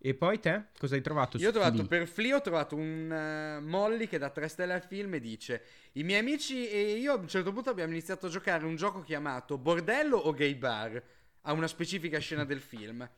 E 0.00 0.14
poi 0.14 0.38
te, 0.38 0.66
cosa 0.78 0.94
hai 0.94 1.00
trovato? 1.00 1.38
Io 1.38 1.48
ho 1.48 1.50
trovato 1.50 1.74
Flea? 1.74 1.86
per 1.88 2.06
Flea 2.06 2.36
ho 2.36 2.40
trovato 2.40 2.76
un 2.76 3.10
eh, 3.12 3.60
Molly 3.60 4.06
che 4.06 4.18
dà 4.18 4.30
3 4.30 4.46
stelle 4.46 4.74
al 4.74 4.84
film 4.84 5.14
e 5.14 5.20
dice 5.20 5.62
I 5.94 6.04
miei 6.04 6.20
amici 6.20 6.68
e 6.68 6.92
io 6.98 7.14
a 7.14 7.16
un 7.16 7.26
certo 7.26 7.52
punto 7.52 7.70
abbiamo 7.70 7.90
iniziato 7.90 8.26
a 8.26 8.28
giocare 8.28 8.64
un 8.64 8.76
gioco 8.76 9.00
chiamato 9.02 9.58
Bordello 9.58 10.16
o 10.16 10.32
Gay 10.32 10.54
Bar 10.54 11.02
a 11.42 11.52
una 11.52 11.66
specifica 11.66 12.20
scena 12.20 12.44
del 12.44 12.60
film. 12.60 13.08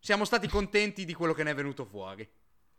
Siamo 0.00 0.24
stati 0.24 0.48
contenti 0.48 1.04
di 1.04 1.14
quello 1.14 1.34
che 1.34 1.44
ne 1.44 1.52
è 1.52 1.54
venuto 1.54 1.84
fuori. 1.84 2.28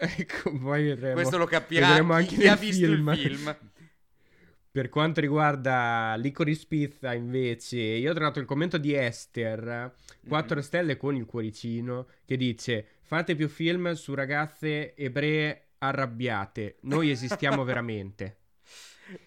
Ecco, 0.02 0.58
poi 0.58 0.84
vedremo. 0.86 1.16
Questo 1.16 1.38
lo 1.38 1.46
capirà 1.46 1.88
vedremo 1.88 2.14
chi, 2.16 2.20
anche 2.22 2.36
chi 2.36 2.48
ha 2.48 2.56
visto 2.56 2.86
film. 2.86 3.10
il 3.10 3.18
film. 3.18 3.58
Per 4.72 4.88
quanto 4.88 5.20
riguarda 5.20 6.14
Licorice 6.18 6.66
Pizza, 6.68 7.14
invece, 7.14 7.80
io 7.80 8.12
ho 8.12 8.14
trovato 8.14 8.40
il 8.40 8.46
commento 8.46 8.78
di 8.78 8.94
Esther, 8.94 9.94
4 10.28 10.56
Mhm. 10.58 10.62
stelle 10.62 10.96
con 10.96 11.16
il 11.16 11.26
cuoricino, 11.26 12.08
che 12.24 12.38
dice: 12.38 12.86
Fate 13.02 13.36
più 13.36 13.50
film 13.50 13.92
su 13.94 14.14
ragazze 14.14 14.96
ebree 14.96 15.70
arrabbiate. 15.80 16.78
Noi 16.82 17.10
esistiamo 17.10 17.64
veramente. 17.66 18.38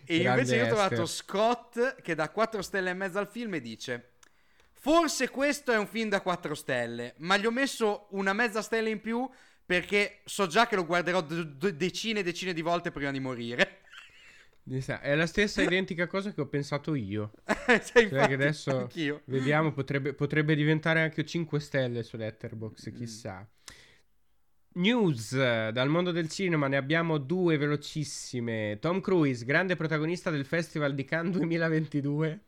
E 0.07 0.21
Grande 0.23 0.41
invece 0.43 0.57
io 0.57 0.63
ho 0.65 0.69
trovato. 0.69 1.05
Scott 1.07 2.01
che 2.01 2.15
dà 2.15 2.31
4 2.31 2.63
stelle 2.63 2.91
e 2.91 2.95
mezza 2.95 3.19
al 3.19 3.29
film 3.29 3.55
e 3.55 3.61
dice 3.61 4.13
Forse 4.71 5.29
questo 5.29 5.73
è 5.73 5.77
un 5.77 5.87
film 5.89 6.09
da 6.09 6.21
4 6.23 6.55
stelle, 6.55 7.15
ma 7.19 7.37
gli 7.37 7.47
ho 7.47 7.51
messo 7.51 8.07
una 8.11 8.33
mezza 8.33 8.63
stella 8.63 8.89
in 8.89 9.01
più 9.01 9.29
perché 9.65 10.21
so 10.25 10.47
già 10.47 10.67
che 10.67 10.77
lo 10.77 10.85
guarderò 10.85 11.21
d- 11.21 11.71
decine 11.73 12.21
e 12.21 12.23
decine 12.23 12.53
di 12.53 12.63
volte 12.63 12.91
prima 12.91 13.11
di 13.11 13.21
morire. 13.21 13.79
È 14.65 15.15
la 15.15 15.27
stessa 15.27 15.61
identica 15.63 16.07
cosa 16.07 16.33
che 16.33 16.41
ho 16.41 16.47
pensato 16.47 16.95
io. 16.95 17.33
Cioè, 17.67 18.09
Cioè 18.09 18.33
adesso 18.33 18.77
anch'io. 18.79 19.23
vediamo, 19.27 19.73
potrebbe, 19.73 20.15
potrebbe 20.15 20.55
diventare 20.55 21.01
anche 21.01 21.25
5 21.25 21.59
stelle 21.61 22.03
su 22.03 22.17
Letterboxd, 22.17 22.93
Mm. 22.93 22.97
chissà. 22.97 23.49
News 24.75 25.33
dal 25.37 25.89
mondo 25.89 26.13
del 26.13 26.29
cinema 26.31 26.67
ne 26.67 26.77
abbiamo 26.79 27.19
due 27.19 27.59
velocissime. 27.59 28.79
Tom 28.81 29.01
Cruise, 29.01 29.45
grande 29.45 29.77
protagonista 29.77 30.31
del 30.31 30.47
Festival 30.47 30.95
di 30.95 31.05
Cannes 31.05 31.37
2022 31.37 32.41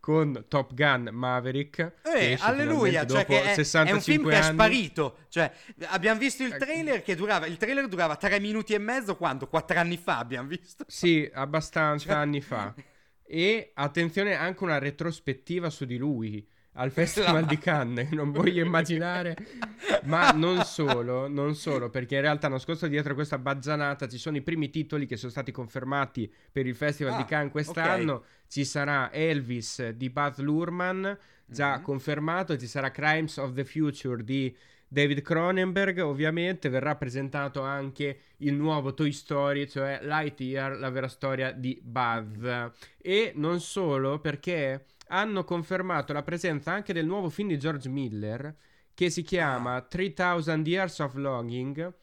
con 0.00 0.44
Top 0.48 0.74
Gun 0.74 1.10
Maverick. 1.12 1.92
Eh, 2.02 2.36
alleluia, 2.40 3.06
cioè 3.06 3.24
che 3.24 3.42
è, 3.42 3.54
è, 3.54 3.90
un 3.92 4.00
film 4.00 4.28
che 4.28 4.34
anni. 4.34 4.48
è 4.48 4.52
sparito. 4.52 5.16
Cioè, 5.28 5.52
abbiamo 5.86 6.18
visto 6.18 6.42
il 6.42 6.52
ecco. 6.52 6.64
trailer 6.64 7.02
che 7.02 7.14
durava, 7.14 7.46
il 7.46 7.56
trailer 7.56 7.88
durava 7.88 8.16
tre 8.16 8.40
minuti 8.40 8.74
e 8.74 8.78
mezzo 8.78 9.16
quando? 9.16 9.48
Quattro 9.48 9.78
anni 9.78 9.96
fa 9.96 10.18
abbiamo 10.18 10.48
visto. 10.48 10.84
Sì, 10.86 11.30
abbastanza 11.32 12.06
cioè... 12.06 12.16
anni 12.16 12.40
fa. 12.40 12.74
E 13.24 13.70
attenzione, 13.72 14.34
anche 14.34 14.62
una 14.62 14.76
retrospettiva 14.76 15.70
su 15.70 15.86
di 15.86 15.96
lui 15.96 16.46
al 16.74 16.90
Festival 16.90 17.44
di 17.44 17.58
Cannes, 17.58 18.10
non 18.12 18.30
voglio 18.32 18.64
immaginare, 18.64 19.36
ma 20.04 20.30
non 20.30 20.64
solo, 20.64 21.28
non 21.28 21.54
solo, 21.54 21.90
perché 21.90 22.14
in 22.14 22.22
realtà 22.22 22.48
nascosto 22.48 22.86
dietro 22.86 23.14
questa 23.14 23.38
bazzanata 23.38 24.08
ci 24.08 24.16
sono 24.16 24.36
i 24.38 24.42
primi 24.42 24.70
titoli 24.70 25.06
che 25.06 25.16
sono 25.16 25.30
stati 25.30 25.52
confermati 25.52 26.32
per 26.50 26.66
il 26.66 26.74
Festival 26.74 27.14
ah, 27.14 27.16
di 27.18 27.24
Cannes 27.24 27.50
quest'anno, 27.50 28.12
okay. 28.14 28.28
ci 28.48 28.64
sarà 28.64 29.12
Elvis 29.12 29.90
di 29.90 30.08
Baz 30.08 30.38
Luhrmann, 30.38 31.10
già 31.44 31.74
mm-hmm. 31.74 31.82
confermato, 31.82 32.56
ci 32.56 32.66
sarà 32.66 32.90
Crimes 32.90 33.36
of 33.36 33.52
the 33.52 33.64
Future 33.64 34.24
di 34.24 34.54
David 34.88 35.22
Cronenberg, 35.22 36.00
ovviamente 36.00 36.68
verrà 36.68 36.96
presentato 36.96 37.62
anche 37.62 38.18
il 38.38 38.54
nuovo 38.54 38.92
Toy 38.92 39.12
Story, 39.12 39.66
cioè 39.66 40.00
Lightyear, 40.02 40.78
la 40.78 40.90
vera 40.90 41.08
storia 41.08 41.50
di 41.50 41.80
Buzz. 41.82 42.44
E 42.98 43.32
non 43.34 43.60
solo, 43.60 44.18
perché 44.18 44.84
hanno 45.12 45.44
confermato 45.44 46.12
la 46.12 46.22
presenza 46.22 46.72
anche 46.72 46.92
del 46.92 47.06
nuovo 47.06 47.28
film 47.28 47.48
di 47.48 47.58
George 47.58 47.88
Miller 47.88 48.54
che 48.94 49.10
si 49.10 49.22
chiama 49.22 49.80
3000 49.82 50.62
Years 50.64 50.98
of 51.00 51.14
Longing 51.14 51.94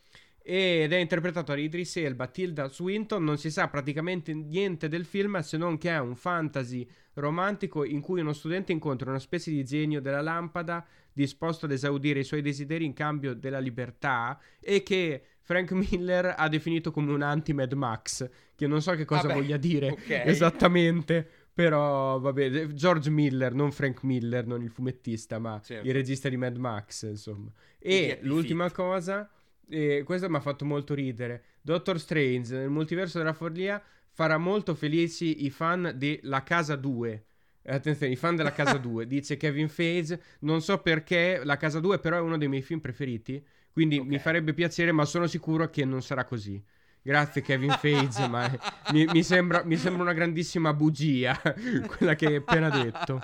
ed 0.41 0.94
è 0.94 0.98
interpretato 0.98 1.53
da 1.53 1.60
Idris 1.60 1.98
Elba, 1.98 2.27
Tilda 2.27 2.68
Swinton, 2.68 3.23
non 3.23 3.38
si 3.38 3.52
sa 3.52 3.68
praticamente 3.68 4.34
niente 4.34 4.88
del 4.88 5.06
film 5.06 5.40
se 5.40 5.57
non 5.57 5.77
che 5.77 5.90
è 5.90 5.99
un 5.99 6.15
fantasy 6.15 6.88
romantico 7.15 7.84
in 7.84 7.99
cui 7.99 8.22
uno 8.22 8.34
studente 8.34 8.72
incontra 8.72 9.10
una 9.10 9.19
specie 9.19 9.52
di 9.52 9.64
genio 9.64 10.02
della 10.02 10.22
lampada 10.22 10.86
disposto 11.11 11.65
ad 11.65 11.72
esaudire 11.72 12.19
i 12.19 12.23
suoi 12.23 12.41
desideri 12.41 12.86
in 12.86 12.94
cambio 12.94 13.34
della 13.34 13.60
libertà 13.60 14.40
e 14.60 14.84
che 14.84 15.23
Frank 15.41 15.72
Miller 15.72 16.36
ha 16.38 16.48
definito 16.48 16.91
come 16.91 17.11
un 17.11 17.23
anti-Mad 17.23 17.73
Max, 17.73 18.30
che 18.56 18.68
non 18.68 18.84
so 18.84 18.94
che 18.94 19.03
cosa 19.03 19.23
Vabbè, 19.23 19.34
voglia 19.34 19.57
dire 19.57 19.90
okay. 19.90 20.27
esattamente, 20.27 21.27
però, 21.60 22.19
vabbè, 22.19 22.68
George 22.68 23.10
Miller, 23.10 23.53
non 23.53 23.73
Frank 23.73 24.03
Miller, 24.03 24.48
non 24.48 24.64
il 24.64 24.69
fumettista, 24.69 25.40
ma 25.40 25.60
certo. 25.61 25.86
il 25.86 25.94
regista 25.94 26.30
di 26.30 26.38
Mad 26.38 26.56
Max, 26.56 27.06
insomma. 27.06 27.52
E 27.77 28.19
l'ultima 28.22 28.68
fit. 28.68 28.76
cosa, 28.77 29.30
e 29.68 30.03
questo 30.06 30.30
mi 30.30 30.38
ha 30.38 30.40
fatto 30.40 30.64
molto 30.64 30.94
ridere. 30.94 31.44
Doctor 31.61 31.99
Strange, 31.99 32.56
nel 32.56 32.69
multiverso 32.69 33.18
della 33.18 33.34
follia, 33.34 33.84
farà 34.11 34.38
molto 34.38 34.73
felici 34.73 35.44
i 35.44 35.49
fan 35.49 35.91
di 35.98 36.18
La 36.23 36.44
Casa 36.44 36.77
2. 36.77 37.26
Attenzione, 37.64 38.14
i 38.14 38.15
fan 38.15 38.38
della 38.38 38.53
Casa 38.53 38.77
2. 38.80 39.06
Dice 39.06 39.36
Kevin 39.36 39.68
Feige, 39.68 40.22
non 40.40 40.61
so 40.61 40.77
perché, 40.77 41.41
La 41.44 41.57
Casa 41.57 41.81
2 41.81 41.99
però 41.99 42.15
è 42.15 42.22
uno 42.22 42.38
dei 42.38 42.48
miei 42.48 42.61
film 42.61 42.80
preferiti, 42.80 43.45
quindi 43.73 43.98
okay. 43.98 44.07
mi 44.07 44.18
farebbe 44.18 44.53
piacere, 44.53 44.94
ma 44.94 45.03
sono 45.03 45.27
sicuro 45.27 45.69
che 45.69 45.84
non 45.84 46.02
sarà 46.02 46.23
così. 46.23 46.64
Grazie 47.01 47.41
Kevin 47.41 47.71
Feige, 47.80 48.27
ma 48.27 48.51
mi, 48.91 49.05
mi, 49.05 49.23
sembra, 49.23 49.63
mi, 49.63 49.77
sembra, 49.77 50.03
una 50.03 50.13
grandissima 50.13 50.73
bugia 50.73 51.39
quella 51.88 52.15
che 52.15 52.27
hai 52.27 52.35
appena 52.35 52.69
detto. 52.69 53.19